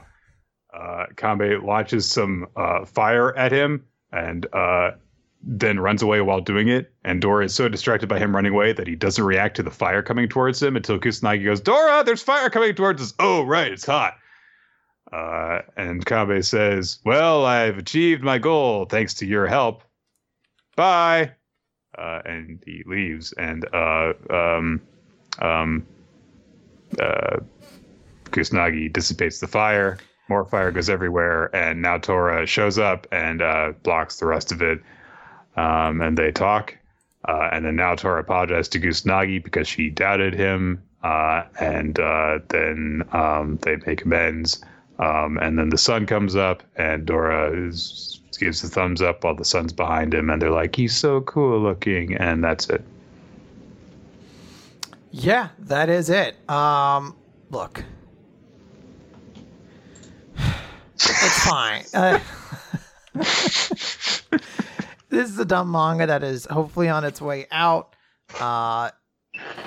[0.74, 4.92] Uh, Kanbei launches some uh, fire at him and uh,
[5.42, 6.92] then runs away while doing it.
[7.04, 9.72] And Dora is so distracted by him running away that he doesn't react to the
[9.72, 13.14] fire coming towards him until Kusanagi goes, Dora, there's fire coming towards us.
[13.20, 14.16] Oh, right, it's hot.
[15.14, 19.84] Uh, and Kanbei says, Well, I've achieved my goal thanks to your help.
[20.76, 21.34] Bye
[21.98, 24.82] uh, and he leaves, and uh, um,
[25.40, 25.86] um,
[27.00, 27.40] uh,
[28.26, 30.00] Kusanagi dissipates the fire.
[30.30, 34.62] More fire goes everywhere, and now Tora shows up and uh, blocks the rest of
[34.62, 34.82] it.
[35.56, 36.76] Um, and they talk,
[37.28, 42.40] uh, and then now Tora apologizes to Kusanagi because she doubted him, uh, and uh,
[42.50, 44.64] then um, they make amends.
[45.04, 49.36] Um, and then the sun comes up, and Dora is gives the thumbs up while
[49.36, 52.84] the sun's behind him, and they're like, "He's so cool looking," and that's it.
[55.12, 56.38] Yeah, that is it.
[56.50, 57.18] Um,
[57.50, 57.84] look,
[60.96, 61.84] it's fine.
[61.94, 62.20] Uh,
[65.10, 67.96] this is a dumb manga that is hopefully on its way out.
[68.40, 68.90] Uh,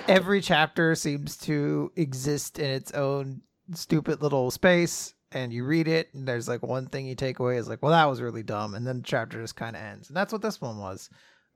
[0.08, 3.40] every chapter seems to exist in its own
[3.72, 7.56] stupid little space and you read it and there's like one thing you take away
[7.56, 10.08] is like well that was really dumb and then the chapter just kind of ends
[10.08, 11.10] and that's what this one was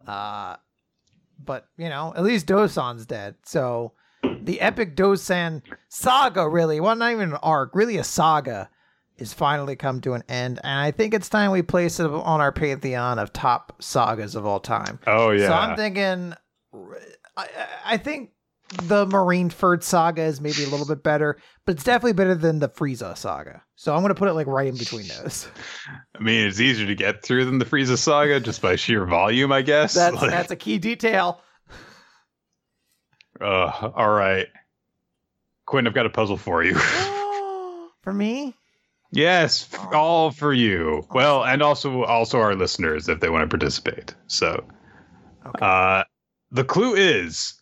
[0.07, 0.57] uh
[1.43, 3.93] but you know at least dosan's dead so
[4.43, 8.69] the epic dosan saga really well not even an arc really a saga
[9.19, 12.41] is finally come to an end and i think it's time we place it on
[12.41, 15.47] our pantheon of top sagas of all time Oh yeah.
[15.49, 16.35] so i'm thinking
[17.37, 17.47] i,
[17.85, 18.31] I think
[18.71, 21.37] the Marineford saga is maybe a little bit better,
[21.67, 23.63] but it's definitely better than the Frieza saga.
[23.75, 25.49] So I'm gonna put it like right in between those.
[26.15, 29.51] I mean, it's easier to get through than the Frieza saga just by sheer volume,
[29.53, 29.95] I guess.
[29.95, 31.41] That's Like, that's a key detail.
[33.41, 34.47] uh, all right,
[35.67, 36.75] Quinn, I've got a puzzle for you.
[38.03, 38.55] For me,
[39.13, 41.07] yes, all for you.
[41.13, 44.15] Well, and also also our listeners if they want to participate.
[44.27, 44.65] So,
[45.47, 45.67] Okay.
[45.67, 46.05] uh,
[46.51, 47.60] the clue is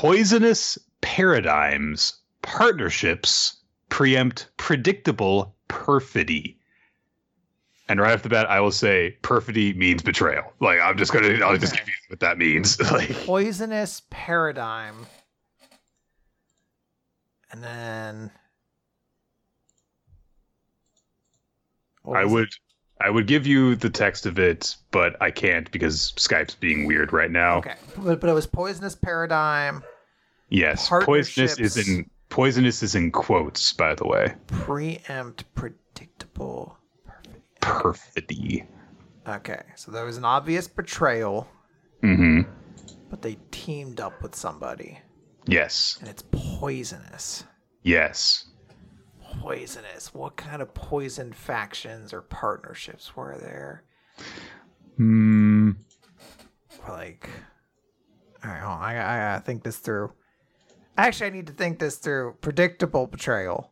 [0.00, 3.58] poisonous paradigms, partnerships
[3.90, 6.58] preempt predictable perfidy.
[7.86, 10.54] And right off the bat, I will say perfidy means betrayal.
[10.58, 12.80] Like I'm just gonna, I'll just give you what that means.
[12.92, 15.06] like, poisonous paradigm,
[17.52, 18.30] and then
[22.06, 22.34] I was it?
[22.34, 22.48] would,
[23.02, 27.12] I would give you the text of it, but I can't because Skype's being weird
[27.12, 27.58] right now.
[27.58, 29.82] Okay, but, but it was poisonous paradigm,
[30.50, 34.34] Yes, poisonous is in poisonous is in quotes, by the way.
[34.48, 36.76] preempt predictable.
[37.60, 38.64] Perfidy.
[39.28, 41.46] Okay, so there was an obvious betrayal,
[42.02, 42.42] Mm-hmm.
[43.10, 44.98] but they teamed up with somebody,
[45.46, 45.98] Yes.
[46.00, 47.44] and it's poisonous.
[47.82, 48.46] Yes.
[49.40, 50.12] Poisonous.
[50.14, 53.84] What kind of poison factions or partnerships were there?
[54.96, 55.72] Hmm.
[56.88, 57.28] Like,
[58.42, 58.82] all right, hold on.
[58.82, 60.12] I, I gotta think this through.
[61.00, 62.36] Actually, I need to think this through.
[62.42, 63.70] Predictable betrayal.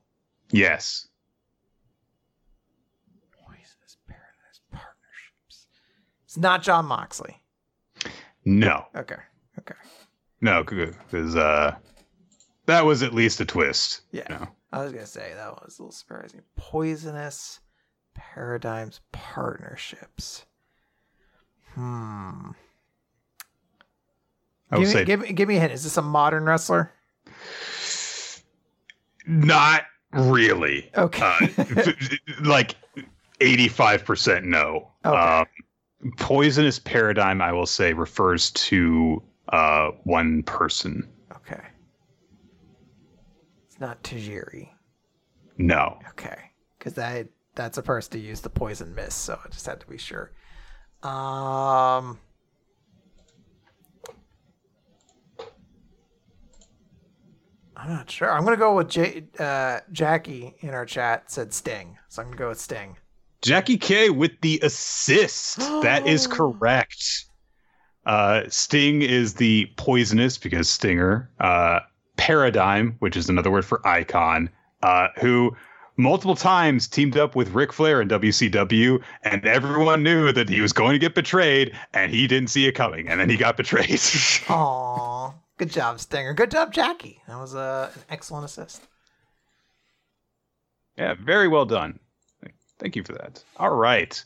[0.51, 1.09] Yes.
[3.33, 5.67] Poisonous paradise partnerships.
[6.25, 7.43] It's not Jon Moxley.
[8.47, 8.87] No.
[8.97, 9.17] Okay.
[9.59, 9.75] Okay.
[10.41, 11.77] No, because uh,
[12.65, 14.01] that was at least a twist.
[14.11, 14.47] Yeah.
[14.73, 16.41] I was gonna say that was a little surprising.
[16.57, 17.61] Poisonous
[18.15, 20.47] paradigms partnerships.
[21.75, 22.53] Hmm.
[24.71, 25.73] I would Give me, say give me, give me a hint.
[25.73, 26.93] Is this a modern wrestler?
[29.27, 30.91] Not really.
[30.97, 31.37] Okay.
[31.59, 31.93] Uh,
[32.45, 32.77] like
[33.41, 34.91] eighty-five percent no.
[35.05, 35.17] Okay.
[35.17, 35.47] Um,
[36.17, 41.09] poisonous paradigm, I will say, refers to uh, one person.
[41.37, 41.61] okay.
[43.67, 44.69] It's not Tajiri.
[45.57, 45.99] No.
[46.11, 46.39] Okay.
[46.79, 49.87] Because that that's a person to use the poison mist, so I just had to
[49.87, 50.31] be sure.
[51.03, 52.19] Um.
[57.79, 58.31] I'm not sure.
[58.31, 62.37] I'm gonna go with J- uh, Jackie in our chat said Sting, so I'm gonna
[62.37, 62.97] go with Sting.
[63.41, 65.59] Jackie K with the assist.
[65.59, 67.25] that is correct.
[68.05, 71.31] Uh, Sting is the poisonous because Stinger.
[71.39, 71.81] Uh,
[72.17, 74.51] Paradigm, which is another word for icon,
[74.83, 75.57] uh, who
[75.97, 80.73] multiple times teamed up with Ric Flair in WCW, and everyone knew that he was
[80.73, 84.01] going to get betrayed, and he didn't see it coming, and then he got betrayed.
[84.49, 86.33] Aw, good job, Stinger.
[86.33, 87.21] Good job, Jackie.
[87.29, 88.83] That was uh, an excellent assist.
[90.97, 91.99] yeah, very well done.
[92.79, 93.43] Thank you for that.
[93.57, 94.25] All right.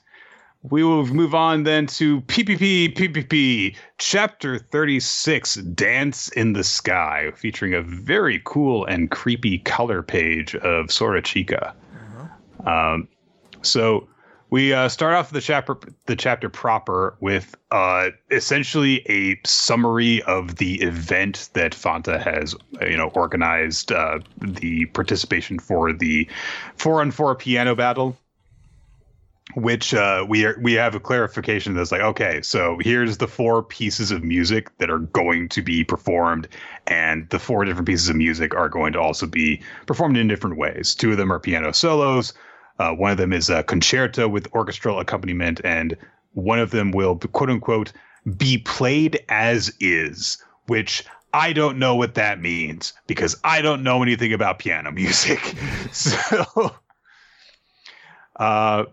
[0.62, 7.74] We will move on then to PPP PPP Chapter 36 Dance in the Sky, featuring
[7.74, 11.72] a very cool and creepy color page of Sorachika.
[12.64, 13.09] Um,
[13.62, 14.06] so
[14.52, 20.56] we uh, start off the chapter the chapter proper with uh, essentially a summary of
[20.56, 26.28] the event that Fanta has you know organized uh, the participation for the
[26.76, 28.14] four on four piano battle
[29.54, 33.62] which uh, we are we have a clarification that's like okay so here's the four
[33.62, 36.46] pieces of music that are going to be performed
[36.86, 40.58] and the four different pieces of music are going to also be performed in different
[40.58, 40.94] ways.
[40.94, 42.34] Two of them are piano solos
[42.82, 45.96] uh, one of them is a concerto with orchestral accompaniment and
[46.32, 47.92] one of them will quote unquote
[48.36, 54.02] be played as is which I don't know what that means because I don't know
[54.02, 55.54] anything about piano music.
[55.92, 56.74] so,
[58.36, 58.84] uh,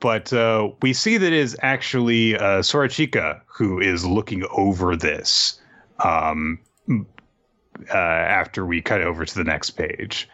[0.00, 5.58] but uh, we see that it is actually uh, Sorachika who is looking over this
[6.04, 6.58] um,
[6.90, 10.28] uh, after we cut over to the next page.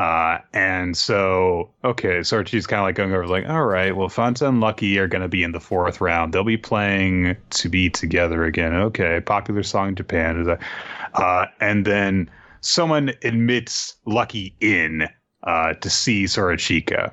[0.00, 4.48] Uh, and so, okay, Sorachika's kind of like going over, like, all right, well, Fanta
[4.48, 6.32] and Lucky are going to be in the fourth round.
[6.32, 8.72] They'll be playing To Be Together again.
[8.72, 10.40] Okay, popular song in Japan.
[10.40, 10.62] Is that,
[11.12, 12.30] uh, and then
[12.62, 15.06] someone admits Lucky in
[15.42, 17.12] uh, to see Sorachika.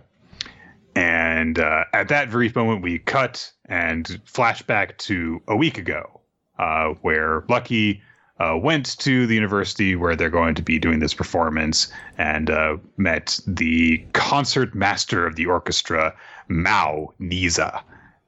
[0.96, 6.22] And uh, at that brief moment, we cut and flashback to a week ago,
[6.58, 8.02] uh, where Lucky
[8.40, 12.78] uh, went to the university where they're going to be doing this performance and uh,
[12.98, 16.14] met the concert master of the orchestra,
[16.48, 17.82] Mao Niza.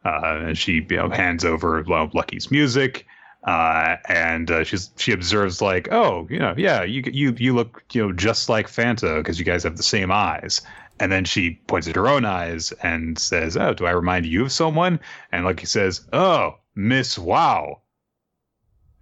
[0.06, 3.06] Uh, and she you know, hands over Lucky's music.
[3.44, 7.84] Uh, and uh, she's she observes like, oh, you know, yeah, you you you look
[7.94, 10.62] you know just like Fanta because you guys have the same eyes.
[11.00, 14.44] And then she points at her own eyes and says, "Oh, do I remind you
[14.44, 15.00] of someone?"
[15.32, 17.82] And Lucky says, "Oh, Miss Wow."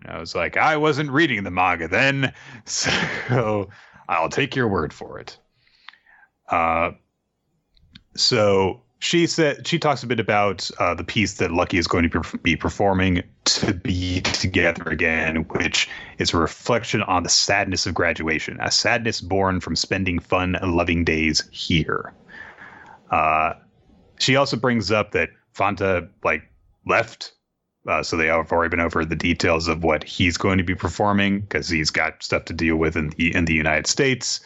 [0.07, 2.33] I was like, "I wasn't reading the manga then,
[2.65, 3.69] so
[4.09, 5.37] I'll take your word for it."
[6.49, 6.91] Uh,
[8.15, 12.09] so she said she talks a bit about uh, the piece that Lucky is going
[12.09, 17.93] to be performing to be together again, which is a reflection on the sadness of
[17.93, 22.13] graduation, a sadness born from spending fun and loving days here.
[23.11, 23.53] Uh,
[24.19, 26.43] she also brings up that Fanta like
[26.85, 27.33] left,
[27.87, 30.75] uh, so they have already been over the details of what he's going to be
[30.75, 34.41] performing because he's got stuff to deal with in the in the United States.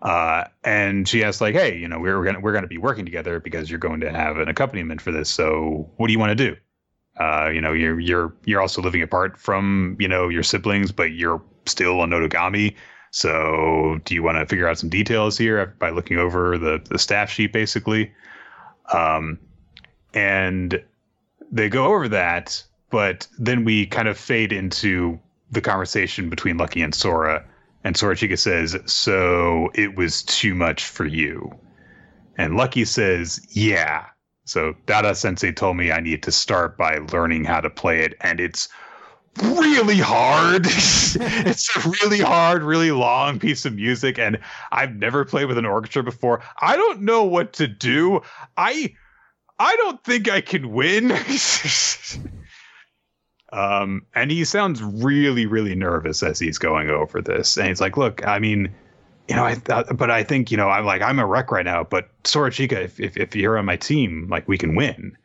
[0.00, 3.40] Uh, and she asked like, "Hey, you know, we're gonna we're gonna be working together
[3.40, 5.28] because you're going to have an accompaniment for this.
[5.28, 6.56] So what do you want to do?
[7.18, 11.12] Uh, you know, you're you're you're also living apart from you know your siblings, but
[11.12, 12.74] you're still a Sonogami.
[13.10, 16.98] So do you want to figure out some details here by looking over the the
[16.98, 18.12] staff sheet, basically?
[18.92, 19.38] Um,
[20.14, 20.82] and
[21.50, 25.18] they go over that, but then we kind of fade into
[25.50, 27.44] the conversation between Lucky and Sora
[27.84, 31.50] and Sorachika says, So it was too much for you.
[32.36, 34.06] And Lucky says, Yeah.
[34.44, 38.14] So Dada Sensei told me I need to start by learning how to play it.
[38.20, 38.68] And it's
[39.42, 40.66] really hard.
[40.66, 44.18] it's a really hard, really long piece of music.
[44.18, 44.38] And
[44.72, 46.42] I've never played with an orchestra before.
[46.60, 48.22] I don't know what to do.
[48.56, 48.94] I.
[49.60, 51.08] I don't think I can win.
[53.52, 57.56] Um, and he sounds really, really nervous as he's going over this.
[57.56, 58.74] And he's like, "Look, I mean,
[59.28, 61.64] you know, I th- but I think you know, I'm like, I'm a wreck right
[61.64, 61.84] now.
[61.84, 65.16] But Sorachika, if, if if you're on my team, like, we can win."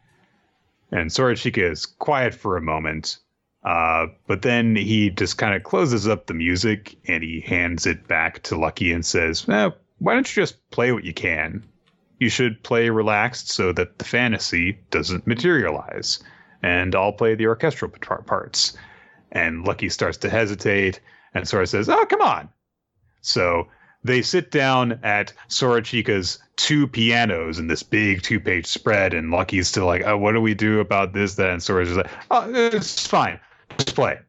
[0.92, 3.18] And Sorachika is quiet for a moment,
[3.64, 8.08] uh, but then he just kind of closes up the music and he hands it
[8.08, 11.64] back to Lucky and says, eh, "Why don't you just play what you can?
[12.20, 16.24] You should play relaxed so that the fantasy doesn't materialize."
[16.64, 18.76] And I'll play the orchestral parts.
[19.32, 21.00] And Lucky starts to hesitate,
[21.34, 22.50] and Sora says, "Oh, come on."
[23.22, 23.68] So
[24.04, 29.86] they sit down at Sorachika's two pianos in this big two-page spread, and Lucky's still
[29.86, 33.40] like, "Oh, what do we do about this?" That and Sora's like, "Oh, it's fine,
[33.78, 34.20] just play."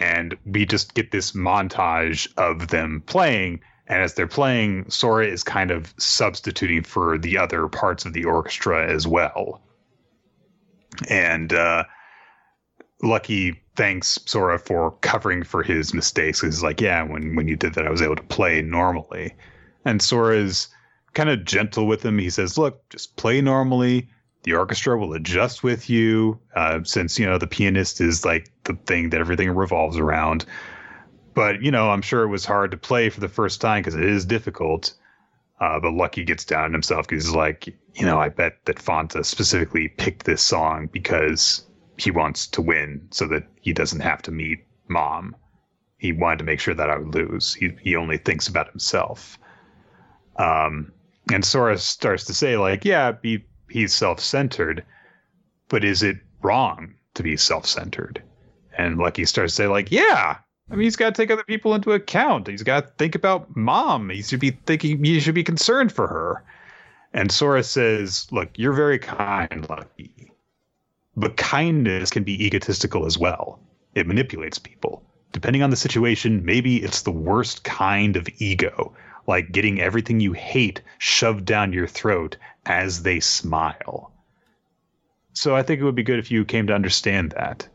[0.00, 3.60] and we just get this montage of them playing.
[3.86, 8.24] And as they're playing, Sora is kind of substituting for the other parts of the
[8.24, 9.60] orchestra as well.
[11.08, 11.84] And uh,
[13.02, 16.42] Lucky thanks Sora for covering for his mistakes.
[16.42, 19.34] He's like, yeah, when when you did that, I was able to play normally.
[19.84, 20.68] And Sora's
[21.14, 22.18] kind of gentle with him.
[22.18, 24.08] He says, look, just play normally.
[24.42, 28.74] The orchestra will adjust with you, uh, since you know the pianist is like the
[28.86, 30.46] thing that everything revolves around.
[31.34, 33.94] But you know, I'm sure it was hard to play for the first time because
[33.94, 34.94] it is difficult.
[35.60, 38.76] Uh, but Lucky gets down on himself because he's like, you know, I bet that
[38.76, 41.66] Fanta specifically picked this song because
[41.98, 45.36] he wants to win so that he doesn't have to meet mom.
[45.98, 47.52] He wanted to make sure that I would lose.
[47.52, 49.38] He he only thinks about himself.
[50.36, 50.92] Um,
[51.30, 54.82] and Sora starts to say like, yeah, be, he's self-centered,
[55.68, 58.22] but is it wrong to be self-centered?
[58.78, 60.38] And Lucky starts to say like, yeah.
[60.70, 62.46] I mean, he's got to take other people into account.
[62.46, 64.08] He's got to think about mom.
[64.10, 65.02] He should be thinking.
[65.02, 66.44] He should be concerned for her.
[67.12, 70.30] And Sora says, "Look, you're very kind, Lucky,
[71.16, 73.58] but kindness can be egotistical as well.
[73.96, 75.02] It manipulates people.
[75.32, 78.94] Depending on the situation, maybe it's the worst kind of ego,
[79.26, 82.36] like getting everything you hate shoved down your throat
[82.66, 84.12] as they smile.
[85.32, 87.68] So I think it would be good if you came to understand that.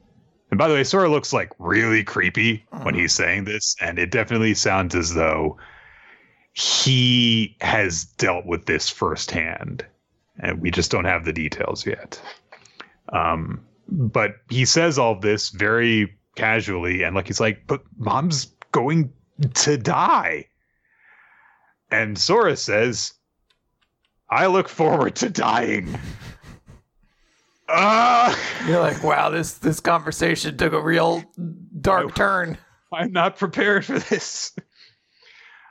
[0.56, 4.10] And by the way, Sora looks like really creepy when he's saying this, and it
[4.10, 5.57] definitely sounds as though
[6.53, 9.86] he has dealt with this firsthand,
[10.40, 12.22] and we just don't have the details yet.
[13.10, 19.11] Um, but he says all this very casually, and like he's like, "But mom's going
[19.56, 20.48] to die,"
[21.91, 23.14] and Sora says,
[24.30, 25.99] "I look forward to dying."
[27.68, 28.38] Ah.
[28.68, 31.24] You're like, wow, this this conversation took a real
[31.82, 32.58] dark turn.
[32.92, 34.54] I'm not prepared for this.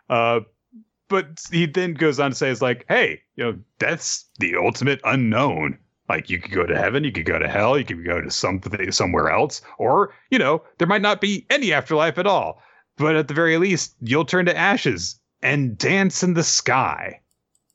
[0.08, 0.40] Uh,
[1.08, 5.00] but he then goes on to say, "It's like, hey, you know, death's the ultimate
[5.04, 5.78] unknown.
[6.08, 8.30] Like, you could go to heaven, you could go to hell, you could go to
[8.30, 12.60] something somewhere else, or you know, there might not be any afterlife at all.
[12.96, 17.20] But at the very least, you'll turn to ashes and dance in the sky.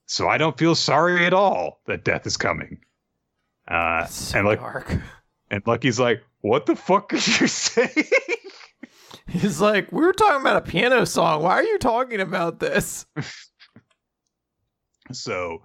[0.06, 2.80] So I don't feel sorry at all that death is coming."
[3.70, 4.94] Uh, So and like, dark.
[5.52, 8.06] and Lucky's like, "What the fuck are you saying?"
[9.28, 11.44] He's like, we were talking about a piano song.
[11.44, 13.06] Why are you talking about this?
[15.12, 15.64] So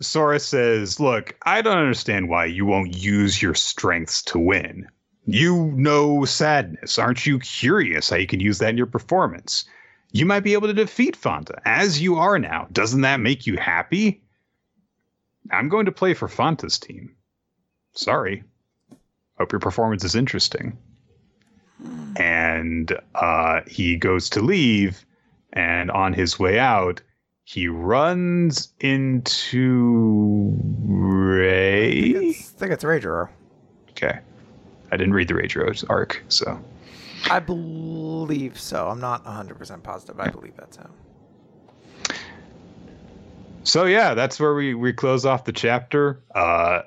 [0.00, 4.86] Sora says, Look, I don't understand why you won't use your strengths to win.
[5.26, 6.98] You know sadness.
[6.98, 9.64] Aren't you curious how you can use that in your performance?
[10.12, 12.66] You might be able to defeat Fanta as you are now.
[12.72, 14.22] Doesn't that make you happy?
[15.50, 17.14] I'm going to play for Fanta's team.
[17.92, 18.42] Sorry.
[19.38, 20.78] Hope your performance is interesting.
[22.16, 25.04] And uh, he goes to leave,
[25.52, 27.00] and on his way out,
[27.42, 32.12] he runs into I Ray.
[32.12, 33.28] think it's, I think it's Rager.
[33.90, 34.18] Okay.
[34.92, 36.62] I didn't read the Rage Rose arc, so
[37.30, 38.88] I believe so.
[38.88, 40.20] I'm not 100% positive.
[40.20, 40.90] I believe that's him.
[43.64, 46.22] So yeah, that's where we we close off the chapter.
[46.34, 46.82] Uh,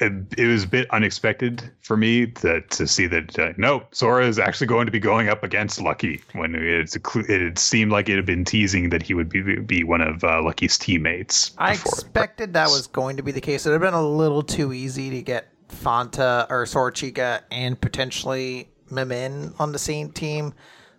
[0.00, 4.26] it, it was a bit unexpected for me to to see that uh, no, Sora
[4.26, 8.08] is actually going to be going up against Lucky when it's a it seemed like
[8.08, 11.52] it had been teasing that he would be be one of uh, Lucky's teammates.
[11.58, 11.92] I before.
[11.92, 13.66] expected that was going to be the case.
[13.66, 18.68] It would have been a little too easy to get Fanta or Sorachika and potentially
[18.90, 20.54] Mimin on the same team.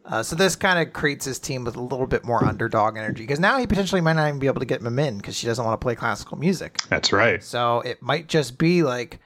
[0.06, 3.22] Uh, so this kind of creates his team with a little bit more underdog energy
[3.24, 5.64] because now he potentially might not even be able to get Mimin because she doesn't
[5.64, 6.80] want to play classical music.
[6.90, 7.42] That's right.
[7.44, 9.20] So it might just be like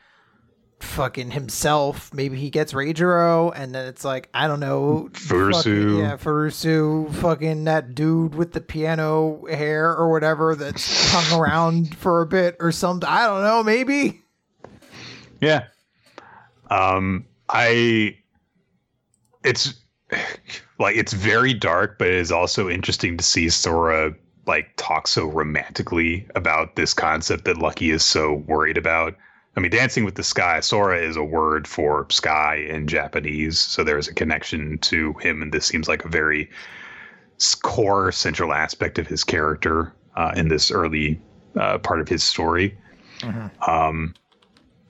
[0.82, 2.14] fucking himself.
[2.14, 5.54] Maybe he gets Ragero, and then it's like I don't know, Furusu.
[5.54, 11.96] fucking- yeah, Furusu, fucking that dude with the piano hair or whatever that's hung around
[11.98, 13.08] for a bit or something.
[13.10, 14.22] I don't know, maybe.
[15.40, 15.68] Yeah.
[16.70, 18.18] Um I
[19.44, 19.74] it's
[20.80, 24.14] like it's very dark, but it is also interesting to see Sora
[24.46, 29.16] like talk so romantically about this concept that Lucky is so worried about.
[29.58, 33.84] I mean, dancing with the sky, Sora is a word for sky in Japanese, so
[33.84, 36.50] there's a connection to him, and this seems like a very
[37.64, 41.20] core central aspect of his character uh, in this early
[41.58, 42.78] uh, part of his story.
[43.68, 44.14] Um,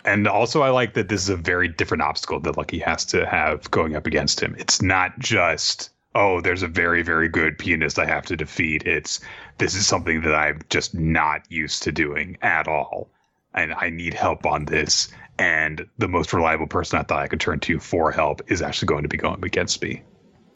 [0.06, 3.26] and also, I like that this is a very different obstacle that Lucky has to
[3.26, 4.56] have going up against him.
[4.60, 8.84] It's not just, oh, there's a very, very good pianist I have to defeat.
[8.86, 9.19] It's,
[9.57, 13.10] this is something that I'm just not used to doing at all.
[13.56, 15.07] and I need help on this.
[15.40, 18.88] And the most reliable person I thought I could turn to for help is actually
[18.88, 20.03] going to be going against me.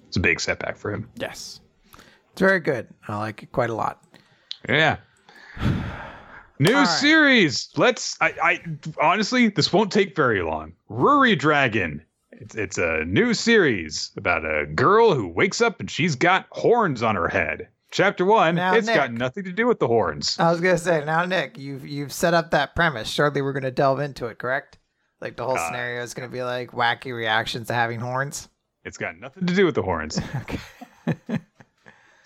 [0.08, 1.10] It's a big setback for him.
[1.16, 1.62] Yes.
[2.34, 2.88] It's very good.
[3.08, 4.04] I like it quite a lot.
[4.68, 4.98] Yeah.
[6.60, 6.86] New right.
[6.86, 7.70] series.
[7.78, 8.18] Let's.
[8.22, 8.62] I, I
[9.02, 10.74] honestly, this won't take very long.
[10.90, 12.04] Ruri Dragon.
[12.32, 17.02] It's it's a new series about a girl who wakes up and she's got horns
[17.02, 17.68] on her head.
[17.92, 18.56] Chapter one.
[18.56, 20.38] Now, it's got nothing to do with the horns.
[20.40, 23.10] I was gonna say now, Nick, you've you've set up that premise.
[23.10, 24.38] Shortly, we're gonna delve into it.
[24.38, 24.78] Correct?
[25.22, 28.48] Like the whole Uh, scenario is gonna be like wacky reactions to having horns.
[28.86, 30.20] It's got nothing to do with the horns.
[30.36, 31.40] Okay.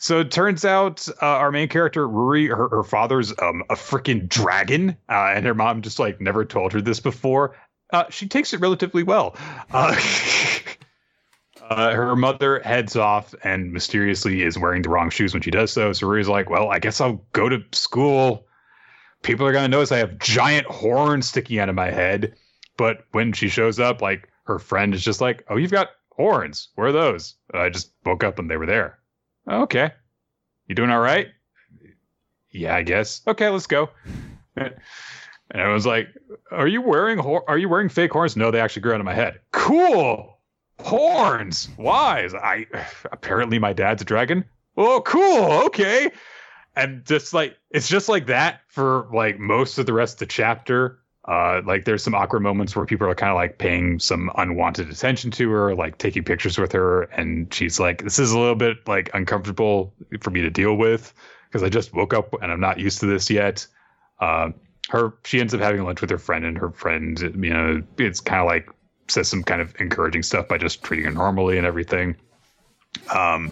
[0.04, 4.28] So it turns out uh, our main character, Ruri, her, her father's um, a freaking
[4.28, 7.56] dragon, uh, and her mom just like never told her this before.
[7.94, 9.34] Uh, she takes it relatively well.
[9.72, 9.96] Uh,
[11.70, 15.72] uh, her mother heads off and mysteriously is wearing the wrong shoes when she does
[15.72, 15.94] so.
[15.94, 18.46] So Ruri's like, "Well, I guess I'll go to school.
[19.22, 22.36] People are gonna notice I have giant horns sticking out of my head."
[22.76, 26.68] But when she shows up, like her friend is just like, "Oh, you've got horns.
[26.76, 29.00] Where are those?" I just woke up and they were there.
[29.50, 29.92] Okay.
[30.68, 31.28] You doing all right?
[32.52, 33.22] Yeah, I guess.
[33.28, 33.90] Okay, let's go.
[35.52, 36.08] And I was like,
[36.52, 39.06] "Are you wearing hor- are you wearing fake horns?" No, they actually grew out of
[39.06, 39.40] my head.
[39.52, 40.40] Cool.
[40.80, 41.70] Horns.
[41.76, 42.28] Why?
[42.34, 42.66] I
[43.12, 44.46] apparently my dad's a dragon.
[44.76, 45.66] Oh, cool.
[45.66, 46.10] Okay.
[46.76, 50.26] And just like it's just like that for like most of the rest of the
[50.34, 51.00] chapter.
[51.26, 54.90] Uh, like there's some awkward moments where people are kind of like paying some unwanted
[54.90, 58.56] attention to her, like taking pictures with her, and she's like, "This is a little
[58.56, 61.14] bit like uncomfortable for me to deal with
[61.48, 63.66] because I just woke up and I'm not used to this yet."
[64.20, 64.52] Uh,
[64.90, 68.20] her she ends up having lunch with her friend, and her friend, you know, it's
[68.20, 68.68] kind of like
[69.08, 72.18] says some kind of encouraging stuff by just treating her normally and everything.
[73.14, 73.52] Um,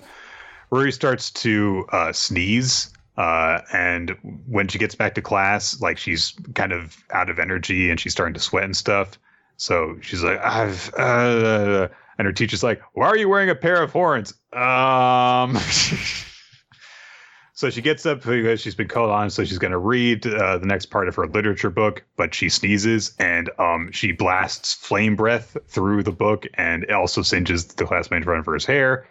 [0.71, 2.91] Ruri starts to uh, sneeze
[3.21, 4.17] uh, and
[4.47, 8.13] when she gets back to class, like she's kind of out of energy and she's
[8.13, 9.19] starting to sweat and stuff.
[9.57, 11.87] So she's like, I've, uh,
[12.17, 14.33] and her teacher's like, why are you wearing a pair of horns?
[14.53, 15.55] Um,
[17.53, 19.29] so she gets up because she's been called on.
[19.29, 22.49] So she's going to read uh, the next part of her literature book, but she
[22.49, 28.17] sneezes and um, she blasts flame breath through the book and also singes the classmate
[28.17, 29.07] in front of her hair.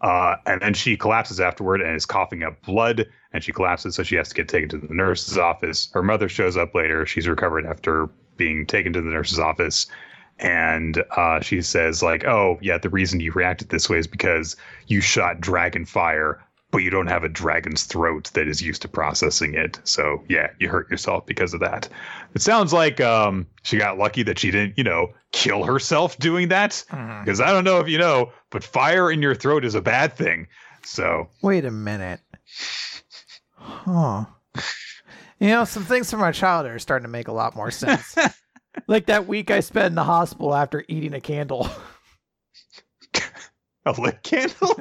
[0.00, 4.02] Uh, and then she collapses afterward and is coughing up blood and she collapses so
[4.02, 5.90] she has to get taken to the nurse's office.
[5.92, 7.04] Her mother shows up later.
[7.06, 9.86] She's recovered after being taken to the nurse's office.
[10.38, 14.56] And uh, she says like oh yeah the reason you reacted this way is because
[14.86, 18.88] you shot dragon fire but you don't have a dragon's throat that is used to
[18.88, 19.80] processing it.
[19.84, 21.88] So yeah you hurt yourself because of that.
[22.34, 26.48] It sounds like um, she got lucky that she didn't you know kill herself doing
[26.48, 26.82] that
[27.24, 30.14] because I don't know if you know, but fire in your throat is a bad
[30.14, 30.46] thing.
[30.84, 32.20] So Wait a minute.
[33.68, 34.24] Huh.
[35.40, 38.16] You know, some things from my childhood are starting to make a lot more sense.
[38.88, 41.68] like that week I spent in the hospital after eating a candle.
[43.84, 44.74] a lit candle.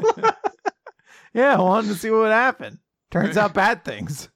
[1.33, 2.79] yeah, I wanted to see what would happen.
[3.11, 4.29] Turns out bad things.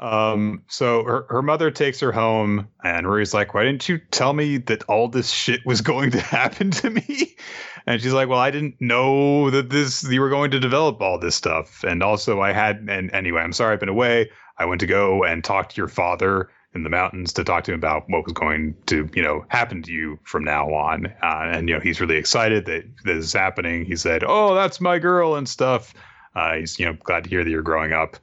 [0.00, 0.62] um.
[0.68, 4.58] So her her mother takes her home, and Ruri's like, "Why didn't you tell me
[4.58, 7.36] that all this shit was going to happen to me?"
[7.86, 11.18] And she's like, "Well, I didn't know that this you were going to develop all
[11.18, 12.86] this stuff, and also I had.
[12.88, 14.30] And anyway, I'm sorry I've been away.
[14.58, 17.72] I went to go and talk to your father." In the mountains to talk to
[17.72, 21.50] him about what was going to, you know, happen to you from now on, uh,
[21.52, 23.84] and you know he's really excited that this is happening.
[23.84, 25.94] He said, "Oh, that's my girl" and stuff.
[26.34, 28.16] Uh, he's you know glad to hear that you're growing up.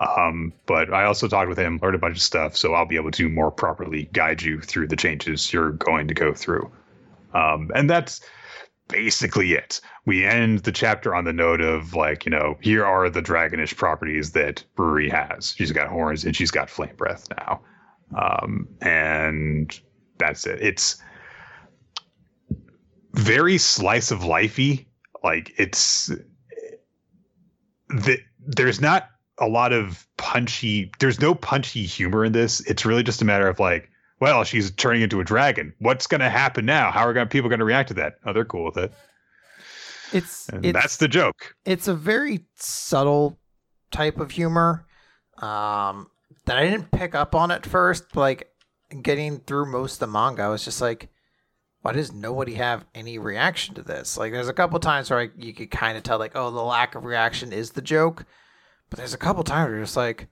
[0.00, 2.96] Um, but I also talked with him, learned a bunch of stuff, so I'll be
[2.96, 6.70] able to more properly guide you through the changes you're going to go through.
[7.34, 8.20] Um, and that's
[8.88, 9.80] basically it.
[10.06, 13.76] We end the chapter on the note of like, you know, here are the dragonish
[13.76, 15.54] properties that Ruri has.
[15.56, 17.60] She's got horns and she's got flame breath now.
[18.16, 19.78] Um, and
[20.18, 20.60] that's it.
[20.60, 20.96] It's
[23.12, 24.86] very slice of lifey.
[25.22, 26.10] Like it's
[27.88, 29.10] the, there's not
[29.40, 33.46] a lot of punchy there's no punchy humor in this it's really just a matter
[33.48, 33.88] of like
[34.20, 37.48] well she's turning into a dragon what's going to happen now how are gonna, people
[37.48, 38.92] going to react to that oh they're cool with it
[40.12, 43.38] It's it's that's the joke it's a very subtle
[43.90, 44.86] type of humor
[45.38, 46.08] um
[46.48, 48.16] that I didn't pick up on at first.
[48.16, 48.50] Like
[49.02, 51.10] getting through most of the manga, I was just like,
[51.82, 54.16] why does nobody have any reaction to this?
[54.16, 56.62] Like there's a couple times where I, you could kind of tell like, oh, the
[56.62, 58.24] lack of reaction is the joke.
[58.90, 60.28] But there's a couple times where you're just like,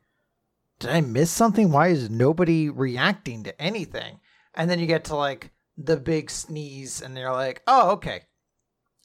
[0.78, 1.70] did I miss something?
[1.70, 4.20] Why is nobody reacting to anything?
[4.54, 8.22] And then you get to like the big sneeze and they're like, oh, okay.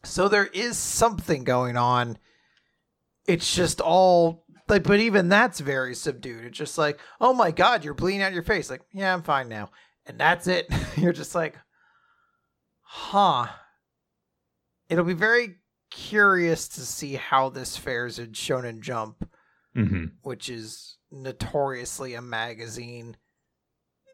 [0.04, 2.18] So there is something going on.
[3.28, 6.46] It's just all like, but even that's very subdued.
[6.46, 8.70] It's just like, oh my god, you're bleeding out your face.
[8.70, 9.70] Like, yeah, I'm fine now,
[10.06, 10.68] and that's it.
[10.98, 11.58] you're just like,
[12.82, 13.48] huh.
[14.90, 15.58] It'll be very
[15.90, 19.30] curious to see how this fares in Shonen Jump,
[19.76, 23.18] hmm which is notoriously a magazine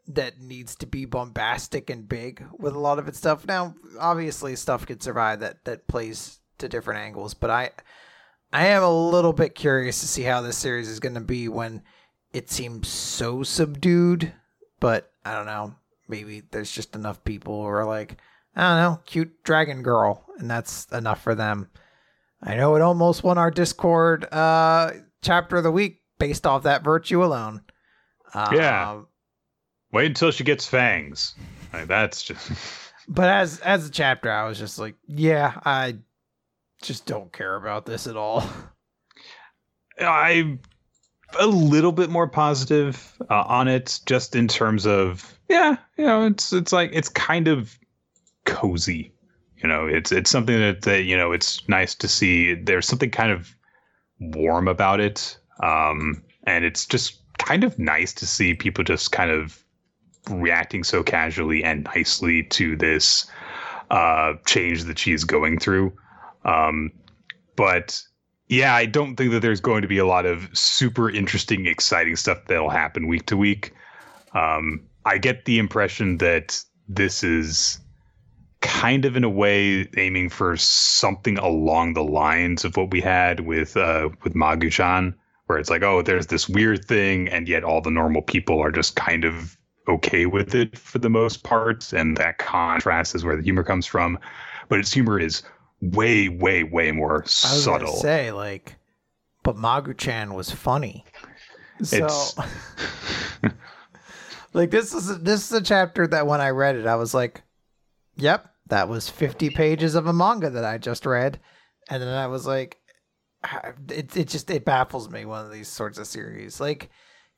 [0.08, 3.46] that needs to be bombastic and big with a lot of its stuff.
[3.46, 7.70] Now, obviously, stuff can survive that that plays to different angles, but I
[8.52, 11.48] I am a little bit curious to see how this series is going to be
[11.48, 11.82] when
[12.32, 14.32] it seems so subdued.
[14.80, 15.74] But I don't know.
[16.08, 18.16] Maybe there's just enough people who are like,
[18.56, 21.68] I don't know, cute dragon girl, and that's enough for them.
[22.42, 26.84] I know it almost won our Discord uh, chapter of the week based off that
[26.84, 27.62] virtue alone.
[28.34, 28.90] Yeah.
[28.92, 29.06] Um,
[29.92, 31.34] Wait until she gets fangs.
[31.72, 32.50] Like, that's just.
[33.10, 35.96] But as as a chapter, I was just like, yeah, I
[36.82, 38.44] just don't care about this at all.
[39.98, 40.60] I'm
[41.38, 46.26] a little bit more positive uh, on it, just in terms of yeah, you know,
[46.26, 47.78] it's it's like it's kind of
[48.44, 49.12] cozy.
[49.56, 52.54] You know, it's it's something that, that you know it's nice to see.
[52.54, 53.56] There's something kind of
[54.20, 59.30] warm about it, um, and it's just kind of nice to see people just kind
[59.30, 59.62] of
[60.30, 63.30] reacting so casually and nicely to this
[63.90, 65.92] uh, change that she's going through.
[66.44, 66.92] Um,
[67.56, 68.02] but
[68.48, 72.16] yeah, I don't think that there's going to be a lot of super interesting, exciting
[72.16, 73.74] stuff that'll happen week to week.
[74.32, 77.78] Um, I get the impression that this is
[78.60, 83.40] kind of in a way aiming for something along the lines of what we had
[83.40, 85.14] with uh, with Magu-chan,
[85.48, 88.70] where it's like, oh, there's this weird thing, and yet all the normal people are
[88.70, 89.56] just kind of
[89.88, 93.86] okay with it for the most part, and that contrast is where the humor comes
[93.86, 94.18] from.
[94.68, 95.42] But its humor is
[95.80, 97.96] way, way, way more I was subtle.
[97.96, 98.76] say like,
[99.42, 101.06] but Magu-chan was funny.
[101.82, 102.08] So,
[104.52, 107.40] like this is this is a chapter that when I read it, I was like,
[108.16, 111.40] "Yep, that was fifty pages of a manga that I just read,"
[111.88, 112.76] and then I was like,
[113.90, 116.90] "It it just it baffles me one of these sorts of series, like,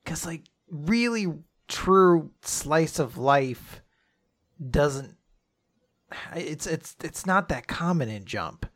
[0.04, 1.26] because like really
[1.68, 3.80] true slice of life
[4.70, 5.14] doesn't
[6.34, 8.66] it's it's it's not that common in Jump.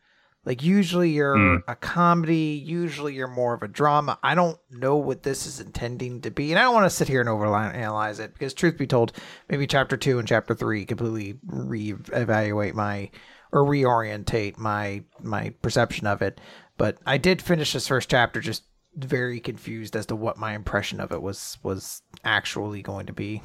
[0.47, 1.63] Like usually you're Mm.
[1.67, 4.19] a comedy, usually you're more of a drama.
[4.23, 7.09] I don't know what this is intending to be, and I don't want to sit
[7.09, 9.13] here and overanalyze it because, truth be told,
[9.49, 13.11] maybe chapter two and chapter three completely reevaluate my
[13.53, 16.39] or reorientate my my perception of it.
[16.77, 18.65] But I did finish this first chapter just
[18.97, 23.43] very confused as to what my impression of it was was actually going to be.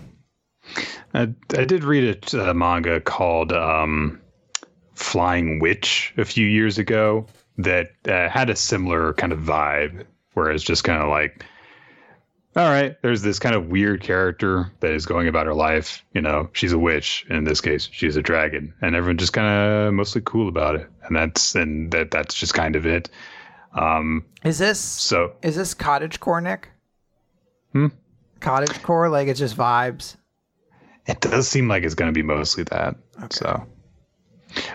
[1.14, 4.22] I, I did read a, manga called um,
[4.94, 7.26] Flying Witch a few years ago
[7.58, 11.46] that uh, had a similar kind of vibe, where it's just kind of like,
[12.56, 16.04] all right, there's this kind of weird character that is going about her life.
[16.14, 17.26] You know, she's a witch.
[17.30, 20.90] In this case, she's a dragon, and everyone just kind of mostly cool about it.
[21.04, 23.10] And that's and that that's just kind of it.
[23.74, 26.70] Um, Is this so Is this cottage core, Nick?
[27.74, 27.88] Hmm?
[28.40, 30.16] Cottage core, like it's just vibes.
[31.06, 32.96] It does seem like it's going to be mostly that.
[33.32, 33.66] So,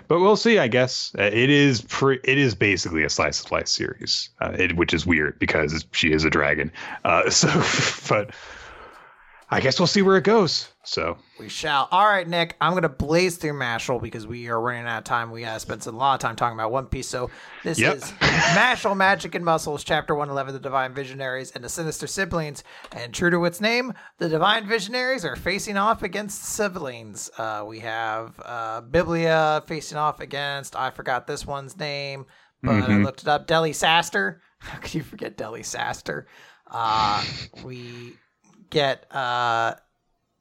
[0.08, 0.58] but we'll see.
[0.58, 1.82] I guess Uh, it is.
[1.82, 5.84] Pre- it is basically a slice of life series, uh, it, which is weird because
[5.92, 6.70] she is a dragon.
[7.04, 7.48] Uh, so,
[8.08, 8.30] but
[9.50, 10.68] I guess we'll see where it goes.
[10.84, 11.88] So, We shall.
[11.90, 12.56] All right, Nick.
[12.60, 15.30] I'm gonna blaze through Mashle because we are running out of time.
[15.30, 17.08] We gotta spend a lot of time talking about One Piece.
[17.08, 17.30] So
[17.62, 17.96] this Yep.
[17.96, 18.04] is
[18.54, 22.64] Mashle, Magic and Muscles, Chapter 111, The Divine Visionaries and the Sinister Siblings.
[22.92, 27.30] And true to its name, the Divine Visionaries are facing off against siblings.
[27.38, 30.76] Uh, we have uh, Biblia facing off against.
[30.76, 32.26] I forgot this one's name,
[32.62, 33.04] but I Mhm.
[33.04, 33.46] looked it up.
[33.46, 34.38] Deli Saster.
[34.58, 36.24] How could you forget Deli Saster?
[36.70, 37.22] Uh,
[37.62, 38.16] we
[38.74, 39.06] get.
[39.14, 39.74] Uh,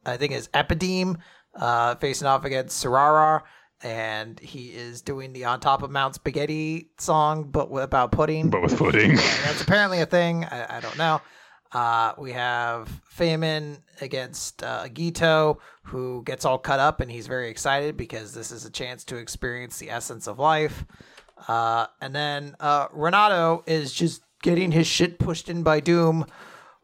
[0.05, 1.17] I think is Epideme
[1.55, 3.43] uh, facing off against Sarara,
[3.81, 8.49] and he is doing the On Top of Mount Spaghetti song, but with, about pudding.
[8.49, 10.43] but with pudding, That's apparently a thing.
[10.45, 11.21] I, I don't know.
[11.71, 17.49] Uh, we have Feynman against uh, Agito, who gets all cut up, and he's very
[17.49, 20.85] excited because this is a chance to experience the essence of life.
[21.47, 26.25] Uh, and then uh, Renato is just getting his shit pushed in by Doom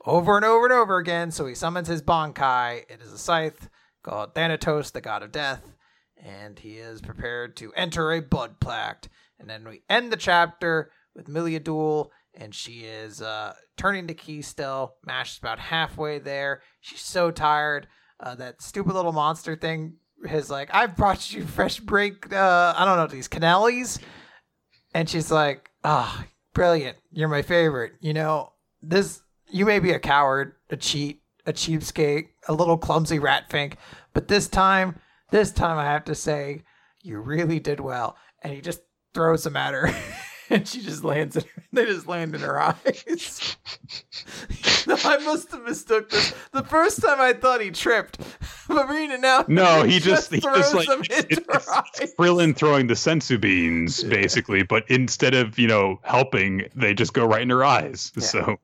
[0.05, 1.31] over and over and over again.
[1.31, 2.83] So he summons his Bankai.
[2.89, 3.69] It is a scythe
[4.03, 5.73] called Thanatos, the god of death,
[6.17, 9.09] and he is prepared to enter a blood pact.
[9.39, 14.13] And then we end the chapter with Milia Duel, and she is uh, turning to
[14.13, 14.95] key still.
[15.05, 16.61] Mash is about halfway there.
[16.81, 17.87] She's so tired.
[18.19, 19.93] Uh, that stupid little monster thing
[20.29, 22.33] is like, I've brought you fresh break.
[22.33, 23.99] Uh, I don't know these canellis,
[24.93, 26.97] and she's like, ah, brilliant.
[27.11, 27.93] You're my favorite.
[28.01, 28.51] You know,
[28.81, 33.77] this you may be a coward, a cheat, a cheapskate, a little clumsy rat fink,
[34.13, 34.99] but this time,
[35.31, 36.63] this time I have to say,
[37.03, 38.17] you really did well.
[38.41, 38.81] And he just
[39.13, 39.93] throws them at her.
[40.49, 43.57] and she just lands in they just land in her eyes.
[44.87, 46.33] I must have mistook this.
[46.51, 48.19] The first time I thought he tripped.
[48.69, 51.61] Marina now No, he just, he throws just like them into her
[52.01, 52.13] it's.
[52.15, 57.25] Krillin throwing the senzu beans basically, but instead of you know helping, they just go
[57.25, 58.11] right in her eyes.
[58.15, 58.23] Yeah.
[58.23, 58.59] So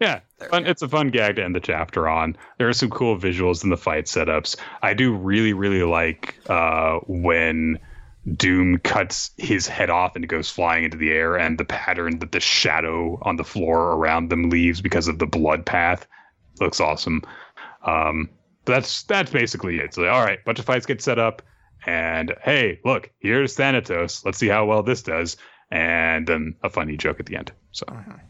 [0.00, 2.36] yeah, fun, it's a fun gag to end the chapter on.
[2.58, 4.56] There are some cool visuals in the fight setups.
[4.82, 7.78] I do really really like uh, when
[8.36, 12.18] Doom cuts his head off and it goes flying into the air, and the pattern
[12.20, 16.06] that the shadow on the floor around them leaves because of the blood path
[16.60, 17.22] looks awesome.
[17.84, 18.30] Um,
[18.64, 19.94] that's that's basically it.
[19.94, 21.42] So all right, bunch of fights get set up,
[21.86, 24.24] and hey, look, here's Thanatos.
[24.24, 25.36] Let's see how well this does,
[25.70, 27.52] and then a funny joke at the end.
[27.72, 27.86] So.
[27.86, 28.20] Mhm.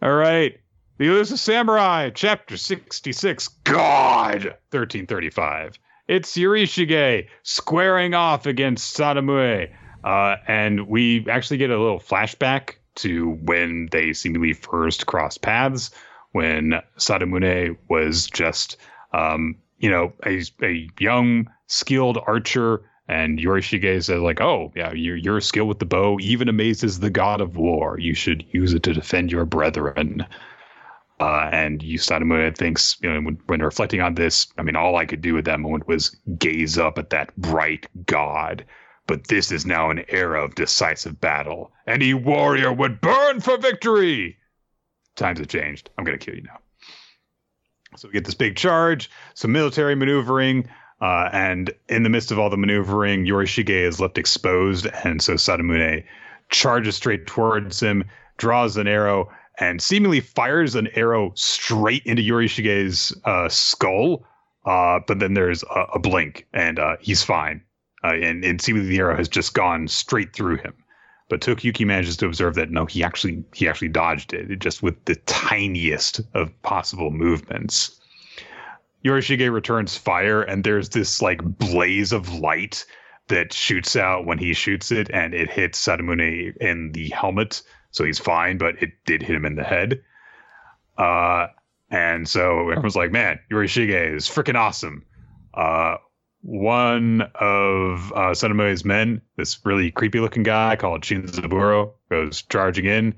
[0.00, 0.58] All right.
[0.98, 5.78] The Elusive Samurai, Chapter 66, God, 1335.
[6.06, 9.70] It's Yorishige squaring off against Sadamune.
[10.04, 15.90] Uh, and we actually get a little flashback to when they seemingly first crossed paths,
[16.32, 18.76] when Sadamune was just,
[19.12, 22.82] um, you know, a, a young, skilled archer.
[23.08, 27.10] And Yorishige says, like, oh, yeah, your, your skill with the bow even amazes the
[27.10, 27.98] god of war.
[27.98, 30.26] You should use it to defend your brethren.
[31.20, 35.06] Uh, and Yusadamune thinks, you know, when, when reflecting on this, I mean, all I
[35.06, 38.64] could do at that moment was gaze up at that bright god.
[39.06, 41.72] But this is now an era of decisive battle.
[41.86, 44.36] Any warrior would burn for victory.
[45.16, 45.88] Times have changed.
[45.96, 46.58] I'm going to kill you now.
[47.96, 50.68] So we get this big charge, some military maneuvering,
[51.00, 55.34] uh, and in the midst of all the maneuvering, Yorishige is left exposed, and so
[55.34, 56.04] Sadamune
[56.50, 58.04] charges straight towards him,
[58.36, 59.30] draws an arrow,
[59.60, 64.24] and seemingly fires an arrow straight into Yorishige's uh, skull.
[64.64, 67.62] Uh, but then there's a, a blink, and uh, he's fine.
[68.04, 70.74] Uh, and, and seemingly the arrow has just gone straight through him.
[71.28, 75.04] But Tokiyuki manages to observe that no, he actually he actually dodged it, just with
[75.04, 78.00] the tiniest of possible movements.
[79.04, 82.84] Yorishige returns fire, and there's this like blaze of light
[83.28, 88.04] that shoots out when he shoots it, and it hits Sadamune in the helmet, so
[88.04, 90.02] he's fine, but it did hit him in the head.
[90.96, 91.48] Uh,
[91.90, 95.04] and so everyone's like, "Man, Yorishige is freaking awesome."
[95.54, 95.96] Uh,
[96.42, 98.34] one of uh,
[98.84, 103.14] men, this really creepy-looking guy called Shinzaburo, goes charging in,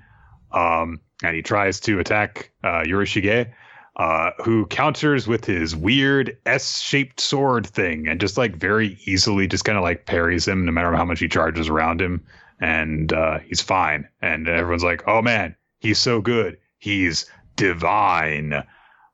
[0.52, 3.52] um, and he tries to attack uh, Yorishige
[3.96, 9.64] uh, who counters with his weird S-shaped sword thing and just like very easily just
[9.64, 12.24] kind of like parries him no matter how much he charges around him,
[12.60, 14.08] and uh, he's fine.
[14.22, 16.58] And everyone's like, "Oh man, he's so good.
[16.78, 17.26] He's
[17.56, 18.64] divine."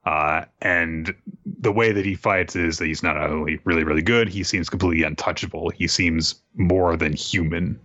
[0.05, 1.13] Uh, and
[1.45, 4.69] the way that he fights is that he's not only really, really good, he seems
[4.69, 5.71] completely untouchable.
[5.71, 7.81] He seems more than human.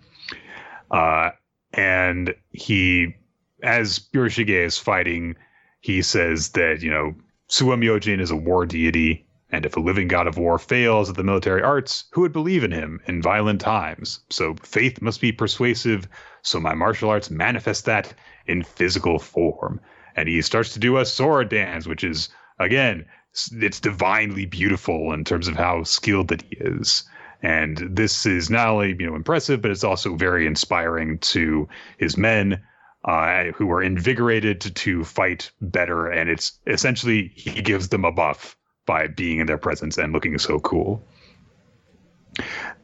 [0.92, 1.32] Uh,
[1.74, 3.16] and he,
[3.64, 5.36] as Yorishige is fighting,
[5.82, 7.14] he says that, you know,
[7.50, 11.18] Suwa Myojin is a war deity, and if a living god of war fails at
[11.18, 14.22] the military arts, who would believe in him in violent times?
[14.30, 16.08] So faith must be persuasive,
[16.44, 18.14] so my martial arts manifest that
[18.48, 19.82] in physical form.
[20.16, 22.30] And he starts to do a sword dance, which is,
[22.60, 23.06] again,
[23.54, 27.04] it's divinely beautiful in terms of how skilled that he is.
[27.42, 31.68] And this is not only, you know, impressive, but it's also very inspiring to
[31.98, 32.62] his men
[33.06, 36.08] uh, who are invigorated to, fight better.
[36.08, 38.56] And it's essentially he gives them a buff
[38.86, 41.04] by being in their presence and looking so cool.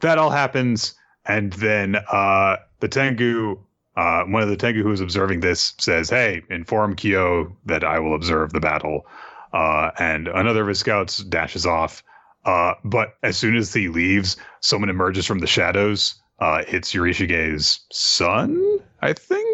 [0.00, 3.58] That all happens, and then uh, the Tengu,
[3.96, 7.98] uh, one of the Tengu who is observing this, says, "Hey, inform Kyo that I
[7.98, 9.06] will observe the battle."
[9.52, 12.02] Uh, and another of his scouts dashes off.
[12.44, 16.14] Uh, but as soon as he leaves, someone emerges from the shadows.
[16.38, 19.47] Uh, it's Yorishige's son, I think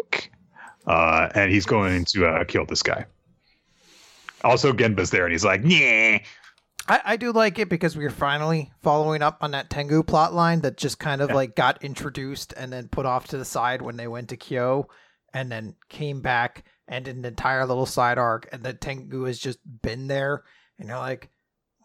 [0.87, 3.05] uh, and he's going to uh, kill this guy.
[4.43, 6.19] Also, Genba's there, and he's like, "Yeah."
[6.87, 10.35] I, I do like it because we are finally following up on that Tengu plot
[10.35, 11.35] line that just kind of Yeah.
[11.35, 14.87] like got introduced and then put off to the side when they went to Kyo
[15.33, 19.57] and then came back and an entire little side arc and the Tengu has just
[19.81, 20.43] been there
[20.77, 21.29] and you're like,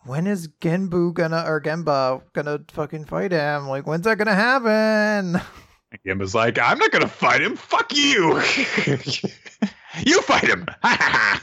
[0.05, 3.69] when is Genbu gonna or Genba gonna fucking fight him?
[3.69, 5.41] Like when's that gonna happen?
[5.93, 7.57] And Genba's like, "I'm not gonna fight him.
[7.57, 8.35] Fuck you.
[10.05, 10.67] you fight him."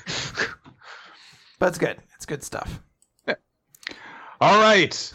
[1.60, 1.98] But it's good.
[2.16, 2.80] It's good stuff.
[4.40, 5.14] All right.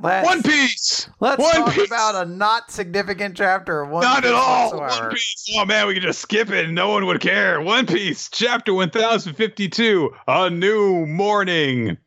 [0.00, 1.08] Let's, One Piece.
[1.18, 1.86] Let's One talk Piece.
[1.88, 4.78] about a not significant chapter of One Not at all.
[4.78, 5.06] whatsoever.
[5.08, 5.46] One Piece.
[5.56, 7.60] Oh man, we could just skip it and no one would care.
[7.60, 11.98] One Piece, chapter 1052, A New Morning.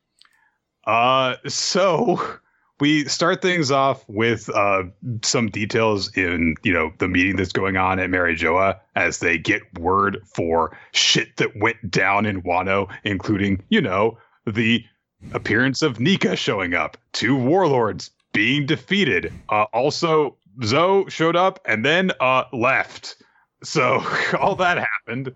[0.87, 2.37] Uh so
[2.79, 4.83] we start things off with uh
[5.23, 9.61] some details in, you know, the meeting that's going on at Marijoa as they get
[9.79, 14.83] word for shit that went down in Wano, including, you know, the
[15.33, 19.31] appearance of Nika showing up, two warlords being defeated.
[19.49, 23.15] Uh, also, Zoe showed up and then uh, left.
[23.63, 24.05] So
[24.39, 25.33] all that happened.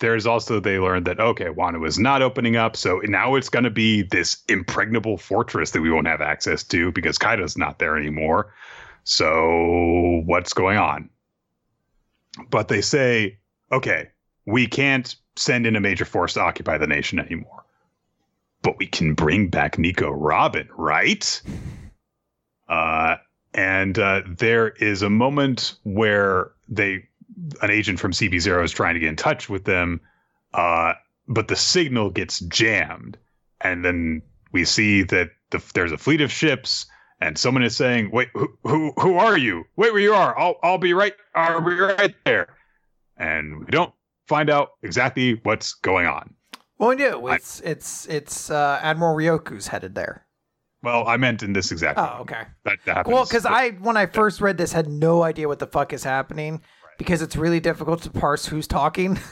[0.00, 3.64] There's also they learned that okay, Wano is not opening up, so now it's going
[3.64, 7.96] to be this impregnable fortress that we won't have access to because Kaido's not there
[7.96, 8.52] anymore.
[9.04, 11.10] So what's going on?
[12.50, 13.38] But they say,
[13.70, 14.10] okay,
[14.46, 17.64] we can't send in a major force to occupy the nation anymore
[18.64, 21.40] but we can bring back Nico Robin, right?
[22.66, 23.16] Uh,
[23.52, 27.06] and uh, there is a moment where they,
[27.62, 30.00] an agent from CP0 is trying to get in touch with them,
[30.52, 30.94] uh,
[31.28, 33.16] but the signal gets jammed,
[33.60, 34.22] and then
[34.52, 36.86] we see that the, there's a fleet of ships,
[37.20, 39.64] and someone is saying, "Wait, who who, who are you?
[39.76, 40.38] Wait where you are.
[40.38, 41.14] I'll I'll be right.
[41.34, 42.54] I'll be right there."
[43.16, 43.92] And we don't
[44.26, 46.34] find out exactly what's going on.
[46.78, 47.26] Well, we do.
[47.28, 50.26] It's it's it's uh, Admiral Ryoku's headed there.
[50.82, 51.98] Well, I meant in this exact.
[51.98, 52.20] Oh, moment.
[52.20, 52.42] okay.
[52.64, 53.14] That, that happens.
[53.14, 56.04] Well, because I when I first read this had no idea what the fuck is
[56.04, 56.60] happening
[56.98, 59.18] because it's really difficult to parse who's talking.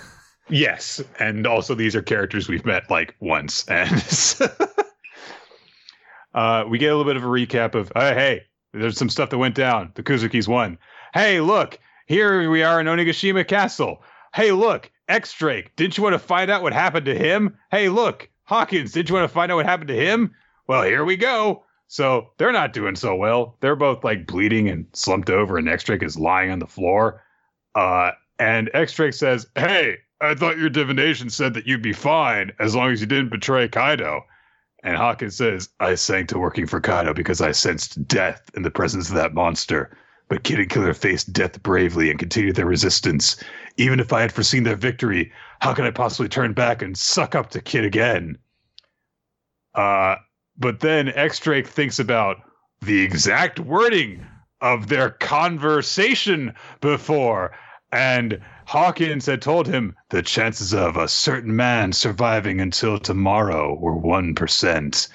[0.49, 3.93] Yes, and also these are characters we've met like once, and
[6.35, 9.31] uh, we get a little bit of a recap of, uh, hey, there's some stuff
[9.31, 9.93] that went down.
[9.95, 10.79] The Kozuki's won.
[11.15, 14.03] Hey, look, here we are in Onigashima Castle.
[14.35, 15.75] Hey, look, X Drake.
[15.77, 17.57] Didn't you want to find out what happened to him?
[17.71, 18.93] Hey, look, Hawkins.
[18.93, 20.35] Didn't you want to find out what happened to him?
[20.67, 21.65] Well, here we go.
[21.89, 23.59] So they're not doing so well.
[23.61, 27.23] They're both like bleeding and slumped over, and X Drake is lying on the floor.
[27.75, 32.53] Uh, and X Drake says, Hey, I thought your divination said that you'd be fine
[32.59, 34.25] as long as you didn't betray Kaido.
[34.85, 38.71] And Hawkins says, I sank to working for Kaido because I sensed death in the
[38.71, 39.97] presence of that monster.
[40.29, 43.43] But Kid and Killer faced death bravely and continued their resistance.
[43.77, 47.35] Even if I had foreseen their victory, how could I possibly turn back and suck
[47.35, 48.39] up to Kid again?
[49.75, 50.17] Uh,
[50.57, 52.39] but then X Drake thinks about
[52.81, 54.27] the exact wording
[54.63, 57.53] of their conversation before.
[57.91, 63.95] And Hawkins had told him the chances of a certain man surviving until tomorrow were
[63.95, 65.09] 1%.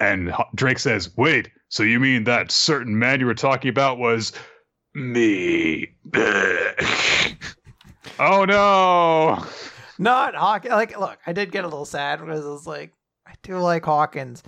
[0.00, 4.32] And Drake says, Wait, so you mean that certain man you were talking about was
[4.94, 5.94] me?
[8.18, 9.46] oh no.
[9.98, 10.72] Not Hawkins.
[10.72, 12.92] Like, look, I did get a little sad because I was like,
[13.26, 14.42] I do like Hawkins.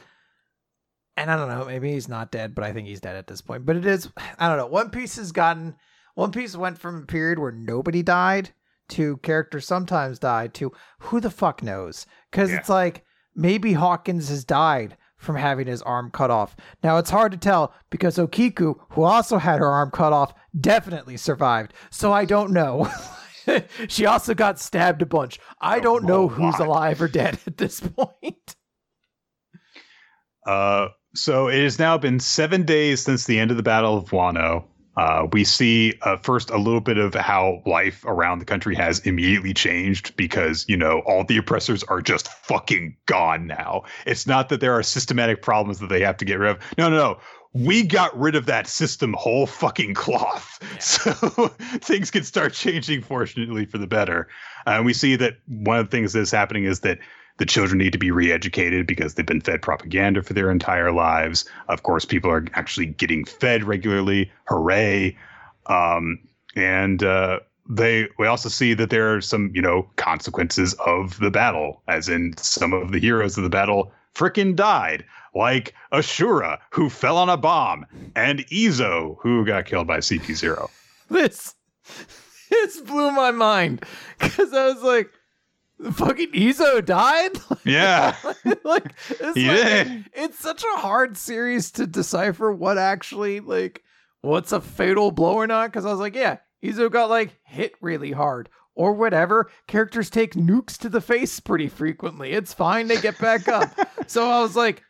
[1.17, 3.41] And I don't know, maybe he's not dead, but I think he's dead at this
[3.41, 3.65] point.
[3.65, 4.67] But it is, I don't know.
[4.67, 5.75] One Piece has gotten,
[6.15, 8.51] One Piece went from a period where nobody died
[8.91, 12.07] to characters sometimes die to who the fuck knows?
[12.31, 12.59] Because Yeah.
[12.59, 16.55] it's like maybe Hawkins has died from having his arm cut off.
[16.85, 21.17] Now it's hard to tell because Okiku, who also had her arm cut off, definitely
[21.17, 21.73] survived.
[21.91, 22.89] So I don't know.
[23.89, 25.41] she also got stabbed a bunch.
[25.61, 28.55] I don't know who's alive or dead at this point.
[30.47, 34.11] Uh, so it has now been seven days since the end of the Battle of
[34.11, 34.65] Wano.
[34.97, 39.01] Uh, we see uh, first a little bit of how life around the country has
[39.01, 43.83] immediately changed because, you know, all the oppressors are just fucking gone now.
[44.07, 46.59] It's not that there are systematic problems that they have to get rid of.
[46.79, 47.21] No, no, no.
[47.53, 50.59] We got rid of that system whole fucking cloth.
[50.81, 51.11] So
[51.81, 54.29] things can start changing, fortunately, for the better.
[54.67, 56.99] Uh, and we see that one of the things that's happening is that
[57.39, 61.45] the children need to be re-educated because they've been fed propaganda for their entire lives.
[61.69, 64.31] Of course, people are actually getting fed regularly.
[64.49, 65.17] Hooray!
[65.67, 66.19] Um,
[66.55, 71.31] and uh, they we also see that there are some you know consequences of the
[71.31, 75.05] battle, as in some of the heroes of the battle frickin' died,
[75.35, 77.85] like Ashura who fell on a bomb,
[78.15, 80.71] and Izo who got killed by CP0.
[81.11, 81.55] This
[82.51, 83.85] this blew my mind
[84.19, 85.11] because I was like,
[85.93, 87.33] fucking Izo died.
[87.65, 88.15] Yeah,
[88.65, 90.05] like it's he like, did.
[90.15, 93.83] it's such a hard series to decipher what actually like
[94.21, 97.73] what's a fatal blow or not because i was like yeah izo got like hit
[97.81, 103.01] really hard or whatever characters take nukes to the face pretty frequently it's fine they
[103.01, 103.69] get back up
[104.07, 104.83] so i was like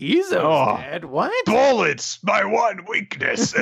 [0.00, 0.76] izo's Oh.
[0.76, 3.54] dead what Bullets, my one weakness.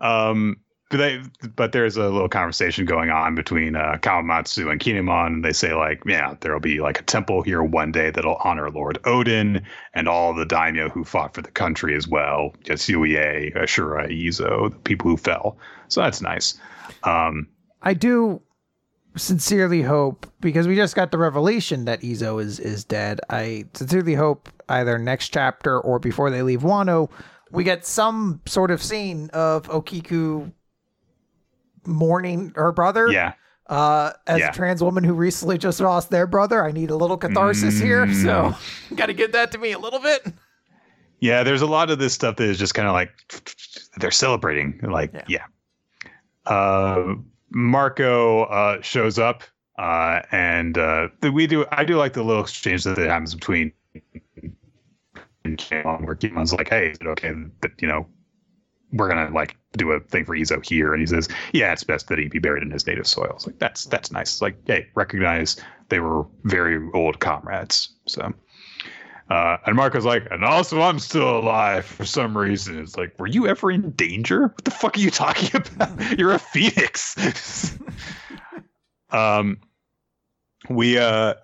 [0.00, 0.56] um
[0.90, 1.20] but they,
[1.56, 6.02] but there's a little conversation going on between uh, Kawamatsu and Kinemon, they say like,
[6.06, 9.64] yeah, there'll be like a temple here one day that'll honor Lord Oden
[9.94, 14.78] and all the daimyo who fought for the country as well, Yasuie, Ashura, Izo, the
[14.78, 15.58] people who fell.
[15.88, 16.58] So that's nice.
[17.02, 17.48] Um,
[17.82, 18.40] I do
[19.16, 23.20] sincerely hope because we just got the revelation that Izo is is dead.
[23.30, 27.10] I sincerely hope either next chapter or before they leave Wano,
[27.50, 30.52] we get some sort of scene of Okiku
[31.86, 33.08] mourning her brother.
[33.10, 33.32] yeah,
[33.68, 34.50] Uh, as Yeah.
[34.50, 38.12] a trans woman who recently just lost their brother, I need a little catharsis here.
[38.12, 38.54] So,
[38.94, 40.26] got to give that to me a little bit.
[41.20, 41.42] yeah.
[41.42, 43.10] There's a lot of this stuff that is just kind of like
[43.98, 44.78] they're celebrating.
[44.82, 45.46] Like, yeah.
[46.46, 47.14] Uh,
[47.50, 49.42] Marco uh, shows up,
[49.78, 51.64] uh, and uh, we do.
[51.72, 53.72] I do like the little exchange that happens between
[55.44, 57.32] and Kimon's like, "Hey, is it okay
[57.62, 58.06] that you know
[58.92, 62.08] we're gonna like do a thing for Izo here?" And he says, "Yeah, it's best
[62.08, 64.32] that he be buried in his native soil." It's like that's that's nice.
[64.34, 65.56] It's like, hey, recognize
[65.88, 67.94] they were very old comrades.
[68.06, 68.32] So.
[69.28, 72.78] Uh, and Marco's like, and also I'm still alive for some reason.
[72.78, 74.42] It's like, were you ever in danger?
[74.42, 76.16] What the fuck are you talking about?
[76.16, 77.76] You're a phoenix.
[79.10, 79.58] um,
[80.68, 81.34] we uh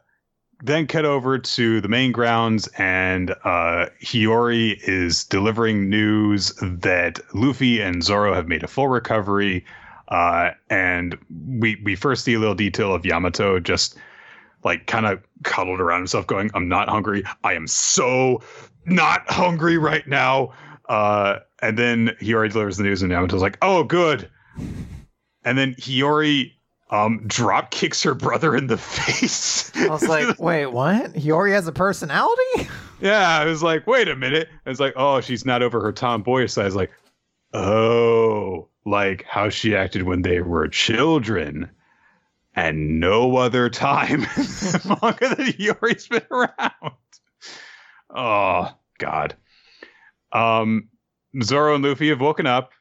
[0.63, 7.81] then cut over to the main grounds, and uh, Hiyori is delivering news that Luffy
[7.81, 9.65] and Zoro have made a full recovery.
[10.07, 11.19] Uh, and
[11.59, 13.97] we we first see a little detail of Yamato just
[14.63, 17.25] like kind of cuddled around himself, going, "I'm not hungry.
[17.43, 18.41] I am so
[18.87, 20.53] not hungry right now."
[20.89, 24.31] Uh, and then Hiyori delivers the news, and Yamato's like, "Oh, good."
[25.45, 26.53] And then Hiyori
[26.93, 29.75] um drop kicks her brother in the face.
[29.75, 31.15] I was like, wait, what?
[31.15, 32.69] Hiyori has a personality?
[33.01, 34.49] Yeah, I was like, wait a minute.
[34.67, 36.67] It's like, oh, she's not over her tomboyish side.
[36.67, 36.93] It's like,
[37.53, 41.71] oh, like how she acted when they were children,
[42.55, 44.21] and no other time
[45.03, 46.93] longer than Yori's been around.
[48.15, 49.35] Oh God.
[50.33, 50.89] Um,
[51.43, 52.73] Zoro and Luffy have woken up,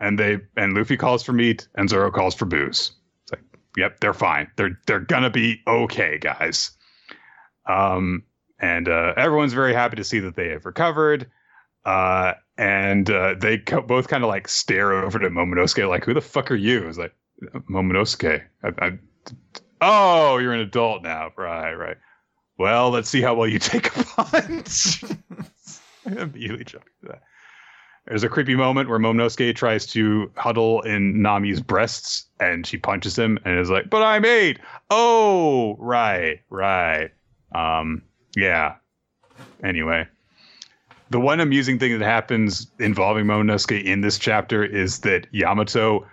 [0.00, 2.92] and they and Luffy calls for meat, and Zoro calls for booze.
[3.76, 4.50] Yep, they're fine.
[4.56, 6.70] They're they're gonna be okay, guys.
[7.66, 8.24] Um,
[8.58, 11.30] and uh, everyone's very happy to see that they have recovered.
[11.84, 16.14] Uh, and uh, they co- both kind of like stare over to Momonosuke, like, "Who
[16.14, 17.14] the fuck are you?" It's like
[17.70, 18.42] Momonosuke.
[18.62, 18.98] I, I,
[19.80, 21.72] oh, you're an adult now, right?
[21.72, 21.96] Right.
[22.58, 25.02] Well, let's see how well you take a punch.
[26.04, 27.22] Immediately jumped to that.
[28.10, 33.16] There's a creepy moment where Momonosuke tries to huddle in Nami's breasts, and she punches
[33.16, 34.58] him, and is like, "But I'm eight.
[34.90, 37.10] Oh, right, right.
[37.54, 38.02] Um,
[38.34, 38.74] yeah.
[39.62, 40.08] Anyway,
[41.10, 46.04] the one amusing thing that happens involving Momonosuke in this chapter is that Yamato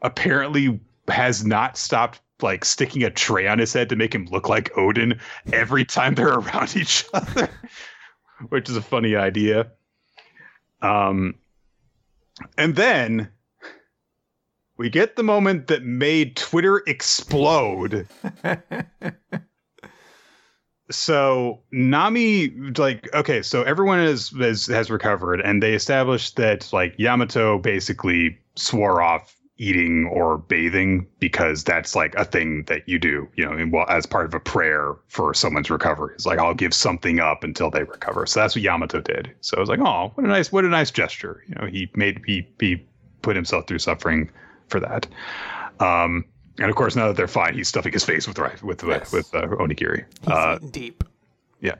[0.00, 4.48] apparently has not stopped like sticking a tray on his head to make him look
[4.48, 5.20] like Oden
[5.52, 7.50] every time they're around each other,
[8.48, 9.70] which is a funny idea.
[10.80, 11.34] Um,
[12.56, 13.30] and then
[14.76, 18.08] we get the moment that made Twitter explode.
[20.92, 26.94] So Nami like okay, so everyone is, is has recovered and they established that like
[26.98, 33.28] Yamato basically swore off eating or bathing because that's like a thing that you do,
[33.36, 36.12] you know, in, well, as part of a prayer for someone's recovery.
[36.14, 38.26] It's like I'll give something up until they recover.
[38.26, 39.30] So that's what Yamato did.
[39.40, 41.44] So I was like, oh, what a nice, what a nice gesture.
[41.48, 42.84] You know, he made he he
[43.22, 44.30] put himself through suffering
[44.66, 45.06] for that.
[45.78, 46.24] Um,
[46.58, 49.12] and of course, now that they're fine, he's stuffing his face with with with, Yes.
[49.12, 50.04] with uh, onigiri.
[50.26, 51.04] Uh, deep.
[51.60, 51.76] yeah.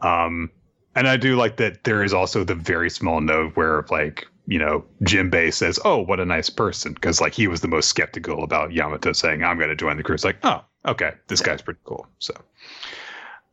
[0.00, 0.50] Um,
[0.94, 4.58] and I do like that there is also the very small note where like, you
[4.58, 6.94] know, Jimbei says, Oh, what a nice person.
[6.94, 10.02] Cause like he was the most skeptical about Yamato saying, I'm going to join the
[10.02, 10.14] crew.
[10.14, 11.12] It's like, Oh, okay.
[11.26, 12.06] This guy's pretty cool.
[12.18, 12.34] So,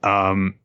[0.03, 0.55] um,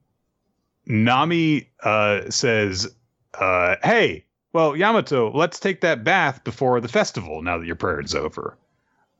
[0.87, 2.95] Nami, uh, says,
[3.35, 8.01] uh, Hey, well, Yamato, let's take that bath before the festival now that your prayer
[8.01, 8.57] is over.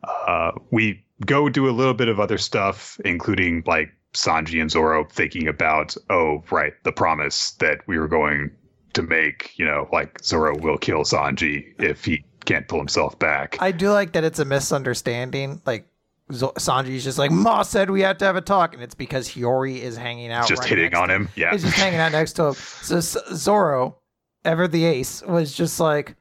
[0.03, 5.05] Uh, we go do a little bit of other stuff, including like Sanji and Zoro
[5.05, 8.51] thinking about, oh, right, the promise that we were going
[8.95, 13.57] to make, you know, like Zoro will kill Sanji if he can't pull himself back.
[13.61, 15.61] I do like that it's a misunderstanding.
[15.67, 15.87] Like
[16.33, 19.29] Zo- Sanji's just like, Ma said we have to have a talk, and it's because
[19.29, 20.47] Hiyori is hanging out.
[20.49, 21.29] just right hitting on him.
[21.37, 21.53] Yeah.
[21.53, 22.55] he's just hanging out next to him.
[22.55, 23.97] So Zoro,
[24.45, 26.17] ever the ace, was just like,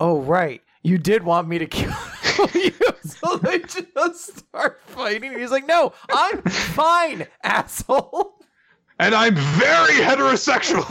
[0.00, 1.92] "Oh right, you did want me to kill
[2.54, 2.72] you."
[3.04, 5.36] so they just start fighting.
[5.38, 8.34] He's like, "No, I'm fine, asshole."
[9.00, 10.84] and I'm very heterosexual.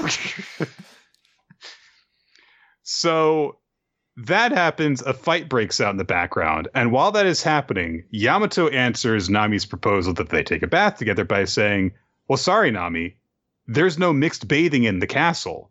[2.90, 3.58] So
[4.16, 6.70] that happens, a fight breaks out in the background.
[6.74, 11.26] And while that is happening, Yamato answers Nami's proposal that they take a bath together
[11.26, 11.92] by saying,
[12.30, 13.18] Well, sorry, Nami,
[13.68, 15.70] there's no mixed bathing in the castle.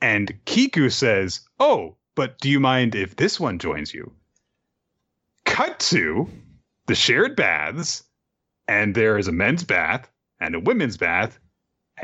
[0.00, 4.10] And Kiku says, Oh, but do you mind if this one joins you?
[5.44, 6.26] Cut to
[6.86, 8.02] the shared baths,
[8.66, 10.10] and there is a men's bath
[10.40, 11.38] and a women's bath,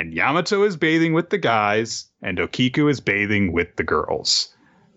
[0.01, 4.49] and Yamato is bathing with the guys, and Okiku is bathing with the girls.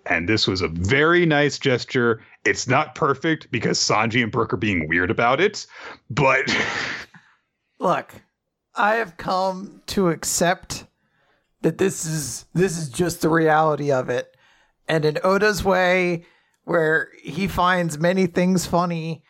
[0.05, 2.21] And this was a very nice gesture.
[2.45, 5.67] It's not perfect because Sanji and Brook are being weird about it,
[6.09, 6.45] but
[7.80, 8.13] look,
[8.75, 10.85] I have come to accept
[11.63, 14.34] that this is this is just the reality of it.
[14.88, 16.25] And in Oda's way,
[16.63, 19.25] where he finds many things funny,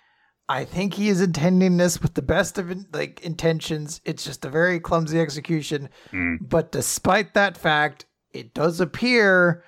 [0.50, 4.02] I think he is intending this with the best of like intentions.
[4.04, 5.90] It's just a very clumsy execution.
[6.12, 6.38] Mm.
[6.42, 9.64] But despite that fact, it does appear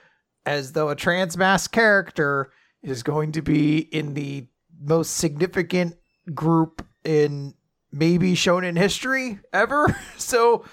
[0.46, 2.52] as though a trans mask character
[2.84, 4.48] is going to be in the
[4.80, 5.96] most significant
[6.34, 7.54] group in
[7.92, 9.96] maybe shonen history ever.
[10.18, 10.66] so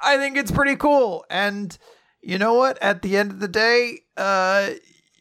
[0.00, 1.24] I think it's pretty cool.
[1.30, 1.76] And
[2.22, 2.80] you know what?
[2.82, 4.70] At the end of the day, uh,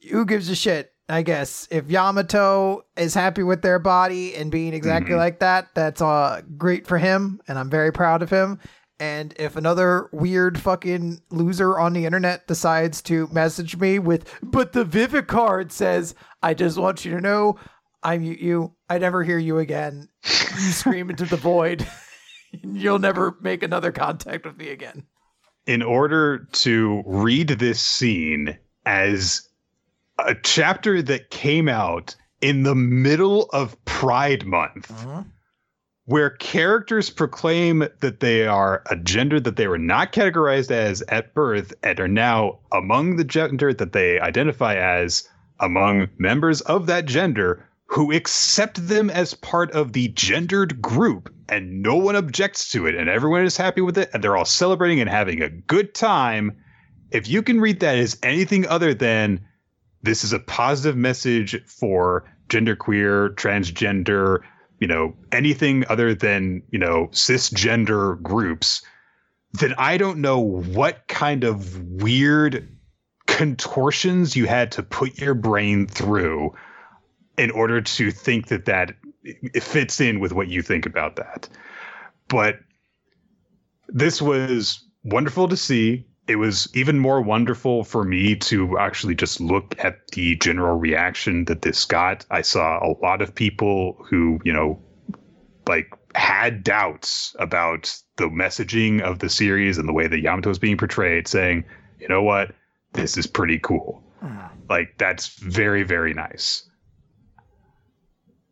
[0.09, 0.90] who gives a shit?
[1.13, 5.19] I guess if Yamato is happy with their body and being exactly mm-hmm.
[5.19, 8.59] like that, that's uh great for him, and I'm very proud of him.
[8.99, 14.73] And if another weird fucking loser on the internet decides to message me with, but
[14.73, 16.13] the Vivre Card says,
[16.43, 17.57] I just want you to know
[18.03, 18.75] I mute you.
[18.89, 20.07] I never hear you again.
[20.23, 20.29] You
[20.71, 21.87] scream into the void.
[22.63, 25.03] You'll never make another contact with me again.
[25.65, 29.47] In order to read this scene as
[30.25, 35.23] a chapter that came out in the middle of Pride Month, uh-huh.
[36.05, 41.33] where characters proclaim that they are a gender that they were not categorized as at
[41.33, 45.27] birth and are now among the gender that they identify as
[45.59, 51.81] among members of that gender who accept them as part of the gendered group and
[51.83, 55.01] no one objects to it and everyone is happy with it and they're all celebrating
[55.01, 56.57] and having a good time.
[57.11, 59.45] If you can read that as anything other than
[60.03, 64.39] this is a positive message for genderqueer, transgender,
[64.79, 68.81] you know, anything other than, you know, cisgender groups,
[69.53, 72.67] then I don't know what kind of weird
[73.27, 76.53] contortions you had to put your brain through
[77.37, 81.47] in order to think that that it fits in with what you think about that.
[82.27, 82.59] But
[83.87, 86.07] this was wonderful to see.
[86.31, 91.43] It was even more wonderful for me to actually just look at the general reaction
[91.45, 92.25] that this got.
[92.31, 94.81] I saw a lot of people who, you know,
[95.67, 100.57] like had doubts about the messaging of the series and the way that Yamato was
[100.57, 101.65] being portrayed, saying,
[101.99, 102.55] you know what,
[102.93, 104.01] this is pretty cool.
[104.23, 104.51] Mm.
[104.69, 106.65] Like that's very, very nice.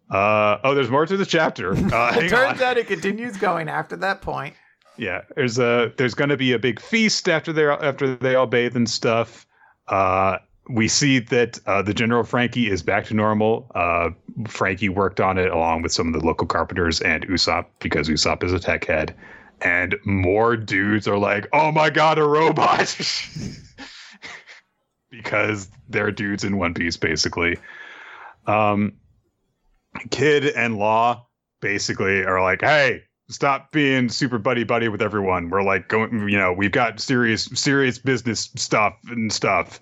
[0.09, 1.73] Uh, oh, there's more to this chapter.
[1.93, 2.67] Uh, it turns on.
[2.67, 4.53] out it continues going after that point.
[4.99, 8.47] Yeah, there's a there's going to be a big feast after they after they all
[8.47, 9.47] bathe and stuff.
[9.87, 10.39] Uh,
[10.69, 13.71] we see that uh, the General Franky is back to normal.
[13.73, 14.09] Uh,
[14.47, 18.43] Franky worked on it along with some of the local carpenters and Usopp because Usopp
[18.43, 19.15] is a tech head.
[19.61, 22.79] And more dudes are like, "Oh my god, a robot!"
[25.09, 27.57] because they're dudes in One Piece, basically.
[28.47, 28.93] Um,
[30.11, 31.25] Kid and Law
[31.61, 35.49] basically are like, hey, stop being super buddy buddy with everyone.
[35.49, 39.79] We're like going, you know, we've got serious serious business stuff and stuff.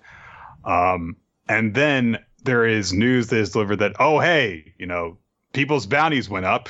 [0.64, 1.16] Um,
[1.48, 5.18] and then there is news that is delivered that, oh hey, you know,
[5.52, 6.68] people's bounties went up.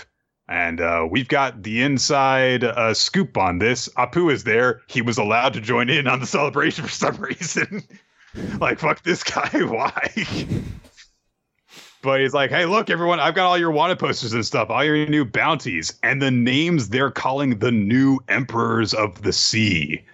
[0.51, 3.87] And uh, we've got the inside uh, scoop on this.
[3.99, 4.81] Apu is there.
[4.87, 7.83] He was allowed to join in on the celebration for some reason.
[8.61, 9.49] like, fuck this guy.
[9.53, 10.15] Why?
[12.03, 14.85] But he's like, hey, look, everyone, I've got all your wanted posters and stuff, all
[14.85, 20.05] your new bounties, and the names they're calling the new emperors of the sea.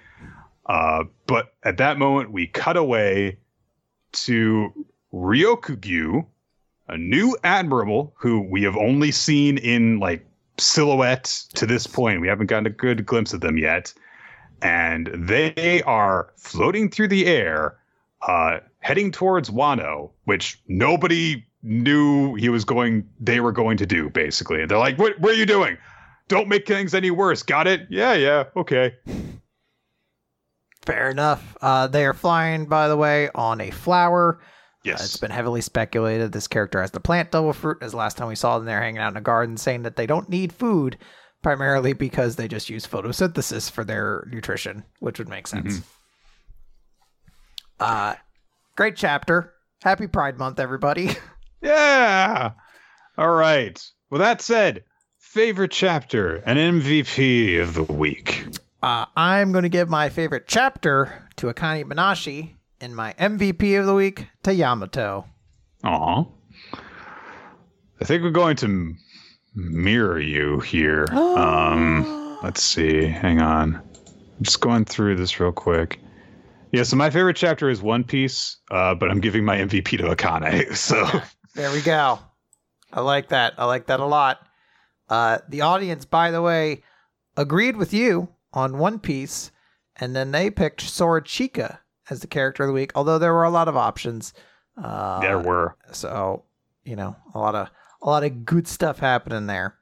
[0.66, 3.36] Uh, but at that moment, we cut away
[4.12, 4.72] to
[5.12, 6.24] Ryokugyu,
[6.88, 10.26] a new admiral who we have only seen in like
[10.58, 11.24] silhouette
[11.54, 12.20] to this point.
[12.20, 13.92] We haven't gotten a good glimpse of them yet.
[14.62, 17.76] And they are floating through the air,
[18.22, 24.10] uh, heading towards Wano, which nobody knew he was going they were going to do
[24.10, 24.60] basically.
[24.60, 25.76] And they're like what, what are you doing?
[26.28, 27.42] Don't make things any worse.
[27.42, 27.86] Got it?
[27.90, 28.94] Yeah yeah okay.
[30.82, 31.56] Fair enough.
[31.62, 34.40] Uh, they are flying by the way on a flower.
[34.84, 35.00] Yes.
[35.00, 38.28] uh, it's been heavily speculated this character has the plant devil fruit as last time
[38.28, 40.98] we saw them there hanging out in a garden saying that they don't need food
[41.42, 45.78] primarily because they just use photosynthesis for their nutrition which would make sense.
[45.78, 45.84] Mm-hmm.
[47.80, 48.14] uh
[48.76, 49.54] great chapter.
[49.82, 51.10] Happy Pride Month, everybody.
[51.64, 52.50] Yeah.
[53.16, 53.82] All right.
[54.10, 54.84] Well, that said,
[55.18, 58.44] favorite chapter and MVP of the week.
[58.82, 62.50] Uh, I'm going to give my favorite chapter to Akane Banashi
[62.82, 65.24] and my MVP of the week to Yamato.
[65.84, 66.24] Aw.
[68.00, 68.94] I think we're going to
[69.54, 71.06] mirror you here.
[71.12, 73.06] um, let's see.
[73.06, 73.76] Hang on.
[73.76, 75.98] I'm just going through this real quick.
[76.72, 80.14] Yeah, so my favorite chapter is One Piece, uh, but I'm giving my MVP to
[80.14, 80.74] Akane.
[80.76, 81.06] So
[81.54, 82.18] There we go.
[82.92, 83.54] I like that.
[83.58, 84.46] I like that a lot.
[85.08, 86.82] Uh, the audience, by the way,
[87.36, 89.50] agreed with you on One Piece,
[89.96, 91.78] and then they picked Sorachika
[92.10, 92.92] as the character of the week.
[92.94, 94.32] Although there were a lot of options.
[94.82, 95.76] Uh, there were.
[95.92, 96.44] so
[96.84, 97.70] you know a lot of
[98.02, 99.76] a lot of good stuff happening there.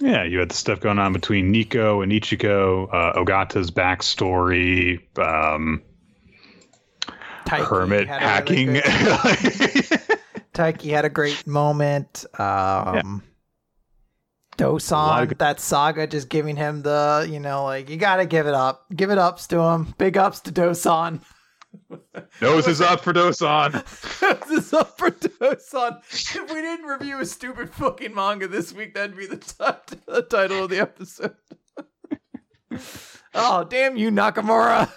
[0.00, 5.82] Yeah, you had the stuff going on between Nico and Ichiko, uh, Ogata's backstory, um,
[7.46, 8.72] Taiki Hermit hacking.
[8.72, 8.82] really
[10.54, 12.24] Taiki had a great moment.
[12.38, 13.22] Um,
[14.56, 18.46] Dosan, good- that saga, just giving him the, you know, like you got to give
[18.46, 19.94] it up, give it ups to him.
[19.98, 21.20] Big ups to Dosan.
[22.40, 23.72] Nose is up for Dosan.
[24.48, 25.98] this is up for Dosan.
[26.08, 30.22] If we didn't review a stupid fucking manga this week, that'd be the, t- the
[30.22, 31.34] title of the episode.
[33.34, 34.88] oh, damn you, Nakamura.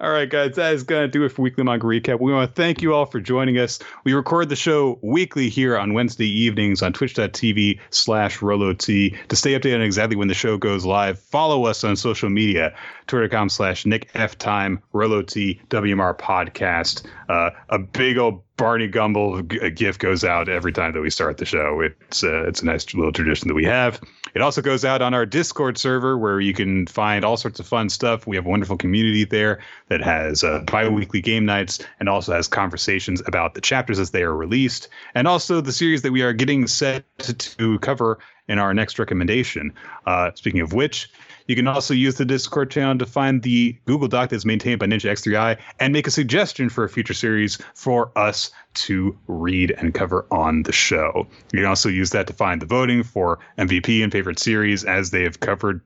[0.00, 2.20] All right, guys, that is going to do it for Weekly Manga Recap.
[2.20, 3.78] We want to thank you all for joining us.
[4.04, 9.28] We record the show weekly here on Wednesday evenings on twitch.tv slash RoloT.
[9.28, 12.74] To stay updated on exactly when the show goes live, follow us on social media,
[13.06, 17.06] twitter.com slash Nick F Time, RoloT, WMR Podcast.
[17.28, 21.38] Uh, a big old Barney Gumble g- gif goes out every time that we start
[21.38, 21.80] the show.
[21.80, 24.00] It's uh, it's a nice little tradition that we have.
[24.34, 27.66] It also goes out on our Discord server where you can find all sorts of
[27.66, 28.26] fun stuff.
[28.26, 32.48] We have a wonderful community there that has uh, bi-weekly game nights and also has
[32.48, 36.32] conversations about the chapters as they are released and also the series that we are
[36.32, 38.18] getting set to cover
[38.48, 39.72] in our next recommendation.
[40.06, 41.10] Uh, speaking of which,
[41.46, 44.86] you can also use the Discord channel to find the Google Doc that's maintained by
[44.86, 49.92] Ninja X3i and make a suggestion for a future series for us to read and
[49.92, 51.26] cover on the show.
[51.52, 55.10] You can also use that to find the voting for MVP and favorite series as
[55.10, 55.80] they have covered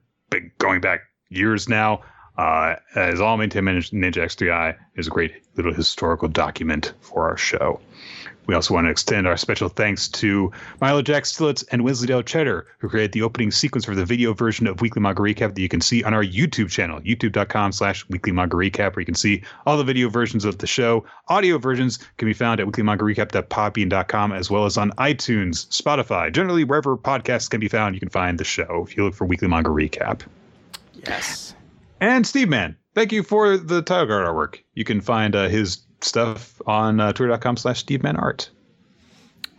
[0.57, 2.01] going back years now.
[2.37, 7.35] Uh, as all maintained by Ninja X3i is a great little historical document for our
[7.35, 7.81] show.
[8.49, 10.51] We also want to extend our special thanks to
[10.81, 14.65] Milo Jack Stillitz and Wensleydale Cheddar, who created the opening sequence for the video version
[14.65, 18.31] of Weekly Manga Recap that you can see on our YouTube channel, youtube.com slash Weekly
[18.31, 21.05] Manga Recap, where you can see all the video versions of the show.
[21.27, 26.97] Audio versions can be found at weeklymangarecap.podbean.com as well as on iTunes, Spotify, generally wherever
[26.97, 29.69] podcasts can be found, you can find the show if you look for Weekly Manga
[29.69, 30.21] Recap.
[31.05, 31.53] Yes.
[32.01, 34.63] And Steve Man, thank you for the title card artwork.
[34.73, 38.17] You can find uh, his stuff on uh, twitter.com slash Steve Man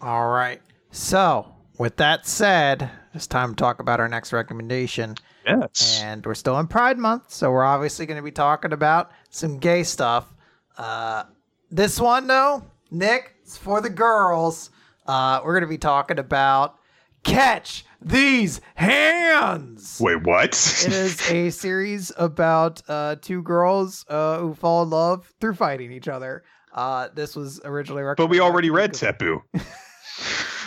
[0.00, 0.60] All right.
[0.90, 5.14] So, with that said, it's time to talk about our next recommendation.
[5.46, 6.00] Yes.
[6.02, 9.58] And we're still in Pride Month, so we're obviously going to be talking about some
[9.58, 10.32] gay stuff.
[10.76, 11.24] Uh,
[11.70, 14.70] this one, though, Nick, it's for the girls.
[15.06, 16.76] Uh, we're going to be talking about
[17.22, 19.98] Catch These Hands.
[20.00, 20.48] Wait, what?
[20.86, 25.92] It is a series about uh, two girls uh, who fall in love through fighting
[25.92, 26.42] each other.
[26.72, 28.28] Uh, this was originally recommended.
[28.28, 29.00] but we already read Nick.
[29.18, 29.40] Teppu.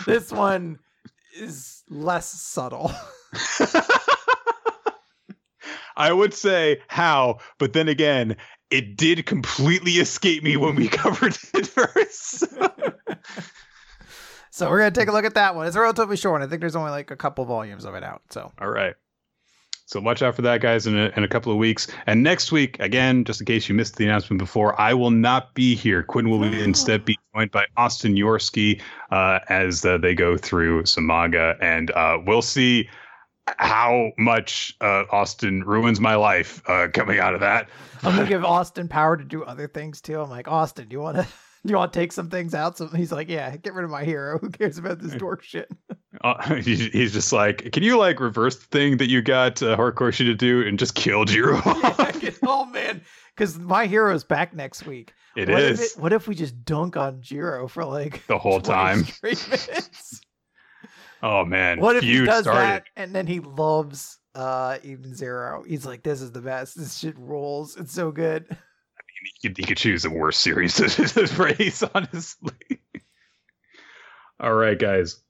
[0.06, 0.80] This one
[1.40, 2.92] is less subtle.
[5.96, 8.36] I would say how, but then again,
[8.70, 12.44] it did completely escape me when we covered it first.
[14.54, 15.66] So we're gonna take a look at that one.
[15.66, 16.44] It's relatively short.
[16.44, 18.22] I think there's only like a couple volumes of it out.
[18.30, 18.94] So All right.
[19.88, 21.88] So watch out for that, guys, in a, in a couple of weeks.
[22.06, 25.56] And next week, again, just in case you missed the announcement before, I will not
[25.56, 26.04] be here.
[26.04, 30.86] Quinn will be, instead be joined by Austin Yorsky uh, as uh, they go through
[30.86, 32.88] some manga, and uh, we'll see
[33.58, 37.70] how much uh, Austin ruins my life uh, coming out of that.
[38.04, 40.22] I'm gonna give Austin power to do other things too.
[40.22, 41.28] I'm like, Austin, do you want to?
[41.66, 42.78] Do you want to take some things out?
[42.78, 44.38] So he's like, yeah, get rid of my hero.
[44.42, 45.70] Who cares about this dork shit?
[46.24, 50.20] Uh, he's just like, can you like reverse the thing that you got uh, Horikoshi
[50.20, 51.60] to do and just kill Jiro?
[51.66, 53.02] oh man,
[53.36, 55.12] because my hero's back next week.
[55.36, 55.82] It what is.
[55.82, 59.06] If it, what if we just dunk on Jiro for like The whole time.
[61.22, 62.62] Oh man, What if he does started.
[62.62, 65.64] that and then he loves uh even zero?
[65.68, 66.78] He's like, this is the best.
[66.78, 67.76] This shit rules.
[67.76, 68.56] It's so good.
[69.24, 72.52] He could, he could choose a worse series to, to praise, honestly.
[74.40, 75.22] all right, guys.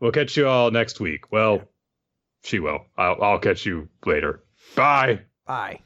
[0.00, 1.32] We'll catch you all next week.
[1.32, 1.62] Well,
[2.44, 2.86] she will.
[2.96, 4.42] I'll, I'll catch you later.
[4.74, 5.20] Bye.
[5.46, 5.80] Bye.